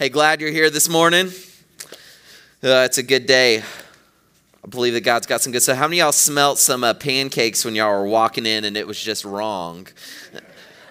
Hey, 0.00 0.08
glad 0.08 0.40
you're 0.40 0.50
here 0.50 0.70
this 0.70 0.88
morning. 0.88 1.26
Uh, 2.64 2.88
it's 2.88 2.96
a 2.96 3.02
good 3.02 3.26
day. 3.26 3.58
I 3.58 4.66
believe 4.66 4.94
that 4.94 5.02
God's 5.02 5.26
got 5.26 5.42
some 5.42 5.52
good 5.52 5.60
stuff. 5.60 5.76
How 5.76 5.86
many 5.88 5.98
y'all 5.98 6.10
smelt 6.10 6.56
some 6.56 6.84
uh, 6.84 6.94
pancakes 6.94 7.66
when 7.66 7.74
y'all 7.74 7.90
were 8.00 8.08
walking 8.08 8.46
in 8.46 8.64
and 8.64 8.78
it 8.78 8.86
was 8.86 8.98
just 8.98 9.26
wrong? 9.26 9.86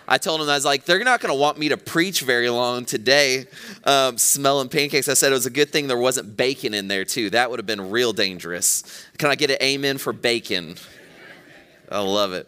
I 0.08 0.20
told 0.20 0.42
them, 0.42 0.48
I 0.48 0.54
was 0.54 0.64
like, 0.64 0.86
they're 0.86 1.04
not 1.04 1.22
going 1.22 1.34
to 1.34 1.40
want 1.40 1.58
me 1.58 1.70
to 1.70 1.78
preach 1.78 2.22
very 2.22 2.52
long 2.52 2.86
today 2.86 3.48
um, 3.84 4.20
smelling 4.20 4.70
pancakes. 4.70 5.10
I 5.10 5.16
said 5.16 5.32
it 5.32 5.34
was 5.34 5.48
a 5.48 5.50
good 5.50 5.72
thing 5.72 5.88
there 5.88 5.98
wasn't 5.98 6.38
bacon 6.38 6.76
in 6.76 6.88
there, 6.88 7.04
too. 7.04 7.32
That 7.32 7.50
would 7.50 7.58
have 7.58 7.66
been 7.66 7.90
real 7.90 8.14
dangerous. 8.14 8.84
Can 9.18 9.32
I 9.32 9.36
get 9.36 9.50
an 9.50 9.58
amen 9.60 9.98
for 9.98 10.14
bacon? 10.14 10.76
I 11.92 12.02
love 12.02 12.34
it. 12.34 12.48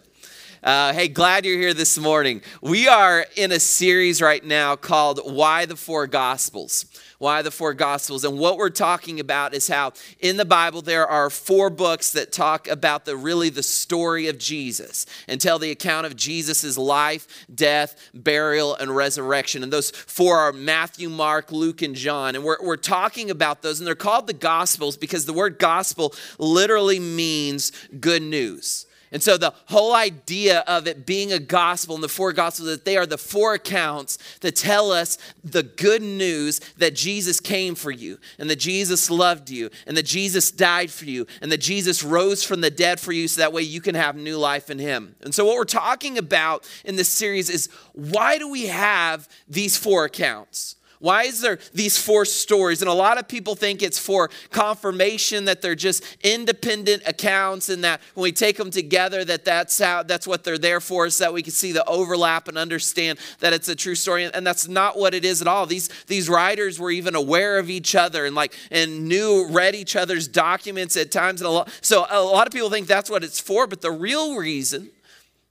Uh, 0.64 0.94
hey, 0.94 1.08
glad 1.08 1.44
you're 1.44 1.58
here 1.58 1.74
this 1.74 1.98
morning. 1.98 2.40
We 2.62 2.88
are 2.88 3.26
in 3.36 3.52
a 3.52 3.60
series 3.60 4.22
right 4.22 4.46
now 4.46 4.76
called 4.76 5.20
Why 5.24 5.66
the 5.66 5.76
Four 5.76 6.06
Gospels. 6.06 6.86
Why 7.18 7.42
the 7.42 7.50
Four 7.50 7.74
Gospels? 7.74 8.24
And 8.24 8.38
what 8.38 8.58
we're 8.58 8.70
talking 8.70 9.20
about 9.20 9.56
is 9.56 9.68
how 9.68 9.94
in 10.20 10.38
the 10.38 10.46
Bible 10.46 10.84
there 10.84 11.08
are 11.08 11.32
four 11.32 11.72
books 11.72 12.12
that 12.12 12.32
talk 12.32 12.68
about 12.68 13.06
the 13.06 13.18
really 13.18 13.50
the 13.50 13.64
story 13.64 14.28
of 14.28 14.38
Jesus 14.38 15.08
and 15.28 15.42
tell 15.42 15.58
the 15.58 15.72
account 15.72 16.06
of 16.06 16.16
Jesus' 16.16 16.78
life, 16.78 17.28
death, 17.52 18.12
burial, 18.14 18.76
and 18.76 18.96
resurrection. 18.96 19.64
And 19.64 19.74
those 19.74 19.90
four 19.90 20.38
are 20.38 20.54
Matthew, 20.54 21.10
Mark, 21.10 21.52
Luke, 21.52 21.82
and 21.82 21.96
John. 21.96 22.36
And 22.36 22.44
we're, 22.44 22.62
we're 22.62 22.78
talking 22.78 23.32
about 23.32 23.64
those, 23.64 23.80
and 23.80 23.88
they're 23.88 23.96
called 23.96 24.28
the 24.28 24.34
Gospels 24.34 24.96
because 24.96 25.26
the 25.26 25.34
word 25.34 25.58
gospel 25.58 26.14
literally 26.38 27.00
means 27.00 27.72
good 28.00 28.22
news. 28.22 28.86
And 29.12 29.22
so 29.22 29.38
the 29.38 29.54
whole 29.66 29.94
idea 29.94 30.60
of 30.62 30.88
it 30.88 31.06
being 31.06 31.34
a 31.34 31.40
gospel 31.40 31.96
and 31.96 32.04
the 32.04 32.08
four 32.10 32.32
gospels 32.32 32.70
that 32.70 32.86
they 32.86 32.96
are 32.96 33.06
the 33.06 33.18
four 33.18 33.54
accounts 33.56 34.18
that 34.40 34.56
tell 34.56 34.92
us 34.92 35.18
the 35.44 35.64
good 35.64 36.02
news 36.02 36.60
that 36.78 36.96
Jesus 36.96 37.40
came 37.40 37.76
for 37.76 37.92
you 37.92 38.18
and 38.40 38.50
that 38.50 38.60
Jesus 38.60 39.10
loved 39.10 39.50
you 39.50 39.70
and 39.86 39.98
that 39.98 40.06
Jesus 40.06 40.50
died 40.50 40.92
for 40.92 41.06
you 41.06 41.28
and 41.42 41.52
that 41.52 41.60
Jesus 41.60 42.04
rose 42.04 42.44
from 42.44 42.62
the 42.62 42.72
dead 42.72 43.00
for 43.00 43.12
you 43.12 43.28
so 43.28 43.42
that 43.42 43.52
way 43.52 43.64
you 43.64 43.82
can 43.82 43.96
have 43.96 44.16
new 44.16 44.38
life 44.38 44.70
in 44.70 44.80
him. 44.80 45.16
And 45.22 45.36
so 45.36 45.46
what 45.46 45.58
we're 45.58 45.66
talking 45.66 46.18
about 46.18 46.70
in 46.86 46.96
this 46.96 47.10
series 47.10 47.50
is 47.50 47.68
why 47.94 48.38
do 48.38 48.50
we 48.50 48.68
have 48.68 49.28
these 49.48 49.76
four 49.76 50.06
accounts? 50.06 50.78
Why 51.02 51.24
is 51.24 51.42
there 51.42 51.58
these 51.74 51.98
four 51.98 52.26
stories? 52.26 52.82
And 52.82 52.90
a 52.90 52.94
lot 52.94 53.18
of 53.18 53.28
people 53.28 53.56
think 53.56 53.82
it's 53.82 54.00
for 54.00 54.30
confirmation 54.52 55.46
that 55.46 55.62
they're 55.62 55.76
just 55.76 56.04
independent 56.24 57.04
accounts 57.08 57.70
and 57.70 57.84
that 57.84 58.02
when 58.14 58.24
we 58.24 58.32
take 58.32 58.56
them 58.56 58.70
together 58.70 59.26
that 59.26 59.44
that's 59.44 59.80
how 59.80 60.04
that's 60.04 60.28
what 60.28 60.44
they're 60.44 60.60
there 60.60 60.80
for 60.80 61.10
so 61.10 61.26
that 61.26 61.34
we 61.34 61.42
can 61.42 61.52
see 61.52 61.72
the 61.72 61.84
overlap 61.86 62.48
and 62.48 62.58
understand 62.58 63.18
that 63.40 63.52
it's 63.52 63.68
a 63.68 63.76
true 63.76 63.96
story 63.96 64.30
and 64.32 64.46
that's 64.46 64.68
not 64.68 64.98
what 64.98 65.16
it 65.16 65.26
is 65.26 65.42
at 65.42 65.48
all. 65.48 65.66
These 65.66 65.90
these 66.06 66.30
writers 66.30 66.80
were 66.80 66.92
even 66.92 67.16
aware 67.16 67.58
of 67.58 67.70
each 67.70 67.96
other 67.96 68.26
and 68.26 68.36
like 68.36 68.54
and 68.70 69.08
knew 69.08 69.48
read 69.50 69.74
each 69.74 69.96
other's 69.96 70.28
documents 70.28 70.96
at 70.96 71.12
times 71.12 71.42
and 71.42 71.48
a 71.48 71.52
lot 71.52 71.70
so 71.82 72.06
a 72.10 72.22
lot 72.22 72.46
of 72.46 72.54
people 72.54 72.70
think 72.70 72.86
that's 72.86 73.10
what 73.10 73.24
it's 73.24 73.40
for 73.40 73.66
but 73.66 73.82
the 73.82 73.92
real 73.92 74.36
reason 74.36 74.92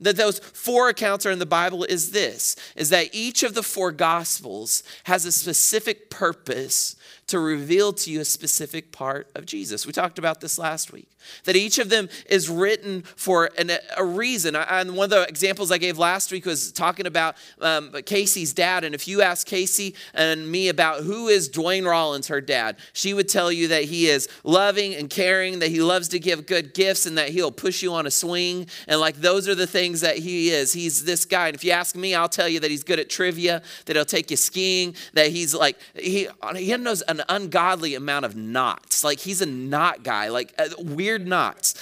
that 0.01 0.17
those 0.17 0.39
four 0.39 0.89
accounts 0.89 1.27
are 1.27 1.31
in 1.31 1.39
the 1.39 1.47
bible 1.47 1.85
is 1.85 2.11
this 2.11 2.57
is 2.77 2.91
that 2.91 3.09
each 3.13 3.43
of 3.43 3.55
the 3.55 3.63
four 3.63 3.93
gospels 3.93 4.83
has 5.05 5.25
a 5.25 5.33
specific 5.33 6.11
purpose 6.11 6.97
to 7.31 7.39
reveal 7.39 7.93
to 7.93 8.11
you 8.11 8.21
a 8.21 8.25
specific 8.25 8.93
part 8.93 9.29
of 9.35 9.47
jesus 9.47 9.87
we 9.87 9.93
talked 9.93 10.19
about 10.19 10.41
this 10.41 10.59
last 10.59 10.93
week 10.93 11.09
that 11.45 11.57
each 11.57 11.79
of 11.79 11.89
them 11.89 12.09
is 12.27 12.49
written 12.49 13.03
for 13.03 13.51
an, 13.59 13.71
a 13.97 14.05
reason. 14.05 14.57
And 14.57 14.97
one 14.97 15.05
of 15.05 15.11
the 15.11 15.23
examples 15.23 15.71
I 15.71 15.79
gave 15.79 15.99
last 15.99 16.33
week 16.33 16.47
was 16.47 16.73
talking 16.73 17.07
about 17.07 17.37
um, 17.61 17.93
Casey's 18.07 18.53
dad. 18.53 18.85
And 18.85 18.95
if 18.95 19.07
you 19.09 19.23
ask 19.23 19.47
Casey 19.47 19.95
and 20.15 20.51
me 20.51 20.69
about 20.69 21.03
who 21.03 21.29
is 21.29 21.49
Dwayne 21.49 21.87
Rollins, 21.87 22.29
her 22.29 22.41
dad, 22.41 22.77
she 22.93 23.15
would 23.15 23.29
tell 23.29 23.51
you 23.51 23.69
that 23.69 23.85
he 23.85 24.07
is 24.09 24.29
loving 24.45 24.95
and 24.95 25.09
caring, 25.11 25.59
that 25.61 25.69
he 25.69 25.81
loves 25.81 26.09
to 26.09 26.19
give 26.19 26.47
good 26.47 26.75
gifts, 26.75 27.07
and 27.07 27.17
that 27.19 27.31
he'll 27.31 27.53
push 27.53 27.83
you 27.83 27.93
on 27.93 28.07
a 28.07 28.11
swing. 28.11 28.67
And 28.89 29.01
like 29.01 29.17
those 29.17 29.49
are 29.49 29.55
the 29.55 29.67
things 29.67 30.01
that 30.01 30.19
he 30.19 30.51
is. 30.51 30.73
He's 30.73 31.05
this 31.05 31.25
guy. 31.25 31.49
And 31.49 31.55
if 31.55 31.65
you 31.65 31.73
ask 31.73 31.97
me, 31.97 32.15
I'll 32.15 32.29
tell 32.29 32.49
you 32.49 32.61
that 32.61 32.71
he's 32.71 32.85
good 32.85 32.99
at 32.99 33.09
trivia, 33.11 33.63
that 33.87 33.97
he'll 33.97 34.05
take 34.05 34.31
you 34.31 34.37
skiing, 34.37 34.95
that 35.15 35.29
he's 35.29 35.55
like, 35.55 35.77
he, 35.95 36.29
he 36.57 36.77
knows 36.77 37.03
an 37.03 37.20
ungodly 37.29 37.95
amount 37.95 38.25
of 38.25 38.37
knots. 38.37 39.05
Like 39.05 39.21
he's 39.21 39.41
a 39.41 39.47
knot 39.47 40.03
guy, 40.03 40.29
like 40.29 40.55
weird 40.79 41.21
weird 41.21 41.27
knots. 41.27 41.75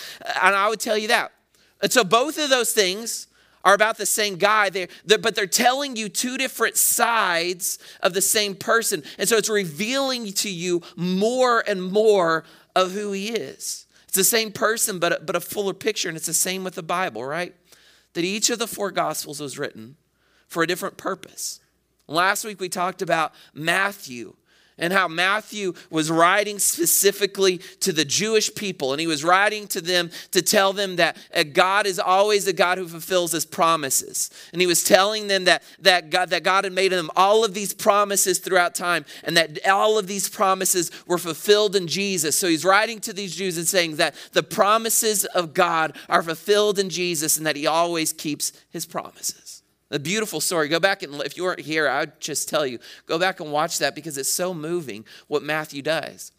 And 0.42 0.54
I 0.54 0.68
would 0.68 0.80
tell 0.80 0.96
you 0.96 1.08
that. 1.08 1.32
And 1.82 1.92
so 1.92 2.04
both 2.04 2.38
of 2.38 2.50
those 2.50 2.72
things 2.72 3.26
are 3.64 3.74
about 3.74 3.98
the 3.98 4.06
same 4.06 4.36
guy, 4.36 4.70
they're, 4.70 4.88
they're, 5.04 5.18
but 5.18 5.34
they're 5.34 5.46
telling 5.46 5.96
you 5.96 6.08
two 6.08 6.38
different 6.38 6.76
sides 6.76 7.78
of 8.02 8.14
the 8.14 8.22
same 8.22 8.54
person. 8.54 9.02
And 9.18 9.28
so 9.28 9.36
it's 9.36 9.48
revealing 9.48 10.32
to 10.34 10.50
you 10.50 10.82
more 10.96 11.62
and 11.66 11.82
more 11.82 12.44
of 12.74 12.92
who 12.92 13.12
he 13.12 13.28
is. 13.28 13.86
It's 14.04 14.16
the 14.16 14.24
same 14.24 14.52
person, 14.52 14.98
but, 14.98 15.26
but 15.26 15.36
a 15.36 15.40
fuller 15.40 15.74
picture. 15.74 16.08
And 16.08 16.16
it's 16.16 16.26
the 16.26 16.32
same 16.34 16.64
with 16.64 16.76
the 16.76 16.82
Bible, 16.82 17.24
right? 17.24 17.54
That 18.14 18.24
each 18.24 18.48
of 18.48 18.58
the 18.58 18.66
four 18.66 18.90
Gospels 18.90 19.40
was 19.40 19.58
written 19.58 19.96
for 20.46 20.62
a 20.62 20.66
different 20.66 20.96
purpose. 20.96 21.60
Last 22.06 22.44
week 22.44 22.60
we 22.60 22.70
talked 22.70 23.02
about 23.02 23.34
Matthew 23.52 24.34
and 24.78 24.92
how 24.92 25.08
Matthew 25.08 25.74
was 25.90 26.10
writing 26.10 26.58
specifically 26.58 27.58
to 27.80 27.92
the 27.92 28.04
Jewish 28.04 28.54
people. 28.54 28.92
And 28.92 29.00
he 29.00 29.06
was 29.06 29.24
writing 29.24 29.66
to 29.68 29.80
them 29.80 30.10
to 30.32 30.42
tell 30.42 30.72
them 30.72 30.96
that 30.96 31.16
God 31.52 31.86
is 31.86 31.98
always 31.98 32.46
a 32.46 32.52
God 32.52 32.78
who 32.78 32.88
fulfills 32.88 33.32
his 33.32 33.44
promises. 33.44 34.30
And 34.52 34.60
he 34.60 34.66
was 34.66 34.84
telling 34.84 35.26
them 35.26 35.44
that, 35.44 35.62
that, 35.80 36.10
God, 36.10 36.30
that 36.30 36.42
God 36.42 36.64
had 36.64 36.72
made 36.72 36.92
them 36.92 37.10
all 37.16 37.44
of 37.44 37.54
these 37.54 37.74
promises 37.74 38.38
throughout 38.38 38.74
time 38.74 39.04
and 39.24 39.36
that 39.36 39.66
all 39.68 39.98
of 39.98 40.06
these 40.06 40.28
promises 40.28 40.90
were 41.06 41.18
fulfilled 41.18 41.76
in 41.76 41.86
Jesus. 41.86 42.36
So 42.36 42.48
he's 42.48 42.64
writing 42.64 43.00
to 43.00 43.12
these 43.12 43.34
Jews 43.34 43.58
and 43.58 43.66
saying 43.66 43.96
that 43.96 44.14
the 44.32 44.42
promises 44.42 45.24
of 45.24 45.54
God 45.54 45.96
are 46.08 46.22
fulfilled 46.22 46.78
in 46.78 46.90
Jesus 46.90 47.36
and 47.36 47.46
that 47.46 47.56
he 47.56 47.66
always 47.66 48.12
keeps 48.12 48.52
his 48.70 48.86
promises. 48.86 49.47
A 49.90 49.98
beautiful 49.98 50.40
story. 50.40 50.68
Go 50.68 50.80
back 50.80 51.02
and 51.02 51.14
if 51.22 51.36
you 51.36 51.44
weren't 51.44 51.60
here, 51.60 51.88
I 51.88 52.00
would 52.00 52.20
just 52.20 52.48
tell 52.48 52.66
you, 52.66 52.78
go 53.06 53.18
back 53.18 53.40
and 53.40 53.50
watch 53.50 53.78
that 53.78 53.94
because 53.94 54.18
it's 54.18 54.30
so 54.30 54.52
moving 54.52 55.04
what 55.28 55.42
Matthew 55.42 55.80
does. 55.80 56.32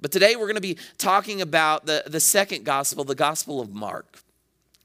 But 0.00 0.12
today 0.12 0.34
we're 0.36 0.46
going 0.46 0.56
to 0.56 0.60
be 0.60 0.78
talking 0.96 1.40
about 1.40 1.86
the, 1.86 2.04
the 2.06 2.20
second 2.20 2.64
gospel, 2.64 3.04
the 3.04 3.14
Gospel 3.14 3.60
of 3.60 3.72
Mark. 3.72 4.22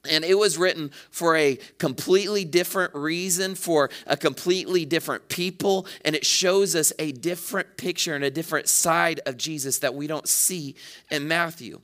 And 0.08 0.24
it 0.24 0.34
was 0.34 0.58
written 0.58 0.90
for 1.10 1.34
a 1.36 1.58
completely 1.78 2.44
different 2.44 2.94
reason, 2.94 3.54
for 3.54 3.90
a 4.06 4.16
completely 4.16 4.84
different 4.84 5.28
people. 5.28 5.86
And 6.04 6.14
it 6.14 6.26
shows 6.26 6.76
us 6.76 6.92
a 6.98 7.12
different 7.12 7.76
picture 7.76 8.14
and 8.14 8.22
a 8.22 8.30
different 8.30 8.68
side 8.68 9.20
of 9.24 9.36
Jesus 9.36 9.78
that 9.78 9.94
we 9.94 10.06
don't 10.06 10.28
see 10.28 10.74
in 11.10 11.26
Matthew. 11.26 11.80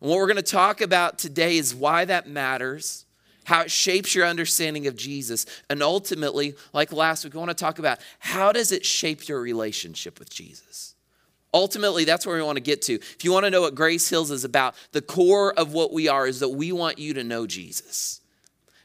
And 0.00 0.10
what 0.10 0.16
we're 0.16 0.26
going 0.26 0.36
to 0.36 0.42
talk 0.42 0.80
about 0.80 1.18
today 1.18 1.56
is 1.56 1.74
why 1.74 2.04
that 2.04 2.28
matters 2.28 3.03
how 3.44 3.62
it 3.62 3.70
shapes 3.70 4.14
your 4.14 4.26
understanding 4.26 4.86
of 4.86 4.96
Jesus. 4.96 5.46
And 5.70 5.82
ultimately, 5.82 6.54
like 6.72 6.92
last 6.92 7.24
week, 7.24 7.34
we 7.34 7.38
want 7.38 7.50
to 7.50 7.54
talk 7.54 7.78
about 7.78 8.00
how 8.18 8.52
does 8.52 8.72
it 8.72 8.84
shape 8.84 9.28
your 9.28 9.40
relationship 9.40 10.18
with 10.18 10.30
Jesus? 10.30 10.94
Ultimately, 11.52 12.04
that's 12.04 12.26
where 12.26 12.36
we 12.36 12.42
want 12.42 12.56
to 12.56 12.62
get 12.62 12.82
to. 12.82 12.94
If 12.94 13.24
you 13.24 13.32
want 13.32 13.44
to 13.44 13.50
know 13.50 13.60
what 13.60 13.76
Grace 13.76 14.08
Hills 14.08 14.32
is 14.32 14.44
about, 14.44 14.74
the 14.90 15.00
core 15.00 15.52
of 15.52 15.72
what 15.72 15.92
we 15.92 16.08
are 16.08 16.26
is 16.26 16.40
that 16.40 16.48
we 16.48 16.72
want 16.72 16.98
you 16.98 17.14
to 17.14 17.22
know 17.22 17.46
Jesus. 17.46 18.20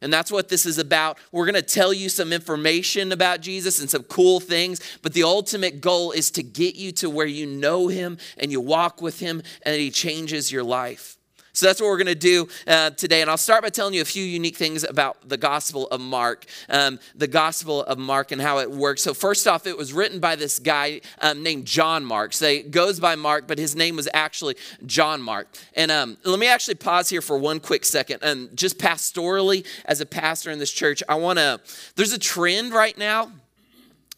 And 0.02 0.14
that's 0.14 0.31
what 0.31 0.50
this 0.50 0.66
is 0.66 0.78
about. 0.78 1.18
We're 1.31 1.46
going 1.46 1.56
to 1.56 1.62
tell 1.62 1.91
you 1.91 2.09
some 2.09 2.31
information 2.31 3.12
about 3.12 3.41
Jesus 3.41 3.80
and 3.81 3.90
some 3.90 4.03
cool 4.03 4.40
things, 4.40 4.81
but 5.02 5.14
the 5.14 5.24
ultimate 5.24 5.81
goal 5.81 6.12
is 6.12 6.31
to 6.31 6.44
get 6.44 6.76
you 6.76 6.91
to 6.94 7.09
where 7.09 7.26
you 7.26 7.46
know 7.46 7.88
him 7.88 8.18
and 8.38 8.52
you 8.52 8.62
walk 8.62 9.02
with 9.02 9.20
him 9.20 9.41
and 9.64 9.76
he 9.76 9.91
changes 9.91 10.52
your 10.52 10.64
life. 10.64 11.18
So 11.59 11.66
that's 11.66 11.81
what 11.81 11.88
we're 11.88 11.97
going 11.97 12.08
to 12.08 12.16
do 12.16 12.47
uh, 12.68 12.92
today. 12.92 13.22
And 13.22 13.30
I'll 13.30 13.36
start 13.36 13.64
by 13.64 13.70
telling 13.70 13.94
you 13.94 14.02
a 14.02 14.06
few 14.06 14.24
unique 14.24 14.56
things 14.56 14.86
about 14.86 15.28
the 15.28 15.36
Gospel 15.36 15.88
of 15.88 16.00
Mark, 16.00 16.46
um, 16.70 17.00
the 17.16 17.28
Gospel 17.28 17.84
of 17.84 17.97
Mark 17.97 18.31
and 18.31 18.42
how 18.42 18.59
it 18.59 18.72
works. 18.72 19.02
So, 19.02 19.14
first 19.14 19.46
off, 19.46 19.68
it 19.68 19.78
was 19.78 19.92
written 19.92 20.22
by 20.22 20.38
this 20.38 20.58
guy 20.58 21.02
um, 21.22 21.44
named 21.44 21.66
John 21.66 22.06
Mark. 22.06 22.32
So, 22.32 22.47
it 22.47 22.72
goes 22.72 23.02
by 23.02 23.16
Mark, 23.16 23.46
but 23.46 23.58
his 23.58 23.76
name 23.76 23.97
was 23.97 24.08
actually 24.14 24.56
John 24.85 25.22
Mark. 25.22 25.50
And 25.76 25.91
um, 25.91 26.17
let 26.23 26.40
me 26.40 26.47
actually 26.47 26.76
pause 26.76 27.09
here 27.09 27.22
for 27.22 27.38
one 27.38 27.59
quick 27.59 27.84
second. 27.84 28.20
And 28.23 28.55
just 28.55 28.78
pastorally, 28.78 29.66
as 29.84 30.00
a 30.00 30.05
pastor 30.05 30.52
in 30.52 30.59
this 30.59 30.72
church, 30.72 31.03
I 31.09 31.16
want 31.16 31.40
to, 31.40 31.59
there's 31.97 32.14
a 32.14 32.20
trend 32.20 32.72
right 32.72 32.97
now 32.97 33.34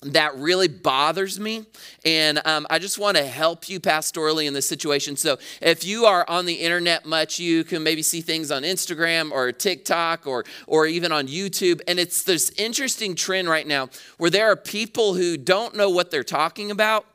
that 0.03 0.35
really 0.35 0.67
bothers 0.67 1.39
me. 1.39 1.63
And 2.03 2.41
um, 2.45 2.65
I 2.71 2.79
just 2.79 2.97
want 2.97 3.17
to 3.17 3.23
help 3.23 3.69
you 3.69 3.79
pastorally 3.79 4.47
in 4.47 4.53
this 4.53 4.67
situation. 4.67 5.15
So 5.15 5.37
if 5.61 5.85
you 5.85 6.05
are 6.05 6.25
on 6.27 6.47
the 6.47 6.55
internet 6.55 7.05
much, 7.05 7.37
you 7.37 7.63
can 7.63 7.83
maybe 7.83 8.01
see 8.01 8.21
things 8.21 8.49
on 8.49 8.63
Instagram 8.63 9.31
or 9.31 9.51
TikTok 9.51 10.25
or, 10.25 10.43
or 10.65 10.87
even 10.87 11.11
on 11.11 11.27
YouTube. 11.27 11.81
And 11.87 11.99
it's 11.99 12.23
this 12.23 12.49
interesting 12.57 13.13
trend 13.13 13.47
right 13.47 13.67
now 13.67 13.89
where 14.17 14.31
there 14.31 14.51
are 14.51 14.55
people 14.55 15.13
who 15.13 15.37
don't 15.37 15.75
know 15.75 15.91
what 15.91 16.09
they're 16.09 16.23
talking 16.23 16.71
about 16.71 17.05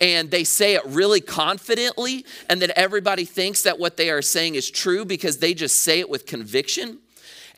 and 0.00 0.30
they 0.30 0.44
say 0.44 0.74
it 0.74 0.82
really 0.86 1.20
confidently 1.20 2.24
and 2.48 2.62
that 2.62 2.70
everybody 2.78 3.24
thinks 3.24 3.64
that 3.64 3.80
what 3.80 3.96
they 3.96 4.08
are 4.08 4.22
saying 4.22 4.54
is 4.54 4.70
true 4.70 5.04
because 5.04 5.38
they 5.38 5.52
just 5.52 5.82
say 5.82 5.98
it 5.98 6.08
with 6.08 6.26
conviction. 6.26 7.00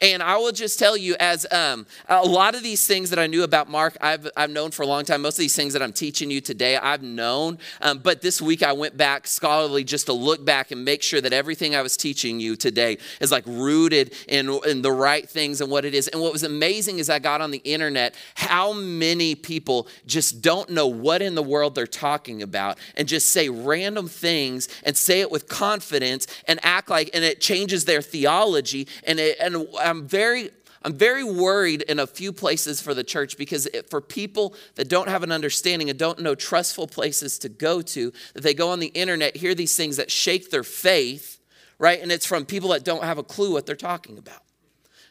And 0.01 0.23
I 0.23 0.37
will 0.37 0.53
just 0.53 0.79
tell 0.79 0.97
you, 0.97 1.17
as 1.19 1.45
um, 1.51 1.85
a 2.09 2.25
lot 2.25 2.55
of 2.55 2.63
these 2.63 2.87
things 2.87 3.11
that 3.11 3.19
I 3.19 3.27
knew 3.27 3.43
about 3.43 3.69
Mark, 3.69 3.97
I've, 4.01 4.29
I've 4.37 4.51
known 4.51 4.71
for 4.71 4.83
a 4.83 4.87
long 4.87 5.05
time. 5.05 5.23
Most 5.23 5.35
of 5.35 5.41
these 5.41 5.57
things 5.57 5.73
that 5.73 5.83
I'm 5.83 5.93
teaching 5.93 6.31
you 6.31 6.41
today, 6.41 6.77
I've 6.77 7.03
known. 7.03 7.59
Um, 7.83 7.99
but 7.99 8.21
this 8.23 8.41
week 8.41 8.63
I 8.63 8.73
went 8.73 8.97
back 8.97 9.27
scholarly 9.27 9.83
just 9.83 10.07
to 10.07 10.13
look 10.13 10.45
back 10.45 10.71
and 10.71 10.85
make 10.85 11.03
sure 11.03 11.21
that 11.21 11.33
everything 11.33 11.75
I 11.75 11.83
was 11.83 11.97
teaching 11.97 12.39
you 12.39 12.55
today 12.55 12.99
is 13.21 13.33
like 13.33 13.45
rooted 13.47 14.15
in, 14.29 14.49
in 14.67 14.83
the 14.83 14.93
right 14.93 15.29
things 15.29 15.61
and 15.61 15.69
what 15.69 15.85
it 15.85 15.95
is. 15.95 16.07
And 16.07 16.23
what 16.23 16.33
was 16.33 16.45
amazing 16.45 17.01
is 17.01 17.11
I 17.11 17.19
got 17.19 17.41
on 17.41 17.51
the 17.51 17.59
internet 17.59 18.15
how 18.37 18.73
many 18.73 19.35
people 19.35 19.89
just 20.07 20.41
don't 20.43 20.71
know 20.71 20.87
what 20.87 21.23
in 21.23 21.35
the 21.35 21.43
world 21.43 21.75
they're 21.75 21.89
talking 21.89 22.41
about 22.41 22.79
and 22.97 23.09
just 23.09 23.31
say 23.31 23.49
random 23.49 24.07
things 24.07 24.69
and 24.85 24.97
say 24.97 25.21
it 25.23 25.31
with 25.33 25.49
confidence 25.49 26.29
and 26.47 26.61
act 26.63 26.89
like, 26.89 27.11
and 27.15 27.25
it 27.25 27.41
changes 27.41 27.85
their 27.85 28.01
theology. 28.01 28.87
And, 29.05 29.19
it, 29.19 29.37
and 29.41 29.67
I'm 29.89 30.07
very 30.07 30.51
I'm 30.83 30.95
very 30.95 31.25
worried 31.25 31.83
in 31.83 31.99
a 31.99 32.07
few 32.07 32.33
places 32.33 32.81
for 32.81 32.95
the 32.95 33.03
church 33.03 33.37
because 33.37 33.67
it, 33.67 33.91
for 33.91 34.01
people 34.01 34.55
that 34.77 34.89
don't 34.89 35.09
have 35.09 35.23
an 35.23 35.33
understanding 35.33 35.91
and 35.91 35.99
don't 35.99 36.21
know 36.21 36.35
trustful 36.35 36.87
places 36.87 37.39
to 37.41 37.49
go 37.49 37.83
to, 37.83 38.13
that 38.35 38.43
they 38.43 38.55
go 38.55 38.71
on 38.71 38.79
the 38.79 38.89
internet, 38.89 39.37
hear 39.37 39.55
these 39.55 39.77
things 39.77 39.97
that 39.97 40.11
shake 40.11 40.51
their 40.51 40.63
faith, 40.63 41.41
right? 41.79 42.01
And 42.01 42.13
it's 42.13 42.27
from 42.27 42.47
people 42.47 42.71
that 42.71 42.85
don't 42.85 43.03
have 43.03 43.19
a 43.19 43.25
clue 43.25 43.53
what 43.53 43.67
they're 43.67 43.77
talking 43.77 44.19
about. 44.19 44.43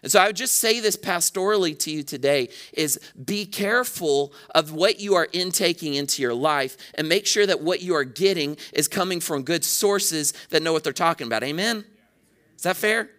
And 0.03 0.11
so 0.11 0.19
I 0.21 0.27
would 0.27 0.35
just 0.35 0.57
say 0.57 0.79
this 0.79 0.95
pastorally 0.95 1.77
to 1.79 1.91
you 1.91 2.03
today 2.03 2.49
is 2.71 2.99
be 3.25 3.45
careful 3.45 4.31
of 4.53 4.71
what 4.71 4.99
you 4.99 5.15
are 5.15 5.27
intaking 5.33 5.95
into 5.95 6.21
your 6.21 6.35
life 6.35 6.77
and 6.93 7.09
make 7.09 7.25
sure 7.25 7.45
that 7.45 7.61
what 7.61 7.81
you 7.81 7.95
are 7.95 8.03
getting 8.03 8.57
is 8.73 8.87
coming 8.87 9.19
from 9.19 9.41
good 9.41 9.65
sources 9.65 10.33
that 10.49 10.61
know 10.61 10.71
what 10.71 10.83
they're 10.83 10.93
talking 10.93 11.27
about. 11.27 11.43
Amen? 11.43 11.83
Is 12.55 12.61
that 12.63 12.77
fair? 12.77 13.09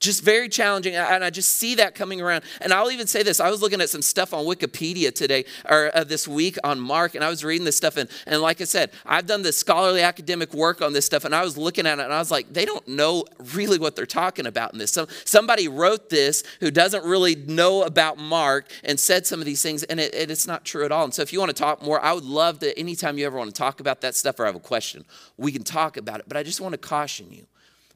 Just 0.00 0.22
very 0.22 0.48
challenging 0.48 0.94
and 0.94 1.22
i 1.22 1.30
just 1.30 1.52
see 1.52 1.74
that 1.76 1.94
coming 1.94 2.20
around. 2.20 2.42
And 2.60 2.72
i'll 2.72 2.90
even 2.90 3.06
say 3.06 3.22
this 3.22 3.40
i 3.40 3.50
was 3.50 3.62
looking 3.62 3.80
at 3.80 3.90
some 3.90 4.02
stuff 4.02 4.34
on 4.34 4.44
wikipedia 4.44 5.14
today 5.14 5.44
or 5.68 5.90
uh, 5.94 6.04
this 6.04 6.26
week 6.26 6.58
on 6.64 6.80
mark 6.80 7.14
and 7.14 7.22
i 7.22 7.28
was 7.28 7.44
reading 7.44 7.64
this 7.64 7.76
stuff 7.76 7.96
and, 7.96 8.08
and 8.26 8.42
like 8.42 8.60
i 8.60 8.64
said 8.64 8.90
i've 9.06 9.26
done 9.26 9.42
this 9.42 9.56
scholarly 9.56 10.02
academic 10.02 10.52
work 10.52 10.82
on 10.82 10.92
this 10.92 11.06
stuff 11.06 11.24
and 11.24 11.34
i 11.34 11.42
was 11.42 11.56
looking 11.56 11.86
at 11.86 11.98
it 11.98 12.02
and 12.02 12.12
i 12.12 12.18
was 12.18 12.30
like 12.30 12.52
they 12.52 12.64
don't 12.64 12.86
know 12.88 13.24
really 13.54 13.78
what 13.78 13.96
they're 13.96 14.06
talking 14.06 14.46
about 14.46 14.72
in 14.72 14.78
this. 14.78 14.90
So, 14.90 15.06
somebody 15.24 15.68
wrote 15.68 16.10
this 16.10 16.42
who 16.60 16.70
doesn't 16.70 17.04
really 17.04 17.34
know 17.34 17.82
about 17.82 18.18
mark 18.18 18.70
and 18.84 18.98
said 18.98 19.26
some 19.26 19.40
of 19.40 19.46
these 19.46 19.62
things 19.62 19.82
and 19.84 19.98
it, 19.98 20.14
it, 20.14 20.30
it's 20.30 20.46
not 20.46 20.64
true 20.64 20.84
at 20.84 20.92
all. 20.92 21.04
And 21.04 21.14
so 21.14 21.22
if 21.22 21.32
you 21.32 21.38
want 21.38 21.50
to 21.50 21.60
talk 21.60 21.82
more 21.82 22.00
i 22.00 22.12
would 22.12 22.24
love 22.24 22.58
to 22.60 22.78
anytime 22.78 23.18
you 23.18 23.26
ever 23.26 23.38
want 23.38 23.50
to 23.54 23.58
talk 23.58 23.80
about 23.80 24.00
that 24.02 24.14
stuff 24.14 24.38
or 24.38 24.46
have 24.46 24.54
a 24.54 24.60
question 24.60 25.04
we 25.36 25.52
can 25.52 25.62
talk 25.62 25.96
about 25.96 26.20
it 26.20 26.26
but 26.28 26.36
i 26.36 26.42
just 26.42 26.60
want 26.60 26.72
to 26.72 26.78
caution 26.78 27.26
you 27.30 27.46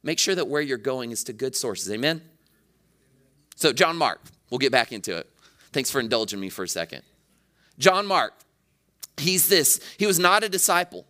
make 0.05 0.21
sure 0.21 0.37
that 0.37 0.47
where 0.47 0.63
you're 0.63 0.79
going 0.79 1.11
is 1.11 1.25
to 1.25 1.33
good 1.33 1.57
sources. 1.57 1.91
Amen? 1.91 2.23
So, 3.57 3.73
John 3.73 3.97
Mark, 3.97 4.21
we'll 4.51 4.59
get 4.59 4.71
back 4.71 4.93
into 4.93 5.17
it. 5.17 5.29
Thanks 5.73 5.91
for 5.91 5.99
indulging 5.99 6.39
me 6.39 6.51
for 6.51 6.63
a 6.63 6.69
second. 6.69 7.03
John 7.79 8.07
Mark, 8.07 8.35
he's 9.17 9.49
this, 9.49 9.81
he 9.99 10.07
was 10.07 10.21
not 10.21 10.45
a 10.45 10.49
disciple. 10.49 11.05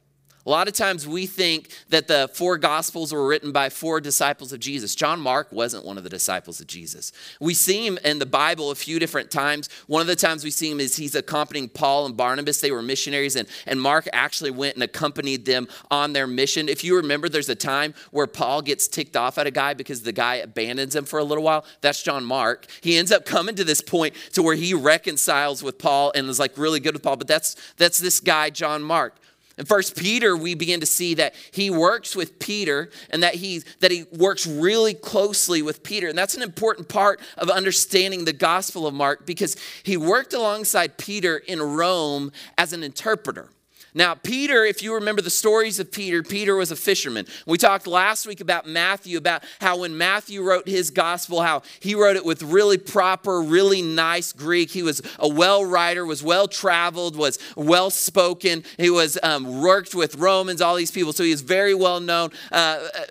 A 0.46 0.50
lot 0.50 0.68
of 0.68 0.74
times 0.74 1.08
we 1.08 1.26
think 1.26 1.70
that 1.88 2.06
the 2.06 2.28
four 2.34 2.58
gospels 2.58 3.12
were 3.12 3.26
written 3.26 3.50
by 3.50 3.70
four 3.70 3.98
disciples 4.00 4.52
of 4.52 4.60
Jesus. 4.60 4.94
John 4.94 5.18
Mark 5.18 5.50
wasn't 5.50 5.86
one 5.86 5.96
of 5.96 6.04
the 6.04 6.10
disciples 6.10 6.60
of 6.60 6.66
Jesus. 6.66 7.12
We 7.40 7.54
see 7.54 7.86
him 7.86 7.98
in 8.04 8.18
the 8.18 8.26
Bible 8.26 8.70
a 8.70 8.74
few 8.74 8.98
different 8.98 9.30
times. 9.30 9.70
One 9.86 10.02
of 10.02 10.06
the 10.06 10.16
times 10.16 10.44
we 10.44 10.50
see 10.50 10.70
him 10.70 10.80
is 10.80 10.96
he's 10.96 11.14
accompanying 11.14 11.70
Paul 11.70 12.04
and 12.04 12.14
Barnabas. 12.14 12.60
They 12.60 12.70
were 12.70 12.82
missionaries, 12.82 13.36
and, 13.36 13.48
and 13.66 13.80
Mark 13.80 14.06
actually 14.12 14.50
went 14.50 14.74
and 14.74 14.82
accompanied 14.82 15.46
them 15.46 15.66
on 15.90 16.12
their 16.12 16.26
mission. 16.26 16.68
If 16.68 16.84
you 16.84 16.96
remember, 16.96 17.30
there's 17.30 17.48
a 17.48 17.54
time 17.54 17.94
where 18.10 18.26
Paul 18.26 18.60
gets 18.60 18.86
ticked 18.86 19.16
off 19.16 19.38
at 19.38 19.46
a 19.46 19.50
guy 19.50 19.72
because 19.72 20.02
the 20.02 20.12
guy 20.12 20.36
abandons 20.36 20.94
him 20.94 21.06
for 21.06 21.18
a 21.18 21.24
little 21.24 21.44
while. 21.44 21.64
That's 21.80 22.02
John 22.02 22.22
Mark. 22.24 22.66
He 22.82 22.98
ends 22.98 23.10
up 23.10 23.24
coming 23.24 23.54
to 23.54 23.64
this 23.64 23.80
point 23.80 24.14
to 24.34 24.42
where 24.42 24.56
he 24.56 24.74
reconciles 24.74 25.62
with 25.62 25.78
Paul 25.78 26.12
and 26.14 26.28
is 26.28 26.38
like 26.38 26.58
really 26.58 26.80
good 26.80 26.92
with 26.92 27.02
Paul, 27.02 27.16
but 27.16 27.28
that's 27.28 27.56
that's 27.76 27.98
this 27.98 28.20
guy, 28.20 28.50
John 28.50 28.82
Mark. 28.82 29.14
In 29.56 29.66
First 29.66 29.96
Peter, 29.96 30.36
we 30.36 30.54
begin 30.54 30.80
to 30.80 30.86
see 30.86 31.14
that 31.14 31.34
he 31.52 31.70
works 31.70 32.16
with 32.16 32.38
Peter 32.40 32.90
and 33.10 33.22
that 33.22 33.36
he, 33.36 33.62
that 33.80 33.92
he 33.92 34.04
works 34.12 34.46
really 34.46 34.94
closely 34.94 35.62
with 35.62 35.82
Peter. 35.84 36.08
And 36.08 36.18
that's 36.18 36.34
an 36.34 36.42
important 36.42 36.88
part 36.88 37.20
of 37.38 37.48
understanding 37.50 38.24
the 38.24 38.32
Gospel 38.32 38.86
of 38.86 38.94
Mark 38.94 39.26
because 39.26 39.56
he 39.84 39.96
worked 39.96 40.32
alongside 40.32 40.98
Peter 40.98 41.36
in 41.36 41.62
Rome 41.62 42.32
as 42.58 42.72
an 42.72 42.82
interpreter. 42.82 43.50
Now, 43.96 44.16
Peter, 44.16 44.64
if 44.64 44.82
you 44.82 44.94
remember 44.94 45.22
the 45.22 45.30
stories 45.30 45.78
of 45.78 45.92
Peter, 45.92 46.24
Peter 46.24 46.56
was 46.56 46.72
a 46.72 46.76
fisherman. 46.76 47.26
We 47.46 47.58
talked 47.58 47.86
last 47.86 48.26
week 48.26 48.40
about 48.40 48.66
Matthew, 48.66 49.16
about 49.16 49.44
how 49.60 49.78
when 49.78 49.96
Matthew 49.96 50.42
wrote 50.42 50.66
his 50.66 50.90
gospel, 50.90 51.42
how 51.42 51.62
he 51.78 51.94
wrote 51.94 52.16
it 52.16 52.24
with 52.24 52.42
really 52.42 52.76
proper, 52.76 53.40
really 53.40 53.82
nice 53.82 54.32
Greek. 54.32 54.70
He 54.70 54.82
was 54.82 55.00
a 55.20 55.28
well 55.28 55.64
writer, 55.64 56.04
was 56.04 56.24
well 56.24 56.48
traveled, 56.48 57.14
was 57.14 57.38
well 57.56 57.88
spoken. 57.88 58.64
He 58.78 58.90
was 58.90 59.16
um, 59.22 59.62
worked 59.62 59.94
with 59.94 60.16
Romans, 60.16 60.60
all 60.60 60.74
these 60.74 60.90
people, 60.90 61.12
so 61.12 61.22
he 61.22 61.30
is 61.30 61.42
very 61.42 61.74
well 61.74 62.00
known. 62.00 62.30
Uh, 62.50 62.88
uh 62.94 63.04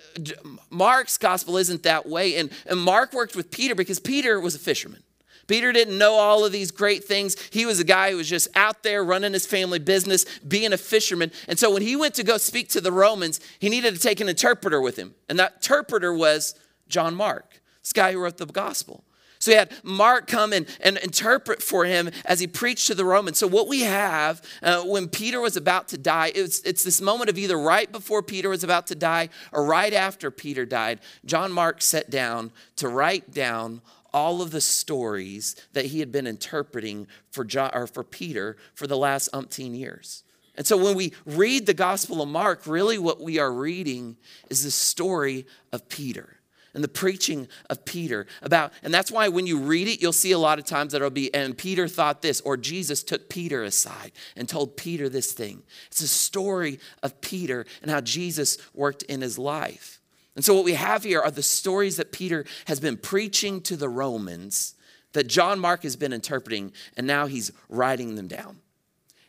Mark's 0.70 1.18
gospel 1.18 1.58
isn't 1.58 1.84
that 1.84 2.08
way, 2.08 2.36
and, 2.36 2.52
and 2.66 2.80
Mark 2.80 3.14
worked 3.14 3.36
with 3.36 3.52
Peter 3.52 3.74
because 3.74 4.00
Peter 4.00 4.40
was 4.40 4.54
a 4.54 4.60
fisherman. 4.60 5.02
Peter 5.48 5.72
didn't 5.72 5.98
know 5.98 6.14
all 6.14 6.46
of 6.46 6.52
these 6.52 6.72
great 6.72 7.04
things. 7.04 7.36
He 7.50 7.66
was 7.66 7.80
a 7.80 7.84
guy 7.84 8.12
who 8.12 8.18
was 8.18 8.30
just 8.30 8.48
out 8.56 8.84
there 8.84 9.04
running 9.04 9.34
his 9.34 9.46
family 9.46 9.80
business, 9.80 10.26
being 10.40 10.74
a 10.74 10.78
fisherman. 10.78 11.32
And 11.48 11.60
so 11.60 11.72
when 11.72 11.82
he 11.82 11.96
went 11.96 12.16
to 12.16 12.24
go 12.24 12.38
speak 12.38 12.70
to 12.70 12.82
the 12.82 12.92
Romans, 12.92 13.40
he 13.60 13.70
needed 13.70 13.94
to 13.94 14.00
take 14.00 14.20
an 14.20 14.30
interpreter 14.30 14.82
with 14.82 14.98
him. 14.98 15.16
And 15.30 15.38
that 15.40 15.56
interpreter 15.56 16.14
was 16.14 16.56
John 16.88 17.16
Mark, 17.16 17.62
this 17.82 17.94
guy 17.94 18.14
who 18.14 18.20
wrote 18.20 18.38
the 18.38 18.46
gospel. 18.46 19.04
So 19.44 19.52
he 19.52 19.58
had 19.58 19.74
Mark 19.84 20.28
come 20.28 20.54
and, 20.54 20.66
and 20.80 20.96
interpret 21.00 21.62
for 21.62 21.84
him 21.84 22.10
as 22.24 22.40
he 22.40 22.48
preached 22.48 22.88
to 22.88 22.96
the 22.96 23.04
Romans. 23.04 23.38
So, 23.38 23.46
what 23.46 23.68
we 23.68 23.82
have 23.82 24.42
uh, 24.62 24.84
when 24.84 25.10
Peter 25.10 25.42
was 25.42 25.58
about 25.58 25.90
to 25.90 25.98
die, 25.98 26.32
it's, 26.34 26.62
it's 26.62 26.82
this 26.82 27.02
moment 27.02 27.30
of 27.30 27.38
either 27.38 27.60
right 27.60 27.92
before 27.92 28.24
Peter 28.24 28.48
was 28.48 28.64
about 28.64 28.88
to 28.88 28.96
die 28.96 29.28
or 29.52 29.66
right 29.66 29.92
after 29.92 30.32
Peter 30.32 30.66
died. 30.66 31.02
John 31.26 31.52
Mark 31.52 31.82
sat 31.82 32.10
down 32.10 32.54
to 32.78 32.88
write 32.88 33.34
down 33.34 33.82
all 34.14 34.42
of 34.42 34.52
the 34.52 34.62
stories 34.62 35.56
that 35.74 35.86
he 35.86 36.00
had 36.00 36.12
been 36.12 36.28
interpreting 36.28 37.08
for, 37.32 37.44
John, 37.44 37.72
or 37.74 37.88
for 37.88 38.04
Peter 38.04 38.58
for 38.76 38.88
the 38.88 38.98
last 38.98 39.30
umpteen 39.34 39.78
years. 39.78 40.24
And 40.56 40.68
so 40.68 40.78
when 40.78 40.96
we 40.96 41.14
read 41.26 41.66
the 41.66 41.74
Gospel 41.74 42.22
of 42.22 42.30
Mark, 42.30 42.68
really 42.68 43.00
what 43.00 43.20
we 43.20 43.40
are 43.40 43.52
reading 43.52 44.18
is 44.50 44.64
the 44.64 44.72
story 44.72 45.48
of 45.72 45.90
Peter 45.90 46.38
and 46.76 46.84
the 46.84 46.88
preaching 46.88 47.48
of 47.70 47.86
Peter 47.86 48.26
about, 48.42 48.72
and 48.84 48.94
that's 48.94 49.12
why 49.12 49.30
when 49.30 49.48
you 49.48 49.60
read 49.60 49.88
it, 49.88 50.02
you'll 50.02 50.12
see 50.12 50.32
a 50.32 50.40
lot 50.40 50.60
of 50.60 50.66
times 50.66 50.92
that 50.92 50.98
it'll 50.98 51.10
be, 51.10 51.34
and 51.34 51.58
Peter 51.58 51.88
thought 51.88 52.22
this, 52.22 52.42
or 52.42 52.58
Jesus 52.58 53.04
took 53.04 53.30
Peter 53.30 53.64
aside 53.64 54.12
and 54.36 54.48
told 54.48 54.78
Peter 54.78 55.10
this 55.10 55.32
thing. 55.32 55.64
It's 55.88 56.02
a 56.02 56.08
story 56.08 56.80
of 57.02 57.20
Peter 57.22 57.66
and 57.82 57.90
how 57.90 58.02
Jesus 58.02 58.58
worked 58.74 59.04
in 59.04 59.22
his 59.22 59.40
life. 59.40 60.02
And 60.36 60.44
so, 60.44 60.56
what 60.56 60.66
we 60.66 60.74
have 60.74 61.04
here 61.04 61.22
are 61.22 61.32
the 61.32 61.44
stories 61.44 61.98
that 61.98 62.12
Peter 62.12 62.46
has 62.66 62.80
been 62.80 62.98
preaching 62.98 63.62
to 63.62 63.76
the 63.76 63.90
Romans, 63.90 64.76
that 65.14 65.28
John 65.28 65.60
Mark 65.60 65.84
has 65.84 65.96
been 65.96 66.14
interpreting, 66.14 66.72
and 66.98 67.06
now 67.06 67.28
he's 67.28 67.52
writing 67.70 68.16
them 68.16 68.28
down. 68.28 68.60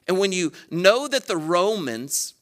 And 0.09 0.19
when 0.19 0.33
you 0.33 0.53
know 0.71 1.09
that 1.09 1.27
the 1.27 1.37
Romans 1.37 2.35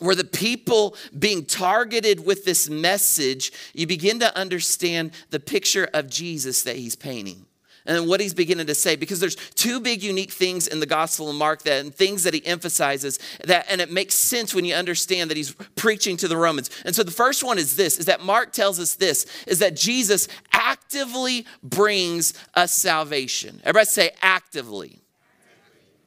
were 0.00 0.14
the 0.14 0.24
people 0.24 0.96
being 1.16 1.44
targeted 1.44 2.24
with 2.24 2.44
this 2.44 2.68
message, 2.68 3.52
you 3.72 3.86
begin 3.86 4.18
to 4.20 4.36
understand 4.36 5.12
the 5.30 5.40
picture 5.40 5.88
of 5.94 6.08
Jesus 6.08 6.62
that 6.62 6.76
he's 6.76 6.96
painting 6.96 7.46
and 7.86 8.08
what 8.08 8.20
he's 8.20 8.34
beginning 8.34 8.66
to 8.66 8.74
say 8.74 8.96
because 8.96 9.20
there's 9.20 9.36
two 9.36 9.80
big 9.80 10.02
unique 10.02 10.30
things 10.30 10.66
in 10.66 10.80
the 10.80 10.86
gospel 10.86 11.28
of 11.28 11.36
mark 11.36 11.62
that 11.62 11.80
and 11.80 11.94
things 11.94 12.24
that 12.24 12.34
he 12.34 12.44
emphasizes 12.46 13.18
that 13.44 13.66
and 13.70 13.80
it 13.80 13.90
makes 13.90 14.14
sense 14.14 14.54
when 14.54 14.64
you 14.64 14.74
understand 14.74 15.30
that 15.30 15.36
he's 15.36 15.52
preaching 15.76 16.16
to 16.16 16.28
the 16.28 16.36
romans 16.36 16.70
and 16.84 16.94
so 16.94 17.02
the 17.02 17.10
first 17.10 17.42
one 17.42 17.58
is 17.58 17.76
this 17.76 17.98
is 17.98 18.06
that 18.06 18.22
mark 18.22 18.52
tells 18.52 18.78
us 18.78 18.94
this 18.94 19.26
is 19.46 19.58
that 19.58 19.76
jesus 19.76 20.28
actively 20.52 21.46
brings 21.62 22.34
us 22.54 22.72
salvation 22.72 23.60
everybody 23.64 23.86
say 23.86 24.10
actively 24.22 25.02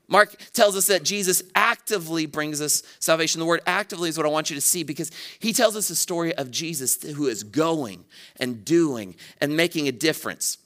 Mark 0.08 0.36
tells 0.53 0.75
us 0.75 0.88
that 0.88 1.03
Jesus 1.03 1.41
actively 1.55 2.25
brings 2.25 2.62
us 2.62 2.84
salvation. 3.00 3.39
The 3.39 3.46
word 3.46 3.62
actively 3.65 4.10
is 4.10 4.17
what 4.17 4.25
I 4.25 4.29
want 4.29 4.50
you 4.50 4.55
to 4.55 4.62
see 4.62 4.84
because 4.84 5.12
he 5.39 5.51
tells 5.51 5.75
us 5.75 5.89
a 5.89 5.96
story 5.96 6.34
of 6.36 6.51
Jesus 6.51 7.01
who 7.01 7.27
is 7.27 7.44
going 7.44 8.05
and 8.39 8.63
doing 8.63 9.15
and 9.41 9.58
making 9.58 9.88
a 9.88 9.91
difference. 9.91 10.58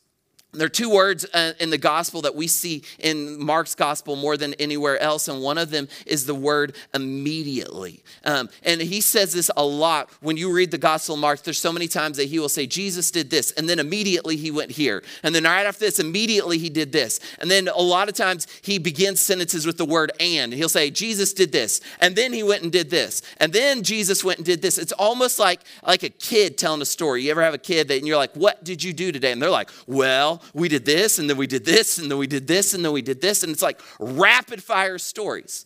There 0.52 0.66
are 0.66 0.70
two 0.70 0.90
words 0.90 1.28
uh, 1.32 1.54
in 1.60 1.70
the 1.70 1.78
gospel 1.78 2.24
that 2.24 2.34
we 2.34 2.48
see 2.48 2.82
in 2.98 3.44
Mark's 3.44 3.76
gospel 3.76 4.16
more 4.16 4.36
than 4.36 4.56
anywhere 4.56 4.98
else, 4.98 5.28
and 5.28 5.44
one 5.44 5.60
of 5.60 5.70
them 5.70 5.88
is 6.08 6.26
the 6.26 6.34
word 6.34 6.76
immediately. 6.92 8.04
Um, 8.26 8.50
and 8.64 8.82
he 8.82 9.00
says 9.00 9.32
this 9.34 9.52
a 9.56 9.64
lot 9.64 10.10
when 10.22 10.38
you 10.38 10.52
read 10.52 10.72
the 10.72 10.80
gospel 10.80 11.14
of 11.14 11.22
Mark. 11.22 11.44
There's 11.44 11.60
so 11.60 11.72
many 11.72 11.88
times 11.88 12.18
that 12.18 12.30
he 12.30 12.40
will 12.40 12.50
say, 12.50 12.66
Jesus 12.66 13.12
did 13.12 13.30
this, 13.30 13.52
and 13.52 13.70
then 13.70 13.78
immediately 13.78 14.38
he 14.38 14.50
went 14.50 14.72
here. 14.72 15.04
And 15.22 15.36
then 15.36 15.44
right 15.44 15.68
after 15.68 15.82
this, 15.82 16.00
immediately 16.00 16.58
he 16.58 16.70
did 16.70 16.92
this. 16.92 17.20
And 17.38 17.52
then 17.52 17.68
a 17.68 17.82
lot 17.82 18.10
of 18.10 18.16
times 18.16 18.48
he 18.64 18.80
begins 18.80 19.20
sentences 19.20 19.68
with 19.68 19.78
the 19.78 19.86
word 19.86 20.12
and. 20.20 20.52
He'll 20.52 20.68
say, 20.68 20.90
Jesus 20.90 21.32
did 21.32 21.52
this, 21.52 21.80
and 22.02 22.16
then 22.16 22.34
he 22.34 22.42
went 22.42 22.64
and 22.64 22.72
did 22.72 22.90
this, 22.90 23.22
and 23.38 23.54
then 23.54 23.84
Jesus 23.84 24.24
went 24.24 24.40
and 24.40 24.46
did 24.48 24.64
this. 24.64 24.80
It's 24.80 24.94
almost 24.94 25.38
like, 25.38 25.62
like 25.86 26.02
a 26.02 26.10
kid 26.10 26.58
telling 26.58 26.82
a 26.82 26.86
story. 26.86 27.22
You 27.22 27.32
ever 27.32 27.44
have 27.44 27.54
a 27.54 27.60
kid 27.60 27.88
that, 27.90 28.00
and 28.00 28.08
you're 28.08 28.18
like, 28.18 28.34
What 28.34 28.64
did 28.64 28.84
you 28.84 28.94
do 28.94 29.12
today? 29.12 29.32
And 29.32 29.40
they're 29.40 29.52
like, 29.52 29.70
Well, 29.86 30.39
we 30.54 30.70
did 30.70 30.86
this, 30.86 31.20
and 31.20 31.30
then 31.30 31.38
we 31.38 31.48
did 31.48 31.66
this, 31.66 31.98
and 31.98 32.10
then 32.10 32.18
we 32.18 32.28
did 32.28 32.48
this, 32.48 32.74
and 32.74 32.84
then 32.84 32.92
we 32.92 33.02
did 33.02 33.22
this. 33.22 33.44
And 33.44 33.52
it's 33.52 33.62
like 33.62 33.82
rapid 34.00 34.64
fire 34.64 34.98
stories. 34.98 35.66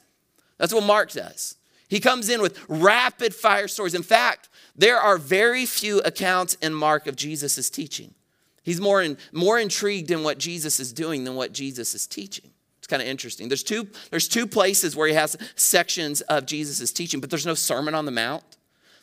That's 0.57 0.73
what 0.73 0.83
Mark 0.83 1.11
does. 1.11 1.55
He 1.87 1.99
comes 1.99 2.29
in 2.29 2.41
with 2.41 2.63
rapid 2.67 3.35
fire 3.35 3.67
stories. 3.67 3.93
In 3.93 4.03
fact, 4.03 4.49
there 4.75 4.97
are 4.97 5.17
very 5.17 5.65
few 5.65 5.99
accounts 5.99 6.55
in 6.55 6.73
Mark 6.73 7.05
of 7.07 7.15
Jesus' 7.15 7.69
teaching. 7.69 8.13
He's 8.63 8.81
more, 8.81 9.01
in, 9.01 9.17
more 9.31 9.59
intrigued 9.59 10.09
in 10.09 10.23
what 10.23 10.37
Jesus 10.37 10.79
is 10.79 10.93
doing 10.93 11.23
than 11.23 11.35
what 11.35 11.51
Jesus 11.51 11.93
is 11.93 12.07
teaching. 12.07 12.49
It's 12.79 12.87
kind 12.87 13.01
of 13.01 13.07
interesting. 13.07 13.47
There's 13.47 13.63
two, 13.63 13.87
there's 14.09 14.27
two 14.27 14.47
places 14.47 14.95
where 14.95 15.07
he 15.07 15.13
has 15.13 15.37
sections 15.55 16.21
of 16.21 16.45
Jesus' 16.45 16.91
teaching, 16.91 17.19
but 17.19 17.29
there's 17.29 17.45
no 17.45 17.53
Sermon 17.53 17.93
on 17.93 18.05
the 18.05 18.11
Mount. 18.11 18.43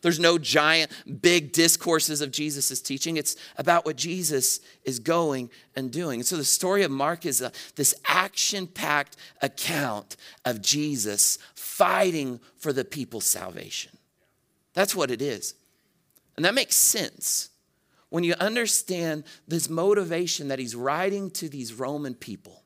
There's 0.02 0.18
no 0.18 0.38
giant, 0.38 0.90
big 1.20 1.52
discourses 1.52 2.20
of 2.20 2.30
Jesus' 2.30 2.80
teaching. 2.80 3.16
It's 3.16 3.36
about 3.56 3.84
what 3.84 3.96
Jesus 3.96 4.60
is 4.84 4.98
going 4.98 5.50
and 5.76 5.90
doing. 5.90 6.20
And 6.20 6.26
so 6.26 6.36
the 6.36 6.44
story 6.44 6.82
of 6.82 6.90
Mark 6.90 7.26
is 7.26 7.40
a, 7.40 7.52
this 7.76 7.94
action 8.06 8.66
packed 8.66 9.16
account 9.42 10.16
of 10.44 10.62
Jesus 10.62 11.38
fighting 11.54 12.40
for 12.56 12.72
the 12.72 12.84
people's 12.84 13.26
salvation. 13.26 13.92
That's 14.74 14.94
what 14.94 15.10
it 15.10 15.20
is. 15.20 15.54
And 16.36 16.44
that 16.44 16.54
makes 16.54 16.76
sense 16.76 17.50
when 18.08 18.24
you 18.24 18.34
understand 18.40 19.24
this 19.46 19.68
motivation 19.68 20.48
that 20.48 20.58
he's 20.58 20.74
writing 20.74 21.30
to 21.30 21.48
these 21.48 21.74
Roman 21.74 22.14
people, 22.14 22.64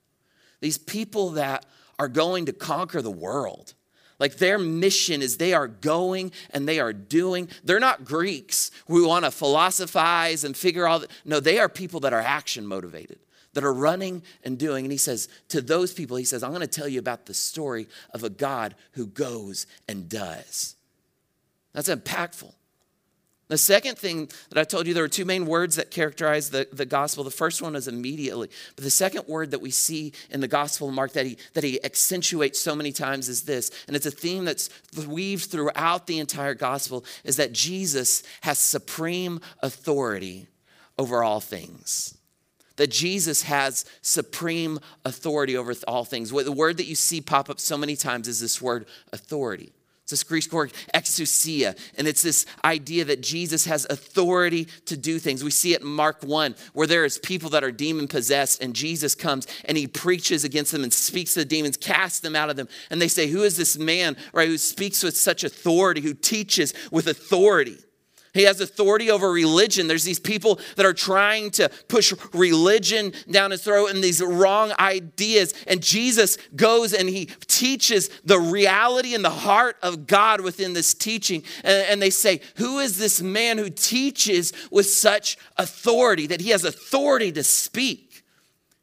these 0.60 0.78
people 0.78 1.30
that 1.30 1.66
are 1.98 2.08
going 2.08 2.46
to 2.46 2.52
conquer 2.52 3.02
the 3.02 3.10
world 3.10 3.74
like 4.18 4.36
their 4.36 4.58
mission 4.58 5.22
is 5.22 5.36
they 5.36 5.54
are 5.54 5.68
going 5.68 6.32
and 6.50 6.68
they 6.68 6.80
are 6.80 6.92
doing. 6.92 7.48
They're 7.64 7.80
not 7.80 8.04
Greeks 8.04 8.70
who 8.86 9.08
want 9.08 9.24
to 9.24 9.30
philosophize 9.30 10.44
and 10.44 10.56
figure 10.56 10.86
all 10.86 11.00
that. 11.00 11.10
No, 11.24 11.40
they 11.40 11.58
are 11.58 11.68
people 11.68 12.00
that 12.00 12.12
are 12.12 12.20
action 12.20 12.66
motivated, 12.66 13.18
that 13.54 13.64
are 13.64 13.72
running 13.72 14.22
and 14.44 14.58
doing. 14.58 14.84
And 14.84 14.92
he 14.92 14.98
says 14.98 15.28
to 15.48 15.60
those 15.60 15.92
people, 15.92 16.16
he 16.16 16.24
says, 16.24 16.42
I'm 16.42 16.50
going 16.50 16.60
to 16.60 16.66
tell 16.66 16.88
you 16.88 16.98
about 16.98 17.26
the 17.26 17.34
story 17.34 17.88
of 18.10 18.22
a 18.24 18.30
God 18.30 18.74
who 18.92 19.06
goes 19.06 19.66
and 19.88 20.08
does. 20.08 20.76
That's 21.72 21.88
impactful. 21.88 22.54
The 23.48 23.58
second 23.58 23.98
thing 23.98 24.30
that 24.48 24.58
I 24.58 24.64
told 24.64 24.86
you, 24.86 24.94
there 24.94 25.04
are 25.04 25.08
two 25.08 25.26
main 25.26 25.44
words 25.44 25.76
that 25.76 25.90
characterize 25.90 26.48
the, 26.48 26.66
the 26.72 26.86
gospel. 26.86 27.24
The 27.24 27.30
first 27.30 27.60
one 27.60 27.76
is 27.76 27.88
immediately. 27.88 28.48
But 28.74 28.84
the 28.84 28.90
second 28.90 29.28
word 29.28 29.50
that 29.50 29.60
we 29.60 29.70
see 29.70 30.14
in 30.30 30.40
the 30.40 30.48
gospel 30.48 30.90
Mark 30.90 31.12
that 31.12 31.26
he, 31.26 31.36
that 31.52 31.62
he 31.62 31.82
accentuates 31.84 32.58
so 32.58 32.74
many 32.74 32.90
times 32.90 33.28
is 33.28 33.42
this, 33.42 33.70
and 33.86 33.94
it's 33.94 34.06
a 34.06 34.10
theme 34.10 34.46
that's 34.46 34.70
weaved 35.06 35.50
throughout 35.50 36.06
the 36.06 36.20
entire 36.20 36.54
gospel, 36.54 37.04
is 37.22 37.36
that 37.36 37.52
Jesus 37.52 38.22
has 38.40 38.58
supreme 38.58 39.40
authority 39.60 40.46
over 40.98 41.22
all 41.22 41.40
things. 41.40 42.16
That 42.76 42.90
Jesus 42.90 43.42
has 43.42 43.84
supreme 44.00 44.80
authority 45.04 45.56
over 45.56 45.74
all 45.86 46.06
things. 46.06 46.30
The 46.30 46.50
word 46.50 46.78
that 46.78 46.86
you 46.86 46.94
see 46.94 47.20
pop 47.20 47.50
up 47.50 47.60
so 47.60 47.76
many 47.76 47.94
times 47.94 48.26
is 48.26 48.40
this 48.40 48.62
word 48.62 48.86
authority. 49.12 49.72
It's 50.04 50.10
this 50.10 50.22
Greek 50.22 50.52
word 50.52 50.70
exousia, 50.94 51.78
and 51.96 52.06
it's 52.06 52.20
this 52.20 52.44
idea 52.62 53.06
that 53.06 53.22
Jesus 53.22 53.64
has 53.64 53.86
authority 53.88 54.68
to 54.84 54.98
do 54.98 55.18
things. 55.18 55.42
We 55.42 55.50
see 55.50 55.72
it 55.72 55.80
in 55.80 55.86
Mark 55.86 56.22
1, 56.22 56.56
where 56.74 56.86
there 56.86 57.06
is 57.06 57.16
people 57.16 57.48
that 57.50 57.64
are 57.64 57.72
demon 57.72 58.06
possessed, 58.06 58.62
and 58.62 58.74
Jesus 58.74 59.14
comes 59.14 59.46
and 59.64 59.78
he 59.78 59.86
preaches 59.86 60.44
against 60.44 60.72
them 60.72 60.82
and 60.82 60.92
speaks 60.92 61.32
to 61.32 61.40
the 61.40 61.46
demons, 61.46 61.78
casts 61.78 62.20
them 62.20 62.36
out 62.36 62.50
of 62.50 62.56
them. 62.56 62.68
And 62.90 63.00
they 63.00 63.08
say, 63.08 63.28
Who 63.28 63.44
is 63.44 63.56
this 63.56 63.78
man, 63.78 64.18
right, 64.34 64.46
who 64.46 64.58
speaks 64.58 65.02
with 65.02 65.16
such 65.16 65.42
authority, 65.42 66.02
who 66.02 66.12
teaches 66.12 66.74
with 66.90 67.06
authority? 67.06 67.78
He 68.34 68.42
has 68.42 68.60
authority 68.60 69.10
over 69.10 69.30
religion. 69.30 69.86
There's 69.86 70.04
these 70.04 70.18
people 70.18 70.58
that 70.76 70.84
are 70.84 70.92
trying 70.92 71.52
to 71.52 71.70
push 71.88 72.12
religion 72.32 73.12
down 73.30 73.52
his 73.52 73.62
throat 73.62 73.90
and 73.90 74.02
these 74.02 74.20
wrong 74.20 74.72
ideas. 74.78 75.54
And 75.68 75.80
Jesus 75.80 76.36
goes 76.56 76.92
and 76.92 77.08
he 77.08 77.26
teaches 77.46 78.10
the 78.24 78.40
reality 78.40 79.14
and 79.14 79.24
the 79.24 79.30
heart 79.30 79.76
of 79.82 80.08
God 80.08 80.40
within 80.40 80.72
this 80.72 80.92
teaching. 80.94 81.44
And, 81.62 82.02
they 82.02 82.10
say, 82.10 82.40
Who 82.56 82.80
is 82.80 82.98
this 82.98 83.22
man 83.22 83.56
who 83.56 83.70
teaches 83.70 84.52
with 84.70 84.86
such 84.86 85.38
authority 85.56 86.26
that 86.26 86.40
he 86.40 86.50
has 86.50 86.64
authority 86.64 87.30
to 87.32 87.44
speak? 87.44 88.03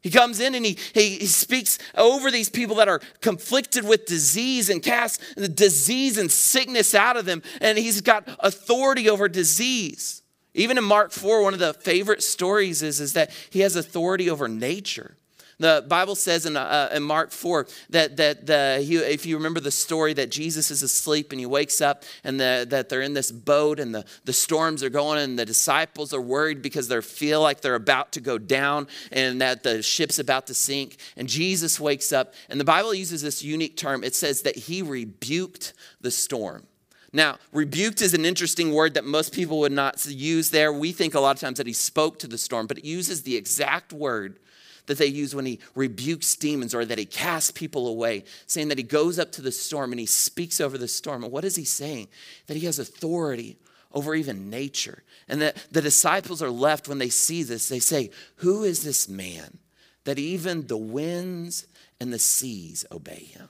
He 0.02 0.10
comes 0.10 0.40
in 0.40 0.54
and 0.54 0.66
he, 0.66 0.76
he, 0.94 1.18
he, 1.18 1.26
speaks 1.26 1.78
over 1.94 2.30
these 2.30 2.48
people 2.48 2.76
that 2.76 2.88
are 2.88 3.00
conflicted 3.20 3.86
with 3.86 4.04
disease 4.04 4.68
and 4.68 4.82
casts 4.82 5.34
the 5.36 5.48
disease 5.48 6.18
and 6.18 6.30
sickness 6.30 6.92
out 6.92 7.16
of 7.16 7.24
them. 7.24 7.40
And 7.60 7.78
he's 7.78 8.00
got 8.00 8.28
authority 8.40 9.08
over 9.08 9.28
disease. 9.28 10.22
Even 10.54 10.76
in 10.76 10.84
Mark 10.84 11.12
4, 11.12 11.42
one 11.42 11.54
of 11.54 11.60
the 11.60 11.72
favorite 11.72 12.22
stories 12.22 12.82
is, 12.82 13.00
is 13.00 13.12
that 13.12 13.30
he 13.50 13.60
has 13.60 13.76
authority 13.76 14.28
over 14.28 14.48
nature. 14.48 15.16
The 15.62 15.84
Bible 15.86 16.16
says 16.16 16.44
in, 16.44 16.56
uh, 16.56 16.88
in 16.92 17.04
Mark 17.04 17.30
4 17.30 17.68
that, 17.90 18.16
that 18.16 18.46
the, 18.46 18.82
he, 18.84 18.96
if 18.96 19.24
you 19.24 19.36
remember 19.36 19.60
the 19.60 19.70
story, 19.70 20.12
that 20.14 20.28
Jesus 20.28 20.72
is 20.72 20.82
asleep 20.82 21.30
and 21.30 21.38
he 21.38 21.46
wakes 21.46 21.80
up 21.80 22.02
and 22.24 22.40
the, 22.40 22.66
that 22.68 22.88
they're 22.88 23.00
in 23.00 23.14
this 23.14 23.30
boat 23.30 23.78
and 23.78 23.94
the, 23.94 24.04
the 24.24 24.32
storms 24.32 24.82
are 24.82 24.90
going 24.90 25.20
and 25.20 25.38
the 25.38 25.44
disciples 25.44 26.12
are 26.12 26.20
worried 26.20 26.62
because 26.62 26.88
they 26.88 27.00
feel 27.00 27.40
like 27.40 27.60
they're 27.60 27.76
about 27.76 28.10
to 28.12 28.20
go 28.20 28.38
down 28.38 28.88
and 29.12 29.40
that 29.40 29.62
the 29.62 29.82
ship's 29.82 30.18
about 30.18 30.48
to 30.48 30.54
sink. 30.54 30.96
And 31.16 31.28
Jesus 31.28 31.78
wakes 31.78 32.12
up 32.12 32.34
and 32.48 32.58
the 32.58 32.64
Bible 32.64 32.92
uses 32.92 33.22
this 33.22 33.44
unique 33.44 33.76
term. 33.76 34.02
It 34.02 34.16
says 34.16 34.42
that 34.42 34.56
he 34.56 34.82
rebuked 34.82 35.74
the 36.00 36.10
storm. 36.10 36.66
Now, 37.12 37.38
rebuked 37.52 38.02
is 38.02 38.14
an 38.14 38.24
interesting 38.24 38.72
word 38.72 38.94
that 38.94 39.04
most 39.04 39.32
people 39.32 39.60
would 39.60 39.70
not 39.70 40.04
use 40.06 40.50
there. 40.50 40.72
We 40.72 40.90
think 40.90 41.14
a 41.14 41.20
lot 41.20 41.36
of 41.36 41.40
times 41.40 41.58
that 41.58 41.68
he 41.68 41.72
spoke 41.72 42.18
to 42.20 42.26
the 42.26 42.38
storm, 42.38 42.66
but 42.66 42.78
it 42.78 42.84
uses 42.84 43.22
the 43.22 43.36
exact 43.36 43.92
word 43.92 44.40
that 44.86 44.98
they 44.98 45.06
use 45.06 45.34
when 45.34 45.46
he 45.46 45.60
rebukes 45.74 46.34
demons 46.36 46.74
or 46.74 46.84
that 46.84 46.98
he 46.98 47.04
casts 47.04 47.50
people 47.50 47.86
away, 47.86 48.24
saying 48.46 48.68
that 48.68 48.78
he 48.78 48.84
goes 48.84 49.18
up 49.18 49.32
to 49.32 49.42
the 49.42 49.52
storm 49.52 49.92
and 49.92 50.00
he 50.00 50.06
speaks 50.06 50.60
over 50.60 50.76
the 50.76 50.88
storm. 50.88 51.22
And 51.22 51.32
what 51.32 51.44
is 51.44 51.56
he 51.56 51.64
saying? 51.64 52.08
That 52.46 52.56
he 52.56 52.66
has 52.66 52.78
authority 52.78 53.58
over 53.92 54.14
even 54.14 54.50
nature. 54.50 55.02
And 55.28 55.40
that 55.40 55.56
the 55.70 55.82
disciples 55.82 56.42
are 56.42 56.50
left 56.50 56.88
when 56.88 56.98
they 56.98 57.08
see 57.08 57.42
this, 57.42 57.68
they 57.68 57.78
say, 57.78 58.10
Who 58.36 58.64
is 58.64 58.82
this 58.82 59.08
man 59.08 59.58
that 60.04 60.18
even 60.18 60.66
the 60.66 60.76
winds 60.76 61.66
and 62.00 62.12
the 62.12 62.18
seas 62.18 62.84
obey 62.90 63.28
him? 63.32 63.48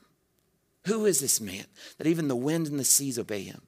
Who 0.86 1.06
is 1.06 1.20
this 1.20 1.40
man 1.40 1.64
that 1.98 2.06
even 2.06 2.28
the 2.28 2.36
wind 2.36 2.66
and 2.66 2.78
the 2.78 2.84
seas 2.84 3.18
obey 3.18 3.42
him? 3.42 3.62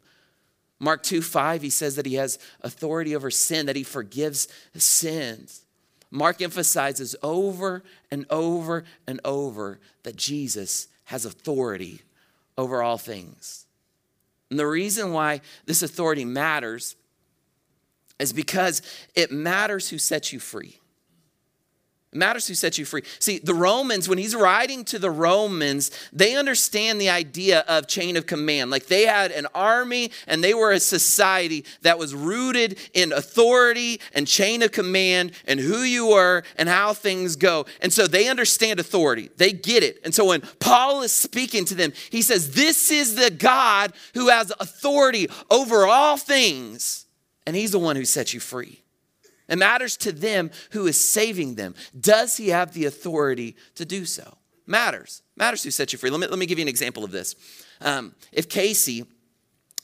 Mark 0.80 1.02
2 1.02 1.22
5, 1.22 1.62
he 1.62 1.70
says 1.70 1.96
that 1.96 2.06
he 2.06 2.14
has 2.14 2.38
authority 2.60 3.14
over 3.14 3.30
sin, 3.30 3.66
that 3.66 3.76
he 3.76 3.84
forgives 3.84 4.48
sins. 4.74 5.63
Mark 6.14 6.40
emphasizes 6.40 7.16
over 7.24 7.82
and 8.08 8.24
over 8.30 8.84
and 9.04 9.20
over 9.24 9.80
that 10.04 10.14
Jesus 10.14 10.86
has 11.06 11.24
authority 11.24 12.02
over 12.56 12.84
all 12.84 12.98
things. 12.98 13.66
And 14.48 14.56
the 14.56 14.66
reason 14.66 15.12
why 15.12 15.40
this 15.66 15.82
authority 15.82 16.24
matters 16.24 16.94
is 18.20 18.32
because 18.32 18.80
it 19.16 19.32
matters 19.32 19.88
who 19.88 19.98
sets 19.98 20.32
you 20.32 20.38
free. 20.38 20.78
It 22.14 22.18
matters 22.18 22.46
who 22.46 22.54
sets 22.54 22.78
you 22.78 22.84
free. 22.84 23.02
See, 23.18 23.38
the 23.38 23.54
Romans, 23.54 24.08
when 24.08 24.18
he's 24.18 24.36
writing 24.36 24.84
to 24.84 25.00
the 25.00 25.10
Romans, 25.10 25.90
they 26.12 26.36
understand 26.36 27.00
the 27.00 27.10
idea 27.10 27.64
of 27.66 27.88
chain 27.88 28.16
of 28.16 28.26
command. 28.26 28.70
Like 28.70 28.86
they 28.86 29.04
had 29.04 29.32
an 29.32 29.48
army 29.52 30.12
and 30.28 30.42
they 30.42 30.54
were 30.54 30.70
a 30.70 30.78
society 30.78 31.64
that 31.82 31.98
was 31.98 32.14
rooted 32.14 32.78
in 32.94 33.12
authority 33.12 34.00
and 34.12 34.28
chain 34.28 34.62
of 34.62 34.70
command 34.70 35.32
and 35.44 35.58
who 35.58 35.78
you 35.78 36.06
were 36.06 36.44
and 36.56 36.68
how 36.68 36.92
things 36.92 37.34
go. 37.34 37.66
And 37.80 37.92
so 37.92 38.06
they 38.06 38.28
understand 38.28 38.78
authority, 38.78 39.30
they 39.36 39.50
get 39.50 39.82
it. 39.82 39.98
And 40.04 40.14
so 40.14 40.26
when 40.26 40.42
Paul 40.60 41.02
is 41.02 41.10
speaking 41.10 41.64
to 41.64 41.74
them, 41.74 41.92
he 42.10 42.22
says, 42.22 42.54
This 42.54 42.92
is 42.92 43.16
the 43.16 43.32
God 43.32 43.92
who 44.14 44.28
has 44.28 44.52
authority 44.60 45.28
over 45.50 45.84
all 45.84 46.16
things, 46.16 47.06
and 47.44 47.56
he's 47.56 47.72
the 47.72 47.80
one 47.80 47.96
who 47.96 48.04
sets 48.04 48.32
you 48.32 48.38
free. 48.38 48.83
It 49.48 49.58
matters 49.58 49.96
to 49.98 50.12
them 50.12 50.50
who 50.70 50.86
is 50.86 50.98
saving 50.98 51.56
them. 51.56 51.74
Does 51.98 52.36
he 52.36 52.48
have 52.48 52.72
the 52.72 52.86
authority 52.86 53.56
to 53.74 53.84
do 53.84 54.04
so? 54.04 54.38
Matters. 54.66 55.22
Matters 55.36 55.62
who 55.62 55.70
set 55.70 55.92
you 55.92 55.98
free. 55.98 56.10
Let 56.10 56.20
me, 56.20 56.26
let 56.26 56.38
me 56.38 56.46
give 56.46 56.58
you 56.58 56.62
an 56.62 56.68
example 56.68 57.04
of 57.04 57.10
this. 57.10 57.34
Um, 57.80 58.14
if 58.32 58.48
Casey 58.48 59.04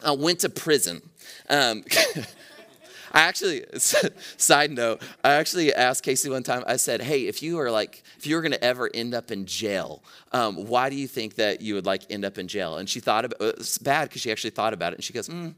uh, 0.06 0.14
went 0.18 0.40
to 0.40 0.48
prison, 0.48 1.02
um, 1.50 1.84
I 3.12 3.22
actually, 3.22 3.64
side 4.36 4.70
note, 4.70 5.02
I 5.24 5.32
actually 5.32 5.74
asked 5.74 6.04
Casey 6.04 6.30
one 6.30 6.42
time, 6.42 6.62
I 6.66 6.76
said, 6.76 7.02
hey, 7.02 7.26
if 7.26 7.42
you 7.42 7.56
were 7.56 7.70
like, 7.70 8.02
if 8.16 8.26
you 8.26 8.36
were 8.36 8.42
going 8.42 8.52
to 8.52 8.64
ever 8.64 8.88
end 8.94 9.14
up 9.14 9.30
in 9.30 9.46
jail, 9.46 10.02
um, 10.32 10.66
why 10.66 10.88
do 10.90 10.96
you 10.96 11.08
think 11.08 11.34
that 11.34 11.60
you 11.60 11.74
would 11.74 11.86
like 11.86 12.02
end 12.08 12.24
up 12.24 12.38
in 12.38 12.46
jail? 12.46 12.76
And 12.76 12.88
she 12.88 13.00
thought 13.00 13.24
about 13.24 13.40
it. 13.40 13.54
It's 13.58 13.78
bad 13.78 14.08
because 14.08 14.22
she 14.22 14.30
actually 14.30 14.50
thought 14.50 14.72
about 14.72 14.92
it. 14.92 14.96
And 14.96 15.04
she 15.04 15.12
goes, 15.12 15.26
hmm, 15.26 15.50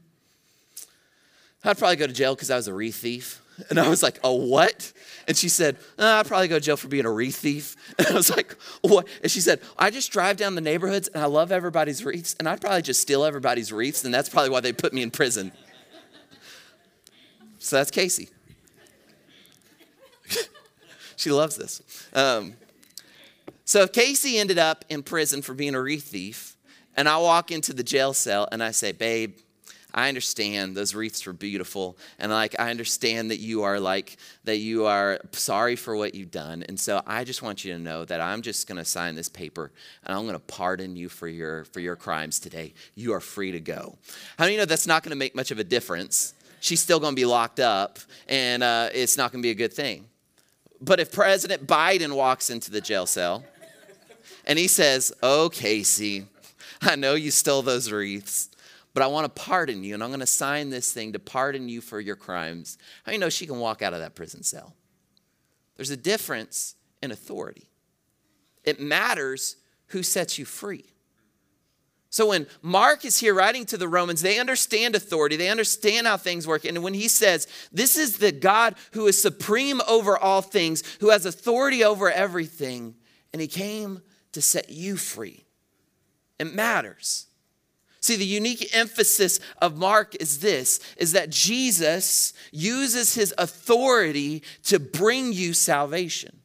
I'd 1.63 1.77
probably 1.77 1.95
go 1.95 2.07
to 2.07 2.13
jail 2.13 2.35
because 2.35 2.49
I 2.49 2.55
was 2.55 2.67
a 2.67 2.73
wreath 2.73 2.95
thief. 2.95 3.42
And 3.69 3.79
I 3.79 3.87
was 3.87 4.01
like, 4.01 4.19
a 4.23 4.33
what? 4.33 4.91
And 5.27 5.37
she 5.37 5.47
said, 5.47 5.77
oh, 5.99 6.19
I'd 6.19 6.25
probably 6.25 6.47
go 6.47 6.55
to 6.55 6.61
jail 6.61 6.77
for 6.77 6.87
being 6.87 7.05
a 7.05 7.11
wreath 7.11 7.37
thief. 7.37 7.75
And 7.99 8.07
I 8.07 8.13
was 8.13 8.29
like, 8.35 8.57
what? 8.81 9.07
And 9.21 9.31
she 9.31 9.39
said, 9.39 9.61
I 9.77 9.91
just 9.91 10.11
drive 10.11 10.37
down 10.37 10.55
the 10.55 10.61
neighborhoods 10.61 11.07
and 11.09 11.23
I 11.23 11.27
love 11.27 11.51
everybody's 11.51 12.03
wreaths. 12.03 12.35
And 12.39 12.49
I'd 12.49 12.59
probably 12.59 12.81
just 12.81 13.01
steal 13.01 13.23
everybody's 13.23 13.71
wreaths. 13.71 14.03
And 14.03 14.13
that's 14.13 14.29
probably 14.29 14.49
why 14.49 14.61
they 14.61 14.73
put 14.73 14.93
me 14.93 15.03
in 15.03 15.11
prison. 15.11 15.51
So 17.59 17.77
that's 17.77 17.91
Casey. 17.91 18.29
she 21.15 21.31
loves 21.31 21.55
this. 21.55 21.81
Um, 22.13 22.55
so 23.63 23.87
Casey 23.87 24.37
ended 24.37 24.57
up 24.57 24.83
in 24.89 25.03
prison 25.03 25.41
for 25.41 25.53
being 25.53 25.73
a 25.73 25.81
wreath 25.81 26.03
thief, 26.03 26.57
and 26.97 27.07
I 27.07 27.17
walk 27.17 27.51
into 27.51 27.73
the 27.73 27.83
jail 27.83 28.13
cell 28.13 28.47
and 28.51 28.61
I 28.61 28.71
say, 28.71 28.91
babe, 28.91 29.37
I 29.93 30.09
understand 30.09 30.75
those 30.75 30.95
wreaths 30.95 31.25
were 31.25 31.33
beautiful, 31.33 31.97
and 32.19 32.31
like 32.31 32.59
I 32.59 32.69
understand 32.69 33.31
that 33.31 33.39
you 33.39 33.63
are 33.63 33.79
like 33.79 34.17
that 34.43 34.57
you 34.57 34.85
are 34.85 35.19
sorry 35.31 35.75
for 35.75 35.95
what 35.95 36.15
you've 36.15 36.31
done, 36.31 36.63
and 36.63 36.79
so 36.79 37.01
I 37.05 37.23
just 37.23 37.41
want 37.41 37.63
you 37.63 37.73
to 37.73 37.79
know 37.79 38.05
that 38.05 38.21
I'm 38.21 38.41
just 38.41 38.67
going 38.67 38.77
to 38.77 38.85
sign 38.85 39.15
this 39.15 39.29
paper, 39.29 39.71
and 40.03 40.15
I'm 40.15 40.23
going 40.23 40.33
to 40.33 40.39
pardon 40.39 40.95
you 40.95 41.09
for 41.09 41.27
your 41.27 41.65
for 41.65 41.79
your 41.79 41.95
crimes 41.95 42.39
today. 42.39 42.73
You 42.95 43.13
are 43.13 43.19
free 43.19 43.51
to 43.51 43.59
go. 43.59 43.97
How 44.37 44.45
do 44.45 44.51
you 44.51 44.57
know 44.57 44.65
that's 44.65 44.87
not 44.87 45.03
going 45.03 45.11
to 45.11 45.17
make 45.17 45.35
much 45.35 45.51
of 45.51 45.59
a 45.59 45.63
difference? 45.63 46.33
she's 46.63 46.79
still 46.79 46.99
going 46.99 47.11
to 47.11 47.15
be 47.15 47.25
locked 47.25 47.59
up 47.59 47.99
and 48.29 48.63
uh, 48.63 48.87
it's 48.93 49.17
not 49.17 49.31
going 49.31 49.41
to 49.41 49.45
be 49.45 49.51
a 49.51 49.55
good 49.55 49.73
thing. 49.73 50.05
But 50.79 50.99
if 51.01 51.11
President 51.11 51.67
Biden 51.67 52.15
walks 52.15 52.49
into 52.49 52.71
the 52.71 52.79
jail 52.79 53.05
cell 53.05 53.43
and 54.45 54.57
he 54.57 54.67
says, 54.67 55.11
Oh, 55.21 55.49
Casey, 55.49 56.25
I 56.81 56.95
know 56.95 57.15
you 57.15 57.31
stole 57.31 57.61
those 57.61 57.91
wreaths, 57.91 58.49
but 58.93 59.03
I 59.03 59.07
want 59.07 59.33
to 59.33 59.41
pardon 59.41 59.83
you 59.83 59.93
and 59.93 60.03
I'm 60.03 60.09
going 60.09 60.19
to 60.19 60.25
sign 60.25 60.69
this 60.69 60.91
thing 60.91 61.13
to 61.13 61.19
pardon 61.19 61.67
you 61.67 61.81
for 61.81 61.99
your 61.99 62.15
crimes. 62.15 62.77
How 63.03 63.11
do 63.11 63.15
you 63.15 63.19
know 63.19 63.29
she 63.29 63.47
can 63.47 63.59
walk 63.59 63.81
out 63.81 63.93
of 63.93 63.99
that 63.99 64.15
prison 64.15 64.43
cell? 64.43 64.75
There's 65.75 65.89
a 65.89 65.97
difference 65.97 66.75
in 67.01 67.11
authority. 67.11 67.69
It 68.63 68.79
matters 68.79 69.57
who 69.87 70.03
sets 70.03 70.37
you 70.37 70.45
free. 70.45 70.85
So 72.09 72.27
when 72.27 72.45
Mark 72.61 73.05
is 73.05 73.19
here 73.19 73.33
writing 73.33 73.65
to 73.65 73.77
the 73.77 73.87
Romans, 73.87 74.21
they 74.21 74.37
understand 74.37 74.95
authority, 74.95 75.35
they 75.35 75.49
understand 75.49 76.05
how 76.05 76.15
things 76.15 76.45
work. 76.45 76.63
And 76.63 76.83
when 76.83 76.93
he 76.93 77.07
says, 77.07 77.47
This 77.71 77.97
is 77.97 78.19
the 78.19 78.31
God 78.31 78.75
who 78.91 79.07
is 79.07 79.19
supreme 79.19 79.81
over 79.87 80.15
all 80.15 80.43
things, 80.43 80.83
who 80.99 81.09
has 81.09 81.25
authority 81.25 81.83
over 81.83 82.11
everything, 82.11 82.93
and 83.31 83.41
he 83.41 83.47
came 83.47 84.03
to 84.33 84.43
set 84.43 84.69
you 84.69 84.95
free, 84.95 85.47
it 86.37 86.53
matters. 86.53 87.25
See, 88.03 88.17
the 88.17 88.25
unique 88.25 88.75
emphasis 88.75 89.39
of 89.61 89.77
Mark 89.77 90.13
is 90.19 90.39
this 90.39 90.81
is 90.97 91.13
that 91.13 91.29
Jesus 91.29 92.33
uses 92.51 93.15
his 93.15 93.33
authority 93.37 94.43
to 94.65 94.77
bring 94.77 95.31
you 95.31 95.53
salvation. 95.53 96.41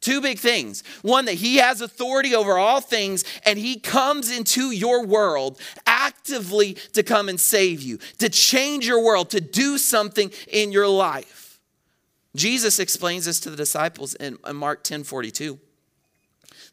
Two 0.00 0.22
big 0.22 0.38
things. 0.38 0.82
One, 1.02 1.26
that 1.26 1.34
he 1.34 1.58
has 1.58 1.82
authority 1.82 2.34
over 2.34 2.56
all 2.56 2.80
things 2.80 3.24
and 3.44 3.58
he 3.58 3.78
comes 3.78 4.34
into 4.34 4.70
your 4.70 5.04
world 5.04 5.60
actively 5.86 6.78
to 6.94 7.02
come 7.02 7.28
and 7.28 7.38
save 7.38 7.82
you, 7.82 7.98
to 8.16 8.30
change 8.30 8.86
your 8.86 9.04
world, 9.04 9.28
to 9.30 9.40
do 9.42 9.76
something 9.76 10.32
in 10.48 10.72
your 10.72 10.88
life. 10.88 11.60
Jesus 12.34 12.78
explains 12.78 13.26
this 13.26 13.38
to 13.40 13.50
the 13.50 13.56
disciples 13.56 14.14
in 14.14 14.38
Mark 14.54 14.82
10 14.82 15.04
42. 15.04 15.60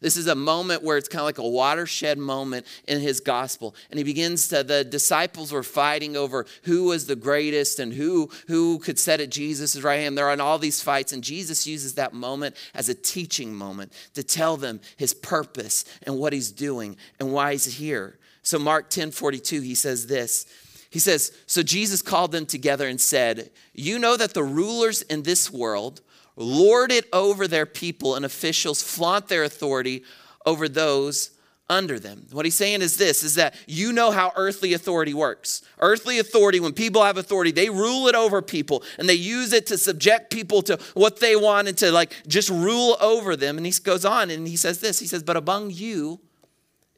This 0.00 0.16
is 0.16 0.26
a 0.26 0.34
moment 0.34 0.82
where 0.82 0.96
it's 0.96 1.08
kind 1.08 1.20
of 1.20 1.26
like 1.26 1.38
a 1.38 1.48
watershed 1.48 2.18
moment 2.18 2.66
in 2.86 3.00
his 3.00 3.20
gospel. 3.20 3.74
And 3.90 3.98
he 3.98 4.04
begins 4.04 4.48
to, 4.48 4.62
the 4.62 4.84
disciples 4.84 5.52
were 5.52 5.62
fighting 5.62 6.16
over 6.16 6.46
who 6.62 6.84
was 6.84 7.06
the 7.06 7.16
greatest 7.16 7.78
and 7.78 7.92
who, 7.92 8.30
who 8.48 8.78
could 8.78 8.98
sit 8.98 9.20
at 9.20 9.30
Jesus' 9.30 9.80
right 9.82 10.00
hand. 10.00 10.16
They're 10.16 10.30
on 10.30 10.40
all 10.40 10.58
these 10.58 10.82
fights. 10.82 11.12
And 11.12 11.22
Jesus 11.22 11.66
uses 11.66 11.94
that 11.94 12.12
moment 12.12 12.56
as 12.74 12.88
a 12.88 12.94
teaching 12.94 13.54
moment 13.54 13.92
to 14.14 14.22
tell 14.22 14.56
them 14.56 14.80
his 14.96 15.14
purpose 15.14 15.84
and 16.04 16.18
what 16.18 16.32
he's 16.32 16.50
doing 16.50 16.96
and 17.18 17.32
why 17.32 17.52
he's 17.52 17.76
here. 17.76 18.18
So, 18.42 18.58
Mark 18.58 18.90
10 18.90 19.10
42, 19.10 19.60
he 19.60 19.74
says 19.74 20.06
this. 20.06 20.46
He 20.90 20.98
says, 20.98 21.32
So 21.46 21.62
Jesus 21.62 22.02
called 22.02 22.32
them 22.32 22.46
together 22.46 22.88
and 22.88 23.00
said, 23.00 23.50
You 23.72 23.98
know 23.98 24.16
that 24.16 24.34
the 24.34 24.42
rulers 24.42 25.02
in 25.02 25.22
this 25.22 25.50
world, 25.50 26.00
lord 26.36 26.92
it 26.92 27.06
over 27.12 27.46
their 27.46 27.66
people, 27.66 28.14
and 28.14 28.24
officials 28.24 28.82
flaunt 28.82 29.28
their 29.28 29.44
authority 29.44 30.04
over 30.46 30.68
those 30.68 31.30
under 31.70 32.00
them. 32.00 32.26
What 32.32 32.44
he's 32.44 32.56
saying 32.56 32.82
is 32.82 32.96
this 32.96 33.22
is 33.22 33.36
that 33.36 33.54
you 33.66 33.92
know 33.92 34.10
how 34.10 34.32
earthly 34.34 34.74
authority 34.74 35.14
works. 35.14 35.62
Earthly 35.78 36.18
authority, 36.18 36.58
when 36.58 36.72
people 36.72 37.04
have 37.04 37.16
authority, 37.16 37.52
they 37.52 37.70
rule 37.70 38.08
it 38.08 38.16
over 38.16 38.42
people 38.42 38.82
and 38.98 39.08
they 39.08 39.14
use 39.14 39.52
it 39.52 39.68
to 39.68 39.78
subject 39.78 40.32
people 40.32 40.62
to 40.62 40.78
what 40.94 41.20
they 41.20 41.36
want 41.36 41.68
and 41.68 41.78
to 41.78 41.92
like 41.92 42.12
just 42.26 42.50
rule 42.50 42.96
over 43.00 43.36
them. 43.36 43.56
And 43.56 43.64
he 43.64 43.72
goes 43.72 44.04
on 44.04 44.30
and 44.30 44.48
he 44.48 44.56
says 44.56 44.80
this 44.80 44.98
he 44.98 45.06
says, 45.06 45.22
But 45.22 45.36
among 45.36 45.70
you, 45.70 46.20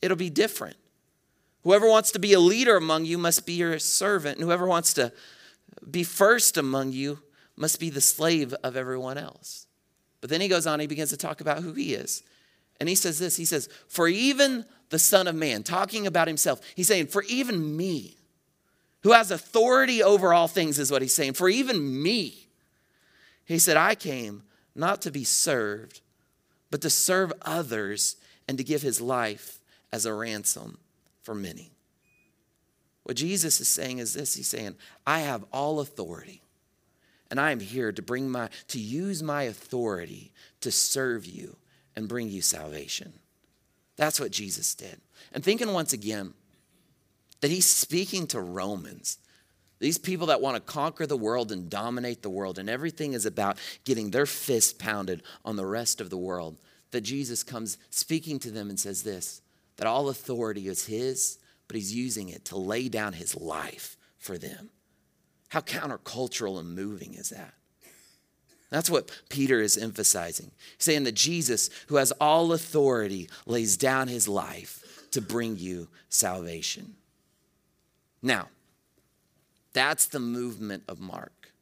it'll 0.00 0.16
be 0.16 0.30
different. 0.30 0.76
Whoever 1.64 1.88
wants 1.88 2.11
to 2.12 2.18
be 2.18 2.33
a 2.33 2.40
leader 2.40 2.76
among 2.76 3.04
you 3.04 3.18
must 3.18 3.46
be 3.46 3.52
your 3.52 3.78
servant, 3.78 4.38
and 4.38 4.44
whoever 4.44 4.66
wants 4.66 4.94
to 4.94 5.12
be 5.88 6.02
first 6.02 6.56
among 6.56 6.92
you 6.92 7.20
must 7.56 7.80
be 7.80 7.90
the 7.90 8.00
slave 8.00 8.54
of 8.62 8.76
everyone 8.76 9.18
else. 9.18 9.66
But 10.20 10.30
then 10.30 10.40
he 10.40 10.48
goes 10.48 10.66
on, 10.66 10.80
he 10.80 10.86
begins 10.86 11.10
to 11.10 11.16
talk 11.16 11.40
about 11.40 11.62
who 11.62 11.72
he 11.72 11.94
is. 11.94 12.22
And 12.80 12.88
he 12.88 12.94
says 12.94 13.18
this 13.18 13.36
He 13.36 13.44
says, 13.44 13.68
For 13.88 14.08
even 14.08 14.64
the 14.90 14.98
Son 14.98 15.28
of 15.28 15.34
Man, 15.34 15.62
talking 15.62 16.06
about 16.06 16.28
himself, 16.28 16.60
he's 16.74 16.88
saying, 16.88 17.06
For 17.08 17.22
even 17.24 17.76
me, 17.76 18.16
who 19.02 19.12
has 19.12 19.30
authority 19.30 20.02
over 20.02 20.32
all 20.32 20.48
things, 20.48 20.78
is 20.78 20.90
what 20.90 21.02
he's 21.02 21.14
saying, 21.14 21.34
for 21.34 21.48
even 21.48 22.02
me, 22.02 22.46
he 23.44 23.58
said, 23.58 23.76
I 23.76 23.94
came 23.94 24.44
not 24.74 25.02
to 25.02 25.10
be 25.10 25.24
served, 25.24 26.00
but 26.70 26.80
to 26.82 26.90
serve 26.90 27.32
others 27.42 28.16
and 28.48 28.58
to 28.58 28.64
give 28.64 28.82
his 28.82 29.00
life 29.00 29.58
as 29.92 30.06
a 30.06 30.14
ransom 30.14 30.78
for 31.22 31.34
many. 31.34 31.70
What 33.02 33.16
Jesus 33.16 33.60
is 33.60 33.68
saying 33.68 33.98
is 33.98 34.14
this 34.14 34.34
He's 34.34 34.48
saying, 34.48 34.76
I 35.06 35.20
have 35.20 35.44
all 35.52 35.80
authority 35.80 36.41
and 37.32 37.40
I 37.40 37.50
am 37.50 37.60
here 37.60 37.92
to 37.92 38.02
bring 38.02 38.30
my 38.30 38.50
to 38.68 38.78
use 38.78 39.22
my 39.22 39.44
authority 39.44 40.32
to 40.60 40.70
serve 40.70 41.24
you 41.24 41.56
and 41.96 42.06
bring 42.06 42.28
you 42.28 42.42
salvation. 42.42 43.14
That's 43.96 44.20
what 44.20 44.32
Jesus 44.32 44.74
did. 44.74 45.00
And 45.32 45.42
thinking 45.42 45.72
once 45.72 45.94
again 45.94 46.34
that 47.40 47.50
he's 47.50 47.64
speaking 47.64 48.26
to 48.28 48.40
Romans. 48.40 49.16
These 49.78 49.96
people 49.96 50.26
that 50.26 50.42
want 50.42 50.56
to 50.56 50.72
conquer 50.72 51.06
the 51.06 51.16
world 51.16 51.50
and 51.50 51.70
dominate 51.70 52.20
the 52.20 52.28
world, 52.28 52.58
and 52.58 52.68
everything 52.68 53.14
is 53.14 53.24
about 53.24 53.56
getting 53.86 54.10
their 54.10 54.26
fist 54.26 54.78
pounded 54.78 55.22
on 55.42 55.56
the 55.56 55.64
rest 55.64 56.02
of 56.02 56.10
the 56.10 56.18
world. 56.18 56.58
That 56.90 57.00
Jesus 57.00 57.42
comes 57.42 57.78
speaking 57.88 58.40
to 58.40 58.50
them 58.50 58.68
and 58.68 58.78
says 58.78 59.04
this 59.04 59.40
that 59.78 59.86
all 59.86 60.10
authority 60.10 60.68
is 60.68 60.84
his, 60.84 61.38
but 61.66 61.76
he's 61.76 61.94
using 61.94 62.28
it 62.28 62.44
to 62.44 62.58
lay 62.58 62.90
down 62.90 63.14
his 63.14 63.34
life 63.34 63.96
for 64.18 64.36
them. 64.36 64.68
How 65.52 65.60
countercultural 65.60 66.58
and 66.58 66.74
moving 66.74 67.12
is 67.12 67.28
that? 67.28 67.52
That's 68.70 68.88
what 68.88 69.10
Peter 69.28 69.60
is 69.60 69.76
emphasizing. 69.76 70.50
Saying 70.78 71.04
that 71.04 71.12
Jesus, 71.12 71.68
who 71.88 71.96
has 71.96 72.10
all 72.12 72.54
authority, 72.54 73.28
lays 73.44 73.76
down 73.76 74.08
his 74.08 74.26
life 74.26 74.82
to 75.10 75.20
bring 75.20 75.58
you 75.58 75.88
salvation. 76.08 76.94
Now, 78.22 78.48
that's 79.74 80.06
the 80.06 80.20
movement 80.20 80.84
of 80.88 81.00
Mark. 81.00 81.52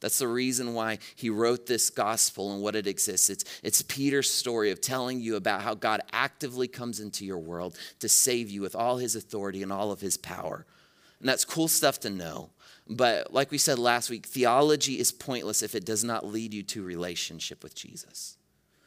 That's 0.00 0.18
the 0.18 0.28
reason 0.28 0.72
why 0.72 0.98
he 1.14 1.28
wrote 1.28 1.66
this 1.66 1.90
gospel 1.90 2.54
and 2.54 2.62
what 2.62 2.74
it 2.74 2.86
exists. 2.86 3.28
It's, 3.28 3.44
it's 3.62 3.82
Peter's 3.82 4.32
story 4.32 4.70
of 4.70 4.80
telling 4.80 5.20
you 5.20 5.36
about 5.36 5.60
how 5.60 5.74
God 5.74 6.00
actively 6.10 6.68
comes 6.68 7.00
into 7.00 7.26
your 7.26 7.38
world 7.38 7.76
to 8.00 8.08
save 8.08 8.48
you 8.48 8.62
with 8.62 8.74
all 8.74 8.96
his 8.96 9.14
authority 9.14 9.62
and 9.62 9.70
all 9.70 9.92
of 9.92 10.00
his 10.00 10.16
power. 10.16 10.64
And 11.20 11.28
that's 11.28 11.44
cool 11.44 11.68
stuff 11.68 12.00
to 12.00 12.08
know. 12.08 12.48
But 12.88 13.32
like 13.32 13.50
we 13.50 13.58
said 13.58 13.78
last 13.78 14.10
week, 14.10 14.26
theology 14.26 14.98
is 14.98 15.10
pointless 15.10 15.62
if 15.62 15.74
it 15.74 15.84
does 15.84 16.04
not 16.04 16.26
lead 16.26 16.54
you 16.54 16.62
to 16.64 16.82
relationship 16.82 17.62
with 17.62 17.74
Jesus. 17.74 18.36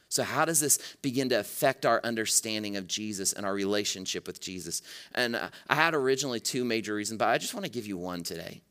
So, 0.07 0.23
how 0.23 0.45
does 0.45 0.59
this 0.59 0.79
begin 1.01 1.29
to 1.29 1.39
affect 1.39 1.85
our 1.85 2.01
understanding 2.03 2.77
of 2.77 2.87
Jesus 2.87 3.33
and 3.33 3.45
our 3.45 3.53
relationship 3.53 4.25
with 4.25 4.41
Jesus? 4.41 4.81
And 5.13 5.35
uh, 5.35 5.49
I 5.69 5.75
had 5.75 5.93
originally 5.93 6.39
two 6.39 6.65
major 6.65 6.95
reasons, 6.95 7.19
but 7.19 7.27
I 7.27 7.37
just 7.37 7.53
want 7.53 7.65
to 7.65 7.71
give 7.71 7.85
you 7.85 7.97
one 7.97 8.23
today. 8.23 8.61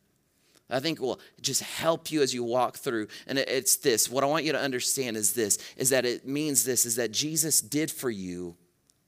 I 0.70 0.80
think 0.80 1.00
will 1.00 1.20
just 1.40 1.62
help 1.62 2.10
you 2.10 2.20
as 2.20 2.34
you 2.34 2.44
walk 2.44 2.76
through. 2.76 3.08
And 3.26 3.38
it's 3.38 3.76
this 3.76 4.10
what 4.10 4.24
I 4.24 4.26
want 4.26 4.44
you 4.44 4.52
to 4.52 4.60
understand 4.60 5.16
is 5.16 5.32
this 5.32 5.58
is 5.76 5.90
that 5.90 6.04
it 6.04 6.26
means 6.26 6.64
this 6.64 6.84
is 6.84 6.96
that 6.96 7.12
Jesus 7.12 7.60
did 7.60 7.90
for 7.90 8.10
you 8.10 8.56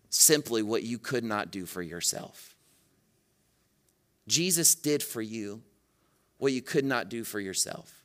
simply 0.09 0.63
what 0.63 0.83
you 0.83 0.99
could 0.99 1.25
not 1.25 1.51
do 1.51 1.67
for 1.67 1.83
yourself. 1.83 2.55
Jesus 4.29 4.75
did 4.75 5.03
for 5.03 5.21
you 5.21 5.63
what 6.41 6.53
you 6.53 6.63
could 6.63 6.85
not 6.85 7.09
do 7.09 7.23
for 7.25 7.39
yourself. 7.39 8.01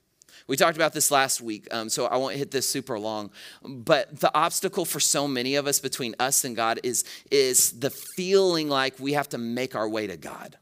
We 0.48 0.58
talked 0.58 0.76
about 0.76 0.94
this 0.94 1.10
last 1.10 1.42
week, 1.42 1.68
um, 1.72 1.90
so 1.90 2.06
I 2.06 2.18
won't 2.18 2.36
hit 2.36 2.52
this 2.52 2.70
super 2.70 3.00
long. 3.00 3.32
But 3.64 4.20
the 4.20 4.32
obstacle 4.38 4.86
for 4.86 5.00
so 5.00 5.28
many 5.28 5.56
of 5.56 5.66
us 5.66 5.80
between 5.80 6.14
us 6.20 6.44
and 6.44 6.56
God 6.56 6.80
is, 6.84 7.04
is 7.32 7.80
the 7.80 7.90
feeling 7.90 8.70
like 8.70 8.94
we 9.00 9.14
have 9.14 9.30
to 9.30 9.40
make 9.40 9.76
our 9.76 9.90
way 9.90 10.06
to 10.06 10.18
God. 10.18 10.58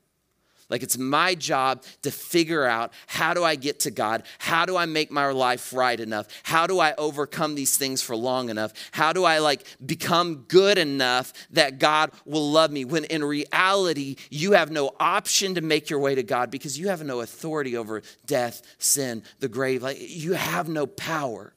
Like 0.74 0.82
it's 0.82 0.98
my 0.98 1.36
job 1.36 1.84
to 2.02 2.10
figure 2.10 2.66
out 2.66 2.94
how 3.06 3.36
do 3.36 3.44
I 3.44 3.54
get 3.54 3.82
to 3.82 3.92
God? 3.92 4.24
How 4.40 4.66
do 4.66 4.76
I 4.76 4.88
make 4.88 5.12
my 5.12 5.28
life 5.28 5.72
right 5.72 6.00
enough? 6.00 6.26
How 6.42 6.66
do 6.66 6.80
I 6.80 6.96
overcome 6.98 7.54
these 7.54 7.78
things 7.78 8.02
for 8.02 8.16
long 8.16 8.50
enough? 8.50 8.74
How 8.92 9.14
do 9.14 9.24
I 9.24 9.38
like 9.38 9.68
become 9.86 10.46
good 10.48 10.80
enough 10.80 11.32
that 11.52 11.78
God 11.78 12.10
will 12.26 12.50
love 12.50 12.72
me? 12.72 12.86
When 12.86 13.04
in 13.04 13.24
reality, 13.24 14.16
you 14.32 14.54
have 14.54 14.72
no 14.72 14.96
option 15.00 15.54
to 15.54 15.62
make 15.62 15.92
your 15.92 16.00
way 16.00 16.16
to 16.16 16.24
God 16.24 16.50
because 16.50 16.80
you 16.80 16.88
have 16.88 17.04
no 17.04 17.22
authority 17.22 17.78
over 17.78 18.02
death, 18.26 18.64
sin, 18.80 19.22
the 19.42 19.50
grave. 19.50 19.84
Like 19.84 19.98
you 20.00 20.34
have 20.34 20.68
no 20.68 20.88
power. 20.88 21.53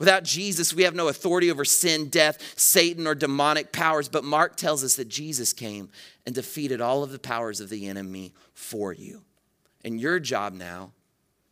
Without 0.00 0.24
Jesus, 0.24 0.72
we 0.72 0.84
have 0.84 0.94
no 0.94 1.08
authority 1.08 1.50
over 1.50 1.62
sin, 1.64 2.08
death, 2.08 2.58
Satan, 2.58 3.06
or 3.06 3.14
demonic 3.14 3.70
powers. 3.70 4.08
But 4.08 4.24
Mark 4.24 4.56
tells 4.56 4.82
us 4.82 4.96
that 4.96 5.08
Jesus 5.08 5.52
came 5.52 5.90
and 6.24 6.34
defeated 6.34 6.80
all 6.80 7.02
of 7.02 7.12
the 7.12 7.18
powers 7.18 7.60
of 7.60 7.68
the 7.68 7.86
enemy 7.86 8.32
for 8.54 8.94
you. 8.94 9.20
And 9.84 10.00
your 10.00 10.18
job 10.18 10.54
now, 10.54 10.92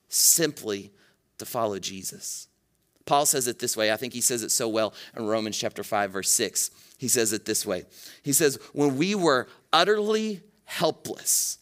simply 0.08 0.92
to 1.36 1.44
follow 1.44 1.78
Jesus. 1.78 2.48
Paul 3.04 3.26
says 3.26 3.48
it 3.48 3.58
this 3.58 3.76
way. 3.76 3.92
I 3.92 3.96
think 3.96 4.14
he 4.14 4.22
says 4.22 4.42
it 4.42 4.50
so 4.50 4.66
well 4.66 4.94
in 5.14 5.26
Romans 5.26 5.58
chapter 5.58 5.84
5, 5.84 6.10
verse 6.10 6.32
6. 6.32 6.70
He 6.96 7.08
says 7.08 7.34
it 7.34 7.44
this 7.44 7.66
way 7.66 7.84
He 8.22 8.32
says, 8.32 8.58
When 8.72 8.96
we 8.96 9.14
were 9.14 9.46
utterly 9.74 10.40
helpless, 10.64 11.57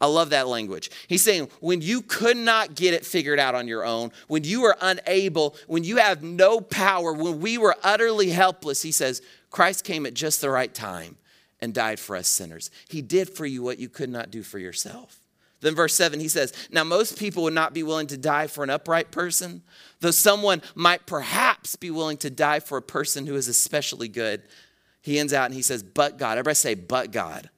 I 0.00 0.06
love 0.06 0.30
that 0.30 0.46
language. 0.46 0.90
He's 1.08 1.22
saying 1.22 1.48
when 1.60 1.80
you 1.80 2.02
could 2.02 2.36
not 2.36 2.74
get 2.74 2.92
it 2.92 3.06
figured 3.06 3.38
out 3.38 3.54
on 3.54 3.66
your 3.66 3.84
own, 3.84 4.12
when 4.28 4.44
you 4.44 4.62
were 4.62 4.76
unable, 4.80 5.56
when 5.66 5.84
you 5.84 5.96
have 5.96 6.22
no 6.22 6.60
power, 6.60 7.12
when 7.12 7.40
we 7.40 7.56
were 7.56 7.76
utterly 7.82 8.30
helpless, 8.30 8.82
he 8.82 8.92
says, 8.92 9.22
Christ 9.50 9.84
came 9.84 10.04
at 10.04 10.12
just 10.14 10.40
the 10.40 10.50
right 10.50 10.72
time 10.72 11.16
and 11.60 11.72
died 11.72 11.98
for 11.98 12.14
us 12.14 12.28
sinners. 12.28 12.70
He 12.88 13.00
did 13.00 13.30
for 13.30 13.46
you 13.46 13.62
what 13.62 13.78
you 13.78 13.88
could 13.88 14.10
not 14.10 14.30
do 14.30 14.42
for 14.42 14.58
yourself. 14.58 15.20
Then, 15.60 15.74
verse 15.74 15.94
7, 15.94 16.20
he 16.20 16.28
says, 16.28 16.52
Now, 16.70 16.84
most 16.84 17.18
people 17.18 17.42
would 17.44 17.54
not 17.54 17.72
be 17.72 17.82
willing 17.82 18.06
to 18.08 18.18
die 18.18 18.46
for 18.46 18.62
an 18.62 18.70
upright 18.70 19.10
person, 19.10 19.62
though 20.00 20.10
someone 20.10 20.60
might 20.74 21.06
perhaps 21.06 21.76
be 21.76 21.90
willing 21.90 22.18
to 22.18 22.30
die 22.30 22.60
for 22.60 22.76
a 22.76 22.82
person 22.82 23.26
who 23.26 23.34
is 23.34 23.48
especially 23.48 24.08
good. 24.08 24.42
He 25.00 25.18
ends 25.18 25.32
out 25.32 25.46
and 25.46 25.54
he 25.54 25.62
says, 25.62 25.82
But 25.82 26.18
God. 26.18 26.32
Everybody 26.32 26.56
say, 26.56 26.74
But 26.74 27.10
God. 27.10 27.48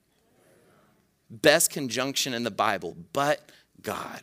Best 1.30 1.70
conjunction 1.70 2.32
in 2.34 2.42
the 2.42 2.50
Bible, 2.50 2.96
but 3.12 3.52
God 3.82 4.22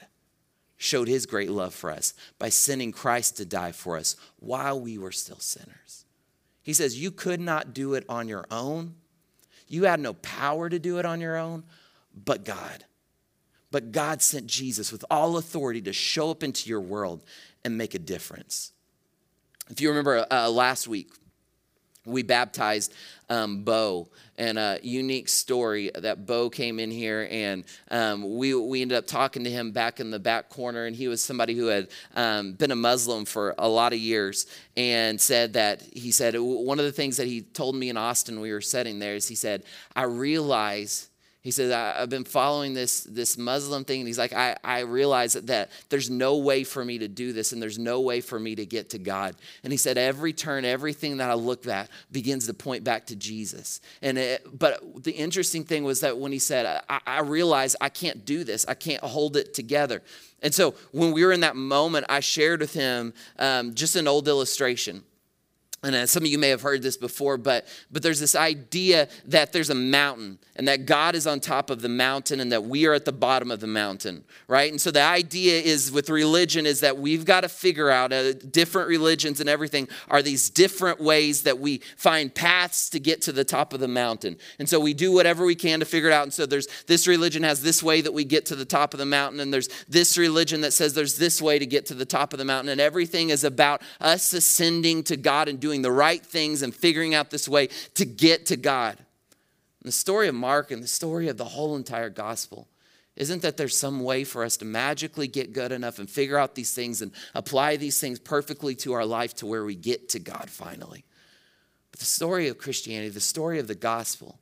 showed 0.77 1.07
his 1.07 1.25
great 1.25 1.49
love 1.49 1.73
for 1.73 1.91
us 1.91 2.13
by 2.39 2.49
sending 2.49 2.91
Christ 2.91 3.37
to 3.37 3.45
die 3.45 3.71
for 3.71 3.97
us 3.97 4.15
while 4.39 4.79
we 4.79 4.97
were 4.97 5.11
still 5.11 5.39
sinners. 5.39 6.05
He 6.63 6.73
says, 6.73 6.99
You 6.99 7.11
could 7.11 7.39
not 7.39 7.73
do 7.73 7.93
it 7.93 8.05
on 8.09 8.27
your 8.27 8.45
own. 8.49 8.95
You 9.67 9.85
had 9.85 9.99
no 9.99 10.13
power 10.13 10.69
to 10.69 10.79
do 10.79 10.99
it 10.99 11.05
on 11.05 11.21
your 11.21 11.37
own, 11.37 11.63
but 12.13 12.43
God. 12.43 12.85
But 13.71 13.91
God 13.91 14.21
sent 14.21 14.47
Jesus 14.47 14.91
with 14.91 15.03
all 15.09 15.37
authority 15.37 15.81
to 15.81 15.93
show 15.93 16.31
up 16.31 16.43
into 16.43 16.69
your 16.69 16.81
world 16.81 17.23
and 17.63 17.77
make 17.77 17.93
a 17.93 17.99
difference. 17.99 18.71
If 19.69 19.81
you 19.81 19.89
remember 19.89 20.25
uh, 20.29 20.49
last 20.49 20.87
week, 20.87 21.11
we 22.05 22.23
baptized 22.23 22.93
um, 23.29 23.63
Bo, 23.63 24.07
and 24.37 24.57
a 24.57 24.79
unique 24.83 25.29
story 25.29 25.91
that 25.95 26.25
Bo 26.25 26.49
came 26.49 26.79
in 26.79 26.91
here, 26.91 27.27
and 27.31 27.63
um, 27.89 28.37
we, 28.37 28.53
we 28.53 28.81
ended 28.81 28.97
up 28.97 29.07
talking 29.07 29.43
to 29.43 29.49
him 29.49 29.71
back 29.71 29.99
in 29.99 30.11
the 30.11 30.19
back 30.19 30.49
corner, 30.49 30.85
and 30.85 30.95
he 30.95 31.07
was 31.07 31.23
somebody 31.23 31.55
who 31.55 31.67
had 31.67 31.87
um, 32.15 32.53
been 32.53 32.71
a 32.71 32.75
Muslim 32.75 33.25
for 33.25 33.55
a 33.57 33.67
lot 33.67 33.93
of 33.93 33.99
years, 33.99 34.45
and 34.77 35.19
said 35.19 35.53
that 35.53 35.81
he 35.81 36.11
said 36.11 36.35
one 36.37 36.79
of 36.79 36.85
the 36.85 36.91
things 36.91 37.17
that 37.17 37.27
he 37.27 37.41
told 37.41 37.75
me 37.75 37.89
in 37.89 37.97
Austin 37.97 38.39
we 38.39 38.51
were 38.51 38.61
sitting 38.61 38.99
there 38.99 39.15
is 39.15 39.27
he 39.27 39.35
said, 39.35 39.63
I 39.95 40.03
realize 40.03 41.09
he 41.45 41.51
says, 41.51 41.71
I've 41.71 42.09
been 42.09 42.23
following 42.23 42.73
this, 42.73 43.03
this 43.03 43.37
Muslim 43.37 43.85
thing. 43.85 43.99
And 43.99 44.07
he's 44.07 44.17
like, 44.17 44.33
I, 44.33 44.57
I 44.63 44.79
realize 44.79 45.33
that, 45.33 45.69
there's 45.89 46.09
no 46.09 46.37
way 46.37 46.63
for 46.63 46.83
me 46.83 46.97
to 46.97 47.07
do 47.07 47.33
this 47.33 47.53
and 47.53 47.61
there's 47.61 47.77
no 47.77 48.01
way 48.01 48.19
for 48.19 48.39
me 48.39 48.55
to 48.55 48.65
get 48.65 48.89
to 48.89 48.97
God. 48.97 49.35
And 49.63 49.71
he 49.71 49.77
said, 49.77 49.95
every 49.95 50.33
turn, 50.33 50.65
everything 50.65 51.17
that 51.17 51.29
I 51.29 51.35
look 51.35 51.67
at 51.67 51.91
begins 52.11 52.47
to 52.47 52.55
point 52.55 52.83
back 52.83 53.05
to 53.07 53.15
Jesus. 53.15 53.79
And 54.01 54.17
it, 54.17 54.57
But 54.57 55.03
the 55.03 55.11
interesting 55.11 55.63
thing 55.63 55.83
was 55.83 55.99
that 55.99 56.17
when 56.17 56.31
he 56.31 56.39
said, 56.39 56.81
I, 56.89 56.99
I 57.05 57.19
realize 57.19 57.75
I 57.79 57.89
can't 57.89 58.25
do 58.25 58.43
this, 58.43 58.65
I 58.67 58.73
can't 58.73 59.03
hold 59.03 59.37
it 59.37 59.53
together. 59.53 60.01
And 60.41 60.51
so 60.51 60.73
when 60.93 61.11
we 61.11 61.23
were 61.23 61.31
in 61.31 61.41
that 61.41 61.55
moment, 61.55 62.07
I 62.09 62.21
shared 62.21 62.61
with 62.61 62.73
him 62.73 63.13
um, 63.37 63.75
just 63.75 63.95
an 63.95 64.07
old 64.07 64.27
illustration 64.27 65.03
and 65.85 65.95
uh, 65.95 66.05
some 66.05 66.23
of 66.23 66.27
you 66.27 66.37
may 66.37 66.49
have 66.49 66.61
heard 66.61 66.81
this 66.81 66.97
before 66.97 67.37
but 67.37 67.67
but 67.91 68.03
there's 68.03 68.19
this 68.19 68.35
idea 68.35 69.07
that 69.25 69.53
there's 69.53 69.69
a 69.69 69.75
mountain 69.75 70.39
and 70.55 70.67
that 70.67 70.85
god 70.85 71.15
is 71.15 71.27
on 71.27 71.39
top 71.39 71.69
of 71.69 71.81
the 71.81 71.89
mountain 71.89 72.39
and 72.39 72.51
that 72.51 72.63
we 72.63 72.85
are 72.85 72.93
at 72.93 73.05
the 73.05 73.11
bottom 73.11 73.51
of 73.51 73.59
the 73.59 73.67
mountain 73.67 74.23
right? 74.47 74.71
And 74.71 74.79
so 74.79 74.91
the 74.91 75.01
idea 75.01 75.59
is 75.59 75.91
with 75.91 76.09
religion 76.09 76.65
is 76.65 76.81
that 76.81 76.97
we've 76.97 77.25
got 77.25 77.41
to 77.41 77.49
figure 77.49 77.89
out 77.89 78.13
uh, 78.13 78.33
different 78.33 78.89
religions 78.89 79.39
and 79.39 79.49
everything 79.49 79.87
are 80.09 80.21
these 80.21 80.49
different 80.49 80.99
ways 81.01 81.43
that 81.43 81.59
we 81.59 81.79
find 81.97 82.33
paths 82.33 82.89
to 82.91 82.99
get 82.99 83.21
to 83.23 83.31
the 83.31 83.43
top 83.43 83.73
of 83.73 83.79
the 83.79 83.87
mountain. 83.87 84.37
And 84.59 84.69
so 84.69 84.79
we 84.79 84.93
do 84.93 85.11
whatever 85.11 85.45
we 85.45 85.55
can 85.55 85.79
to 85.79 85.85
figure 85.85 86.09
it 86.09 86.13
out. 86.13 86.23
And 86.23 86.33
so 86.33 86.45
there's 86.45 86.67
this 86.87 87.07
religion 87.07 87.43
has 87.43 87.61
this 87.63 87.81
way 87.81 88.01
that 88.01 88.13
we 88.13 88.23
get 88.23 88.45
to 88.47 88.55
the 88.55 88.65
top 88.65 88.93
of 88.93 88.99
the 88.99 89.05
mountain 89.05 89.39
and 89.39 89.53
there's 89.53 89.69
this 89.87 90.17
religion 90.17 90.61
that 90.61 90.73
says 90.73 90.93
there's 90.93 91.17
this 91.17 91.41
way 91.41 91.57
to 91.57 91.65
get 91.65 91.87
to 91.87 91.93
the 91.93 92.05
top 92.05 92.33
of 92.33 92.39
the 92.39 92.45
mountain. 92.45 92.69
And 92.69 92.81
everything 92.81 93.29
is 93.29 93.43
about 93.43 93.81
us 93.99 94.33
ascending 94.33 95.03
to 95.03 95.17
god 95.17 95.47
and 95.47 95.59
doing 95.59 95.74
doing 95.75 95.81
the 95.81 95.91
right 95.91 96.25
things 96.25 96.61
and 96.61 96.73
figuring 96.73 97.13
out 97.13 97.29
this 97.29 97.49
way 97.49 97.67
to 97.95 98.05
get 98.05 98.45
to 98.45 98.55
God. 98.55 98.97
And 98.97 99.87
the 99.87 99.91
story 99.91 100.29
of 100.29 100.35
Mark 100.35 100.71
and 100.71 100.81
the 100.81 100.87
story 100.87 101.27
of 101.27 101.37
the 101.37 101.43
whole 101.43 101.75
entire 101.75 102.09
gospel 102.09 102.69
isn't 103.17 103.41
that 103.41 103.57
there's 103.57 103.77
some 103.77 103.99
way 103.99 104.23
for 104.23 104.43
us 104.45 104.55
to 104.57 104.65
magically 104.65 105.27
get 105.27 105.51
good 105.51 105.73
enough 105.73 105.99
and 105.99 106.09
figure 106.09 106.37
out 106.37 106.55
these 106.55 106.73
things 106.73 107.01
and 107.01 107.11
apply 107.33 107.75
these 107.75 107.99
things 107.99 108.19
perfectly 108.19 108.73
to 108.75 108.93
our 108.93 109.05
life 109.05 109.35
to 109.35 109.45
where 109.45 109.65
we 109.65 109.75
get 109.75 110.09
to 110.09 110.19
God 110.19 110.49
finally. 110.49 111.03
But 111.91 111.99
the 111.99 112.05
story 112.05 112.47
of 112.47 112.57
Christianity, 112.57 113.09
the 113.09 113.19
story 113.19 113.59
of 113.59 113.67
the 113.67 113.75
gospel, 113.75 114.39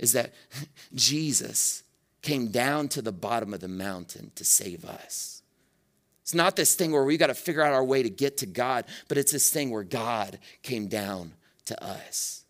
is 0.00 0.12
that 0.12 0.32
Jesus 0.94 1.84
came 2.22 2.48
down 2.48 2.88
to 2.88 3.02
the 3.02 3.12
bottom 3.12 3.54
of 3.54 3.60
the 3.60 3.68
mountain 3.68 4.32
to 4.34 4.44
save 4.44 4.84
us. 4.84 5.41
It's 6.32 6.36
not 6.38 6.56
this 6.56 6.74
thing 6.74 6.92
where 6.92 7.04
we 7.04 7.18
got 7.18 7.26
to 7.26 7.34
figure 7.34 7.60
out 7.60 7.74
our 7.74 7.84
way 7.84 8.02
to 8.02 8.08
get 8.08 8.38
to 8.38 8.46
God, 8.46 8.86
but 9.06 9.18
it's 9.18 9.32
this 9.32 9.50
thing 9.50 9.70
where 9.70 9.82
God 9.82 10.38
came 10.62 10.86
down 10.86 11.34
to 11.66 11.84
us. 11.84 12.46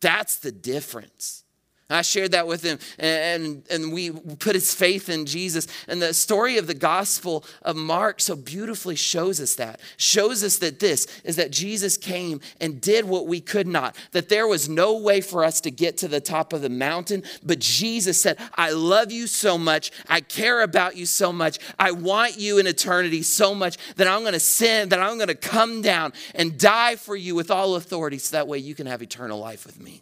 That's 0.00 0.36
the 0.36 0.52
difference. 0.52 1.42
I 1.90 2.00
shared 2.00 2.32
that 2.32 2.46
with 2.46 2.62
him, 2.62 2.78
and, 2.98 3.62
and 3.70 3.92
we 3.92 4.10
put 4.10 4.54
his 4.54 4.72
faith 4.72 5.10
in 5.10 5.26
Jesus. 5.26 5.66
And 5.86 6.00
the 6.00 6.14
story 6.14 6.56
of 6.56 6.66
the 6.66 6.74
Gospel 6.74 7.44
of 7.60 7.76
Mark 7.76 8.22
so 8.22 8.34
beautifully 8.34 8.96
shows 8.96 9.38
us 9.38 9.54
that. 9.56 9.80
Shows 9.98 10.42
us 10.42 10.56
that 10.58 10.80
this 10.80 11.06
is 11.24 11.36
that 11.36 11.50
Jesus 11.50 11.98
came 11.98 12.40
and 12.58 12.80
did 12.80 13.04
what 13.04 13.26
we 13.26 13.38
could 13.38 13.66
not, 13.66 13.96
that 14.12 14.30
there 14.30 14.46
was 14.46 14.66
no 14.66 14.96
way 14.96 15.20
for 15.20 15.44
us 15.44 15.60
to 15.60 15.70
get 15.70 15.98
to 15.98 16.08
the 16.08 16.20
top 16.20 16.54
of 16.54 16.62
the 16.62 16.70
mountain. 16.70 17.22
But 17.44 17.58
Jesus 17.58 18.18
said, 18.18 18.38
I 18.54 18.70
love 18.70 19.12
you 19.12 19.26
so 19.26 19.58
much. 19.58 19.90
I 20.08 20.22
care 20.22 20.62
about 20.62 20.96
you 20.96 21.04
so 21.04 21.34
much. 21.34 21.58
I 21.78 21.90
want 21.90 22.38
you 22.38 22.56
in 22.56 22.66
eternity 22.66 23.22
so 23.22 23.54
much 23.54 23.76
that 23.96 24.08
I'm 24.08 24.20
going 24.20 24.32
to 24.32 24.40
sin, 24.40 24.88
that 24.88 25.00
I'm 25.00 25.16
going 25.16 25.28
to 25.28 25.34
come 25.34 25.82
down 25.82 26.14
and 26.34 26.58
die 26.58 26.96
for 26.96 27.14
you 27.14 27.34
with 27.34 27.50
all 27.50 27.76
authority 27.76 28.16
so 28.16 28.36
that 28.36 28.48
way 28.48 28.56
you 28.56 28.74
can 28.74 28.86
have 28.86 29.02
eternal 29.02 29.38
life 29.38 29.66
with 29.66 29.78
me. 29.78 30.00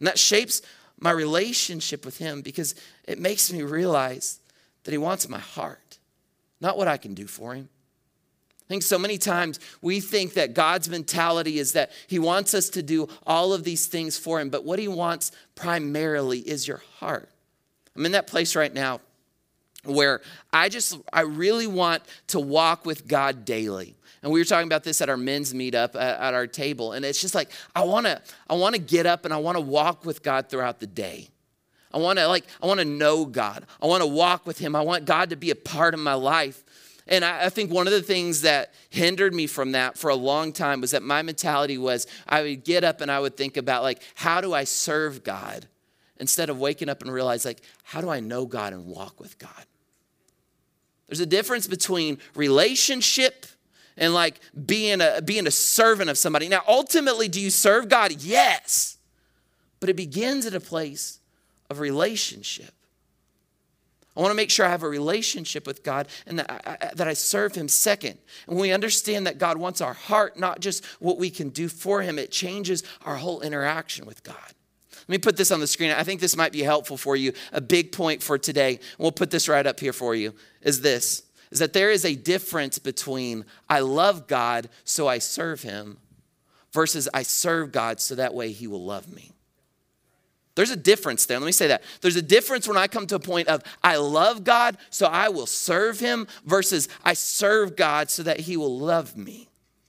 And 0.00 0.08
that 0.08 0.18
shapes 0.18 0.62
my 0.98 1.12
relationship 1.12 2.04
with 2.04 2.18
Him 2.18 2.42
because 2.42 2.74
it 3.06 3.20
makes 3.20 3.52
me 3.52 3.62
realize 3.62 4.40
that 4.84 4.90
He 4.90 4.98
wants 4.98 5.28
my 5.28 5.38
heart, 5.38 5.98
not 6.60 6.76
what 6.76 6.88
I 6.88 6.96
can 6.96 7.14
do 7.14 7.26
for 7.26 7.54
Him. 7.54 7.68
I 8.64 8.68
think 8.68 8.82
so 8.82 8.98
many 8.98 9.18
times 9.18 9.60
we 9.82 10.00
think 10.00 10.34
that 10.34 10.54
God's 10.54 10.88
mentality 10.88 11.58
is 11.58 11.72
that 11.72 11.92
He 12.06 12.18
wants 12.18 12.54
us 12.54 12.68
to 12.70 12.82
do 12.82 13.08
all 13.26 13.52
of 13.52 13.64
these 13.64 13.86
things 13.86 14.18
for 14.18 14.40
Him, 14.40 14.50
but 14.50 14.64
what 14.64 14.78
He 14.78 14.88
wants 14.88 15.32
primarily 15.54 16.40
is 16.40 16.66
your 16.66 16.82
heart. 16.98 17.28
I'm 17.94 18.06
in 18.06 18.12
that 18.12 18.26
place 18.26 18.56
right 18.56 18.72
now 18.72 19.00
where 19.84 20.20
I 20.52 20.68
just, 20.68 20.98
I 21.12 21.22
really 21.22 21.66
want 21.66 22.02
to 22.28 22.40
walk 22.40 22.84
with 22.84 23.06
God 23.08 23.44
daily. 23.44 23.96
And 24.22 24.30
we 24.30 24.40
were 24.40 24.44
talking 24.44 24.68
about 24.68 24.84
this 24.84 25.00
at 25.00 25.08
our 25.08 25.16
men's 25.16 25.54
meetup 25.54 25.94
at, 25.94 26.20
at 26.20 26.34
our 26.34 26.46
table. 26.46 26.92
And 26.92 27.04
it's 27.04 27.20
just 27.20 27.34
like, 27.34 27.50
I 27.74 27.84
wanna, 27.84 28.20
I 28.48 28.54
wanna 28.54 28.78
get 28.78 29.06
up 29.06 29.24
and 29.24 29.32
I 29.32 29.38
wanna 29.38 29.60
walk 29.60 30.04
with 30.04 30.22
God 30.22 30.48
throughout 30.48 30.80
the 30.80 30.86
day. 30.86 31.28
I 31.92 31.98
wanna 31.98 32.28
like, 32.28 32.44
I 32.62 32.66
wanna 32.66 32.84
know 32.84 33.24
God. 33.24 33.64
I 33.82 33.86
wanna 33.86 34.06
walk 34.06 34.46
with 34.46 34.58
Him. 34.58 34.76
I 34.76 34.82
want 34.82 35.06
God 35.06 35.30
to 35.30 35.36
be 35.36 35.50
a 35.50 35.56
part 35.56 35.94
of 35.94 36.00
my 36.00 36.14
life. 36.14 36.62
And 37.08 37.24
I, 37.24 37.46
I 37.46 37.48
think 37.48 37.72
one 37.72 37.86
of 37.86 37.92
the 37.92 38.02
things 38.02 38.42
that 38.42 38.74
hindered 38.90 39.34
me 39.34 39.46
from 39.46 39.72
that 39.72 39.96
for 39.96 40.10
a 40.10 40.14
long 40.14 40.52
time 40.52 40.80
was 40.80 40.90
that 40.90 41.02
my 41.02 41.22
mentality 41.22 41.78
was 41.78 42.06
I 42.28 42.42
would 42.42 42.64
get 42.64 42.84
up 42.84 43.00
and 43.00 43.10
I 43.10 43.20
would 43.20 43.36
think 43.36 43.56
about 43.56 43.82
like, 43.82 44.02
how 44.14 44.40
do 44.40 44.52
I 44.52 44.64
serve 44.64 45.24
God? 45.24 45.66
Instead 46.18 46.50
of 46.50 46.60
waking 46.60 46.90
up 46.90 47.00
and 47.00 47.10
realize 47.10 47.46
like, 47.46 47.62
how 47.82 48.02
do 48.02 48.10
I 48.10 48.20
know 48.20 48.44
God 48.44 48.74
and 48.74 48.84
walk 48.86 49.18
with 49.18 49.38
God? 49.38 49.64
There's 51.10 51.18
a 51.18 51.26
difference 51.26 51.66
between 51.66 52.18
relationship 52.36 53.44
and 53.96 54.14
like 54.14 54.38
being 54.64 55.00
a 55.00 55.20
being 55.20 55.48
a 55.48 55.50
servant 55.50 56.08
of 56.08 56.16
somebody. 56.16 56.48
Now, 56.48 56.62
ultimately, 56.68 57.26
do 57.26 57.40
you 57.40 57.50
serve 57.50 57.88
God? 57.88 58.22
Yes. 58.22 58.96
But 59.80 59.88
it 59.88 59.96
begins 59.96 60.46
at 60.46 60.54
a 60.54 60.60
place 60.60 61.18
of 61.68 61.80
relationship. 61.80 62.72
I 64.16 64.20
want 64.20 64.30
to 64.30 64.36
make 64.36 64.50
sure 64.50 64.64
I 64.64 64.68
have 64.68 64.84
a 64.84 64.88
relationship 64.88 65.66
with 65.66 65.82
God 65.82 66.06
and 66.26 66.38
that 66.38 66.50
I, 66.64 66.94
that 66.94 67.08
I 67.08 67.14
serve 67.14 67.56
Him 67.56 67.66
second. 67.66 68.16
And 68.46 68.56
when 68.56 68.62
we 68.62 68.72
understand 68.72 69.26
that 69.26 69.38
God 69.38 69.56
wants 69.56 69.80
our 69.80 69.94
heart, 69.94 70.38
not 70.38 70.60
just 70.60 70.84
what 71.00 71.18
we 71.18 71.28
can 71.28 71.48
do 71.48 71.68
for 71.68 72.02
Him, 72.02 72.20
it 72.20 72.30
changes 72.30 72.84
our 73.04 73.16
whole 73.16 73.40
interaction 73.40 74.06
with 74.06 74.22
God. 74.22 74.36
Let 74.92 75.08
me 75.08 75.18
put 75.18 75.36
this 75.36 75.50
on 75.50 75.58
the 75.58 75.66
screen. 75.66 75.90
I 75.90 76.04
think 76.04 76.20
this 76.20 76.36
might 76.36 76.52
be 76.52 76.62
helpful 76.62 76.96
for 76.96 77.16
you. 77.16 77.32
A 77.52 77.60
big 77.60 77.90
point 77.90 78.22
for 78.22 78.38
today. 78.38 78.78
We'll 78.96 79.10
put 79.10 79.32
this 79.32 79.48
right 79.48 79.66
up 79.66 79.80
here 79.80 79.92
for 79.92 80.14
you 80.14 80.34
is 80.62 80.80
this 80.80 81.22
is 81.50 81.58
that 81.58 81.72
there 81.72 81.90
is 81.90 82.04
a 82.04 82.14
difference 82.14 82.78
between 82.78 83.44
I 83.68 83.80
love 83.80 84.26
God 84.26 84.68
so 84.84 85.08
I 85.08 85.18
serve 85.18 85.62
him 85.62 85.98
versus 86.72 87.08
I 87.12 87.22
serve 87.22 87.72
God 87.72 88.00
so 88.00 88.14
that 88.14 88.34
way 88.34 88.52
he 88.52 88.66
will 88.66 88.84
love 88.84 89.12
me. 89.12 89.32
There's 90.54 90.70
a 90.70 90.76
difference 90.76 91.26
there. 91.26 91.38
Let 91.38 91.46
me 91.46 91.52
say 91.52 91.68
that. 91.68 91.82
There's 92.00 92.16
a 92.16 92.22
difference 92.22 92.68
when 92.68 92.76
I 92.76 92.86
come 92.86 93.06
to 93.08 93.16
a 93.16 93.20
point 93.20 93.48
of 93.48 93.62
I 93.82 93.96
love 93.96 94.44
God 94.44 94.76
so 94.90 95.06
I 95.06 95.28
will 95.28 95.46
serve 95.46 95.98
him 95.98 96.26
versus 96.44 96.88
I 97.04 97.14
serve 97.14 97.76
God 97.76 98.10
so 98.10 98.22
that 98.22 98.40
he 98.40 98.56
will 98.56 98.78
love 98.78 99.16
me. 99.16 99.48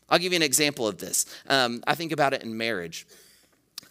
I'll 0.09 0.19
give 0.19 0.33
you 0.33 0.37
an 0.37 0.43
example 0.43 0.87
of 0.87 0.97
this. 0.97 1.25
Um, 1.47 1.83
I 1.87 1.95
think 1.95 2.11
about 2.11 2.33
it 2.33 2.43
in 2.43 2.57
marriage. 2.57 3.07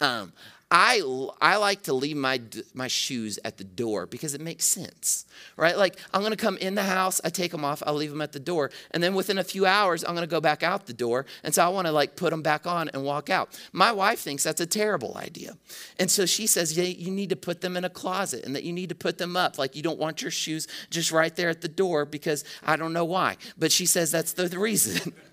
Um, 0.00 0.32
I, 0.72 1.02
I 1.40 1.56
like 1.56 1.83
to 1.83 1.92
leave 1.92 2.16
my, 2.16 2.40
my 2.74 2.87
shoes 2.87 3.40
at 3.44 3.59
the 3.59 3.64
door 3.64 4.06
because 4.06 4.35
it 4.35 4.40
makes 4.40 4.64
sense, 4.64 5.26
right? 5.56 5.76
Like, 5.76 5.96
I'm 6.14 6.22
gonna 6.22 6.37
come 6.37 6.56
in 6.59 6.76
the 6.76 6.85
house, 6.85 7.20
I 7.24 7.30
take 7.30 7.50
them 7.50 7.64
off, 7.64 7.83
I'll 7.85 7.94
leave 7.94 8.11
them 8.11 8.22
at 8.22 8.30
the 8.30 8.38
door. 8.38 8.70
And 8.92 9.02
then 9.02 9.14
within 9.14 9.38
a 9.38 9.44
few 9.44 9.66
hours, 9.66 10.04
I'm 10.04 10.14
gonna 10.14 10.28
go 10.28 10.40
back 10.40 10.62
out 10.62 10.87
the 10.87 10.92
door. 10.92 11.26
And 11.42 11.52
so 11.52 11.64
I 11.64 11.68
wanna 11.68 11.90
like 11.90 12.14
put 12.14 12.30
them 12.30 12.42
back 12.42 12.68
on 12.68 12.88
and 12.90 13.02
walk 13.02 13.30
out. 13.30 13.61
My 13.72 13.90
wife 13.90 14.20
thinks 14.20 14.44
that's 14.44 14.61
a 14.61 14.66
terrible 14.66 15.16
idea. 15.16 15.56
And 15.98 16.09
so 16.09 16.24
she 16.24 16.46
says, 16.46 16.78
yeah, 16.78 16.85
you 16.85 17.11
need 17.11 17.30
to 17.30 17.37
put 17.37 17.62
them 17.62 17.76
in 17.76 17.85
a 17.85 17.90
closet 17.90 18.44
and 18.44 18.54
that 18.54 18.62
you 18.62 18.72
need 18.72 18.90
to 18.90 18.94
put 18.94 19.18
them 19.18 19.37
up. 19.37 19.59
Like, 19.59 19.74
you 19.74 19.83
don't 19.83 19.98
want 19.98 20.22
your 20.22 20.30
shoes 20.30 20.68
just 20.88 21.11
right 21.11 21.35
there 21.35 21.48
at 21.48 21.62
the 21.62 21.68
door 21.68 22.04
because 22.04 22.44
I 22.62 22.76
don't 22.76 22.92
know 22.92 23.04
why. 23.04 23.38
But 23.59 23.72
she 23.72 23.87
says 23.87 24.12
that's 24.12 24.35
the 24.35 24.56
reason. 24.56 25.12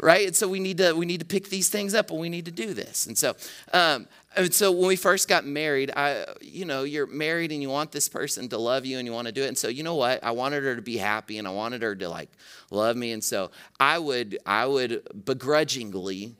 right? 0.00 0.26
And 0.26 0.36
so 0.36 0.48
we 0.48 0.60
need 0.60 0.78
to 0.78 0.92
we 0.92 1.06
need 1.06 1.20
to 1.20 1.26
pick 1.26 1.48
these 1.48 1.68
things 1.68 1.94
up, 1.94 2.10
and 2.10 2.20
we 2.20 2.28
need 2.28 2.44
to 2.44 2.50
do 2.50 2.74
this. 2.74 3.06
And 3.06 3.16
so, 3.16 3.34
um, 3.72 4.06
and 4.36 4.52
so 4.52 4.70
when 4.70 4.88
we 4.88 4.96
first 4.96 5.28
got 5.28 5.44
married, 5.44 5.90
I, 5.96 6.24
you 6.40 6.64
know, 6.64 6.84
you're 6.84 7.06
married 7.06 7.50
and 7.52 7.62
you 7.62 7.68
want 7.68 7.92
this 7.92 8.08
person 8.08 8.48
to 8.50 8.58
love 8.58 8.86
you, 8.86 8.98
and 8.98 9.06
you 9.06 9.12
want 9.12 9.26
to 9.26 9.32
do 9.32 9.42
it. 9.42 9.48
And 9.48 9.58
so, 9.58 9.68
you 9.68 9.82
know 9.82 9.96
what? 9.96 10.22
I 10.22 10.30
wanted 10.30 10.62
her 10.64 10.76
to 10.76 10.82
be 10.82 10.96
happy, 10.96 11.38
and 11.38 11.48
I 11.48 11.50
wanted 11.50 11.82
her 11.82 11.94
to 11.96 12.08
like 12.08 12.30
love 12.70 12.96
me. 12.96 13.12
And 13.12 13.22
so, 13.22 13.50
I 13.80 13.98
would 13.98 14.38
I 14.46 14.66
would 14.66 15.24
begrudgingly 15.24 16.36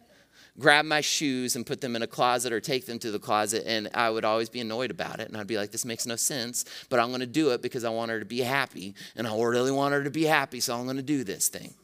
grab 0.58 0.84
my 0.84 1.00
shoes 1.00 1.54
and 1.54 1.64
put 1.64 1.80
them 1.80 1.94
in 1.94 2.02
a 2.02 2.06
closet 2.06 2.52
or 2.52 2.60
take 2.60 2.84
them 2.84 2.98
to 2.98 3.12
the 3.12 3.18
closet 3.18 3.62
and 3.64 3.88
I 3.94 4.10
would 4.10 4.24
always 4.24 4.48
be 4.48 4.58
annoyed 4.58 4.90
about 4.90 5.20
it 5.20 5.28
and 5.28 5.36
I'd 5.36 5.46
be 5.46 5.56
like 5.56 5.70
this 5.70 5.84
makes 5.84 6.04
no 6.04 6.16
sense 6.16 6.64
but 6.88 6.98
I'm 6.98 7.08
going 7.08 7.20
to 7.20 7.26
do 7.26 7.50
it 7.50 7.62
because 7.62 7.84
I 7.84 7.90
want 7.90 8.10
her 8.10 8.18
to 8.18 8.24
be 8.24 8.40
happy 8.40 8.96
and 9.14 9.26
I 9.28 9.40
really 9.40 9.70
want 9.70 9.94
her 9.94 10.02
to 10.02 10.10
be 10.10 10.24
happy 10.24 10.58
so 10.58 10.76
I'm 10.76 10.82
going 10.84 10.96
to 10.96 11.02
do 11.02 11.22
this 11.22 11.46
thing 11.46 11.74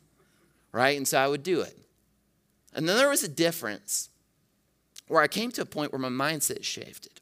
right? 0.74 0.96
And 0.96 1.06
so 1.06 1.18
I 1.18 1.28
would 1.28 1.44
do 1.44 1.60
it. 1.60 1.78
And 2.74 2.88
then 2.88 2.96
there 2.96 3.08
was 3.08 3.22
a 3.22 3.28
difference 3.28 4.10
where 5.06 5.22
I 5.22 5.28
came 5.28 5.52
to 5.52 5.62
a 5.62 5.66
point 5.66 5.92
where 5.92 6.00
my 6.00 6.08
mindset 6.08 6.64
shifted. 6.64 7.20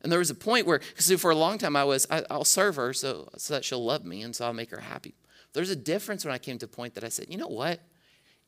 And 0.00 0.12
there 0.12 0.20
was 0.20 0.30
a 0.30 0.34
point 0.34 0.66
where, 0.66 0.78
because 0.78 1.10
for 1.20 1.32
a 1.32 1.36
long 1.36 1.58
time 1.58 1.74
I 1.74 1.82
was, 1.82 2.06
I, 2.08 2.22
will 2.30 2.44
serve 2.44 2.76
her 2.76 2.92
so, 2.92 3.28
so 3.36 3.54
that 3.54 3.64
she'll 3.64 3.84
love 3.84 4.04
me 4.04 4.22
and 4.22 4.34
so 4.34 4.46
I'll 4.46 4.52
make 4.52 4.70
her 4.70 4.80
happy. 4.80 5.14
There's 5.52 5.70
a 5.70 5.76
difference 5.76 6.24
when 6.24 6.32
I 6.32 6.38
came 6.38 6.58
to 6.58 6.66
a 6.66 6.68
point 6.68 6.94
that 6.94 7.04
I 7.04 7.08
said, 7.08 7.26
you 7.28 7.36
know 7.36 7.48
what? 7.48 7.80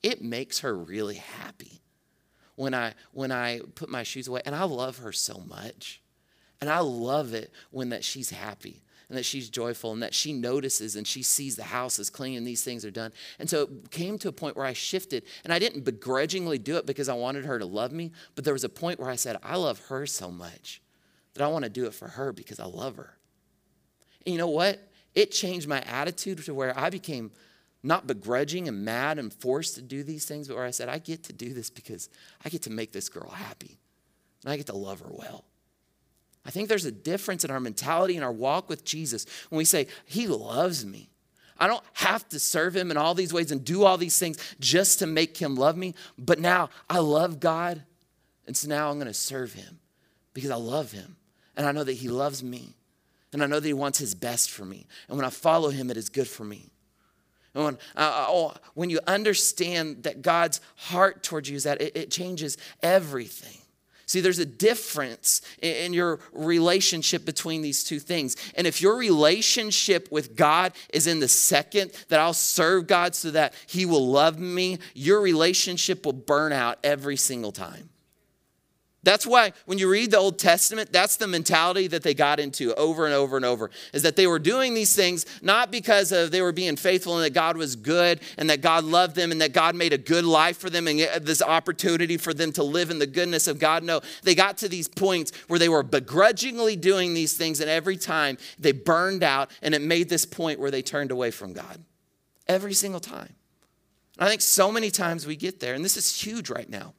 It 0.03 0.23
makes 0.23 0.61
her 0.61 0.77
really 0.77 1.17
happy 1.17 1.81
when 2.55 2.73
I 2.73 2.95
when 3.13 3.33
I 3.33 3.61
put 3.75 3.89
my 3.89 4.05
shoes 4.05 4.29
away. 4.29 4.43
And 4.47 4.55
I 4.55 4.65
love 4.65 4.99
her 4.99 5.13
so 5.13 5.43
much. 5.47 6.03
And 6.61 6.71
I 6.71 6.79
love 6.79 7.35
it 7.35 7.53
when 7.71 7.89
that 7.89 8.05
she's 8.05 8.31
happy 8.31 8.83
and 9.15 9.19
that 9.21 9.25
she's 9.25 9.49
joyful 9.49 9.93
and 9.93 10.03
that 10.03 10.13
she 10.13 10.33
notices 10.33 10.97
and 10.97 11.07
she 11.07 11.23
sees 11.23 11.55
the 11.55 11.63
house 11.63 12.01
is 12.01 12.11
clean 12.11 12.37
and 12.37 12.45
these 12.45 12.65
things 12.65 12.85
are 12.85 12.91
done. 12.91 13.13
And 13.39 13.49
so 13.49 13.63
it 13.63 13.93
came 13.93 14.19
to 14.19 14.29
a 14.29 14.33
point 14.33 14.57
where 14.57 14.67
I 14.67 14.73
shifted 14.73 15.23
and 15.45 15.53
I 15.53 15.61
didn't 15.61 15.85
begrudgingly 15.85 16.59
do 16.59 16.79
it 16.79 16.85
because 16.85 17.09
I 17.09 17.15
wanted 17.15 17.45
her 17.45 17.61
to 17.61 17.65
love 17.65 17.93
me, 17.93 18.11
but 18.35 18.45
there 18.45 18.53
was 18.53 18.65
a 18.65 18.69
point 18.69 18.99
where 18.99 19.09
I 19.09 19.15
said, 19.15 19.37
I 19.45 19.55
love 19.55 19.79
her 19.87 20.05
so 20.05 20.33
much 20.33 20.83
that 21.35 21.45
I 21.45 21.47
want 21.47 21.63
to 21.63 21.71
do 21.71 21.87
it 21.87 21.95
for 21.95 22.09
her 22.09 22.33
because 22.33 22.59
I 22.59 22.65
love 22.65 22.97
her. 22.97 23.17
And 24.27 24.33
you 24.33 24.39
know 24.39 24.49
what? 24.49 24.81
It 25.15 25.31
changed 25.31 25.69
my 25.69 25.81
attitude 25.83 26.39
to 26.39 26.55
where 26.55 26.77
I 26.77 26.91
became 26.91 27.31
not 27.85 28.09
begrudging 28.09 28.67
and 28.67 28.85
mad 28.85 29.21
and 29.21 29.33
forced 29.33 29.77
to 29.77 29.83
do 29.83 30.03
these 30.03 30.25
things, 30.25 30.49
but 30.49 30.57
where 30.57 30.67
I 30.67 30.73
said, 30.73 30.89
I 30.89 30.99
get 30.99 31.23
to 31.25 31.33
do 31.33 31.55
this 31.55 31.71
because 31.71 32.09
I 32.45 32.49
get 32.49 32.63
to 32.63 32.71
make 32.71 32.91
this 32.91 33.09
girl 33.09 33.31
happy 33.31 33.79
and 34.43 34.53
I 34.53 34.57
get 34.57 34.67
to 34.67 34.77
love 34.77 34.99
her 35.03 35.13
well. 35.13 35.45
I 36.47 36.51
think 36.51 36.69
there's 36.69 36.85
a 36.85 36.93
difference 36.93 37.45
in 37.45 37.51
our 37.51 37.61
mentality 37.61 38.17
and 38.17 38.25
our 38.25 38.33
walk 38.33 38.69
with 38.69 38.85
Jesus 38.85 39.27
when 39.49 39.59
we 39.59 39.65
say, 39.65 39.87
He 40.05 40.27
loves 40.27 40.85
me. 40.85 41.09
I 41.59 41.67
don't 41.67 41.85
have 41.95 42.29
to 42.31 42.39
serve 42.39 42.77
Him 42.77 42.91
in 42.91 42.97
all 42.97 43.15
these 43.15 43.33
ways 43.33 43.51
and 43.51 43.65
do 43.65 43.85
all 43.85 43.97
these 43.97 44.19
things 44.19 44.39
just 44.61 44.99
to 44.99 45.07
make 45.07 45.37
Him 45.39 45.55
love 45.55 45.77
me, 45.77 45.95
but 46.19 46.39
now 46.39 46.71
I 46.91 46.99
love 46.99 47.41
God, 47.41 47.83
and 48.47 48.57
so 48.57 48.69
now 48.69 48.91
I'm 48.91 48.97
going 48.97 49.07
to 49.07 49.15
serve 49.15 49.53
Him 49.53 49.79
because 50.35 50.51
I 50.51 50.57
love 50.57 50.93
Him 50.93 51.17
and 51.57 51.67
I 51.67 51.73
know 51.73 51.85
that 51.85 51.93
He 51.93 52.09
loves 52.09 52.43
me 52.43 52.75
and 53.33 53.43
I 53.43 53.47
know 53.47 53.61
that 53.61 53.67
He 53.67 53.73
wants 53.73 53.99
His 53.99 54.15
best 54.15 54.51
for 54.51 54.65
me. 54.65 54.87
And 55.09 55.17
when 55.17 55.25
I 55.25 55.31
follow 55.31 55.71
Him, 55.71 55.91
it 55.91 55.97
is 55.97 56.09
good 56.09 56.29
for 56.29 56.45
me. 56.45 56.71
And 57.55 57.65
when, 57.65 57.75
uh, 57.97 58.01
uh 58.01 58.27
oh, 58.29 58.55
when 58.75 58.91
you 58.91 59.01
understand 59.07 60.03
that 60.03 60.23
God's 60.23 60.61
heart 60.77 61.23
towards 61.23 61.49
you 61.49 61.57
is 61.57 61.65
that, 61.65 61.81
it, 61.81 61.97
it 61.97 62.11
changes 62.11 62.59
everything. 62.83 63.64
See, 64.15 64.21
there's 64.21 64.39
a 64.39 64.47
difference 64.47 65.43
in 65.61 65.93
your 65.93 66.21
relationship 66.33 67.25
between 67.25 67.63
these 67.63 67.83
two 67.83 67.99
things. 67.99 68.37
And 68.55 68.65
if 68.65 68.81
your 68.81 68.97
relationship 68.97 70.07
with 70.13 70.37
God 70.37 70.73
is 70.91 71.09
in 71.09 71.19
the 71.19 71.27
second, 71.27 71.91
that 72.11 72.21
I'll 72.21 72.33
serve 72.33 72.87
God 72.87 73.17
so 73.17 73.33
that 73.33 73.55
He 73.67 73.85
will 73.85 74.07
love 74.07 74.39
me, 74.39 74.79
your 74.95 75.21
relationship 75.21 76.07
will 76.07 76.13
burn 76.13 76.53
out 76.53 76.79
every 76.85 77.17
single 77.17 77.51
time. 77.51 77.89
That's 79.05 79.27
why 79.27 79.53
when 79.67 79.79
you 79.79 79.89
read 79.89 80.11
the 80.11 80.17
Old 80.17 80.39
Testament, 80.39 80.91
that's 80.91 81.17
the 81.17 81.27
mentality 81.27 81.87
that 81.89 82.03
they 82.03 82.15
got 82.15 82.41
into 82.41 82.75
over 82.75 83.05
and 83.05 83.15
over 83.15 83.37
and 83.37 83.45
over 83.45 83.71
is 83.93 84.03
that 84.03 84.17
they 84.17 84.27
were 84.27 84.39
doing 84.39 84.73
these 84.73 84.97
things 84.97 85.27
not 85.43 85.71
because 85.71 86.11
of 86.11 86.31
they 86.31 86.41
were 86.41 86.53
being 86.53 86.77
faithful 86.77 87.15
and 87.17 87.25
that 87.25 87.35
God 87.35 87.59
was 87.59 87.77
good 87.77 88.21
and 88.39 88.49
that 88.49 88.63
God 88.63 88.83
loved 88.85 89.15
them 89.15 89.31
and 89.31 89.41
that 89.43 89.53
God 89.53 89.75
made 89.75 89.93
a 89.93 89.99
good 89.99 90.25
life 90.25 90.57
for 90.57 90.71
them 90.71 90.89
and 90.89 91.01
this 91.25 91.43
opportunity 91.43 92.17
for 92.17 92.33
them 92.33 92.51
to 92.53 92.63
live 92.63 92.91
in 92.91 92.99
the 92.99 93.07
goodness 93.07 93.47
of 93.47 93.59
God. 93.59 93.85
No, 93.85 94.01
they 94.23 94.35
got 94.35 94.57
to 94.59 94.69
these 94.69 94.89
points 94.89 95.33
where 95.49 95.59
they 95.59 95.69
were 95.69 95.83
begrudgingly 95.83 96.75
doing 96.75 97.13
these 97.13 97.37
things 97.37 97.61
and 97.61 97.69
every 97.69 97.99
time 97.99 98.39
they 98.59 98.73
burned 98.73 99.23
out 99.23 99.51
and 99.61 99.75
it 99.75 99.83
made 99.83 100.09
this 100.09 100.25
point 100.25 100.59
where 100.59 100.71
they 100.71 100.83
turned 100.83 101.11
away 101.11 101.31
from 101.31 101.53
God. 101.53 101.85
Every 102.47 102.75
single 102.75 103.01
time. 103.01 103.35
I 104.19 104.29
think 104.29 104.41
so 104.41 104.71
many 104.71 104.91
times 104.91 105.27
we 105.27 105.35
get 105.35 105.59
there, 105.59 105.75
and 105.75 105.85
this 105.85 105.97
is 105.97 106.23
huge 106.23 106.49
right 106.49 106.69
now 106.69 106.95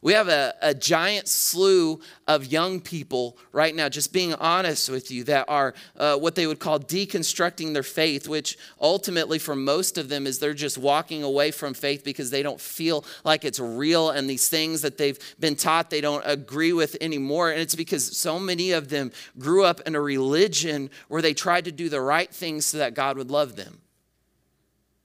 we 0.00 0.12
have 0.12 0.28
a, 0.28 0.54
a 0.62 0.74
giant 0.74 1.26
slew 1.26 2.00
of 2.26 2.46
young 2.46 2.80
people 2.80 3.36
right 3.52 3.74
now, 3.74 3.88
just 3.88 4.12
being 4.12 4.34
honest 4.34 4.88
with 4.88 5.10
you, 5.10 5.24
that 5.24 5.46
are 5.48 5.74
uh, 5.96 6.16
what 6.16 6.34
they 6.34 6.46
would 6.46 6.60
call 6.60 6.78
deconstructing 6.78 7.72
their 7.72 7.82
faith, 7.82 8.28
which 8.28 8.56
ultimately 8.80 9.38
for 9.38 9.56
most 9.56 9.98
of 9.98 10.08
them 10.08 10.26
is 10.26 10.38
they're 10.38 10.54
just 10.54 10.78
walking 10.78 11.22
away 11.22 11.50
from 11.50 11.74
faith 11.74 12.04
because 12.04 12.30
they 12.30 12.42
don't 12.42 12.60
feel 12.60 13.04
like 13.24 13.44
it's 13.44 13.58
real 13.58 14.10
and 14.10 14.30
these 14.30 14.48
things 14.48 14.82
that 14.82 14.98
they've 14.98 15.18
been 15.40 15.56
taught 15.56 15.90
they 15.90 16.00
don't 16.00 16.22
agree 16.24 16.72
with 16.72 16.96
anymore. 17.00 17.50
And 17.50 17.60
it's 17.60 17.74
because 17.74 18.16
so 18.16 18.38
many 18.38 18.72
of 18.72 18.88
them 18.88 19.10
grew 19.38 19.64
up 19.64 19.80
in 19.80 19.94
a 19.96 20.00
religion 20.00 20.90
where 21.08 21.22
they 21.22 21.34
tried 21.34 21.64
to 21.64 21.72
do 21.72 21.88
the 21.88 22.00
right 22.00 22.32
things 22.32 22.66
so 22.66 22.78
that 22.78 22.94
God 22.94 23.16
would 23.16 23.30
love 23.30 23.56
them. 23.56 23.80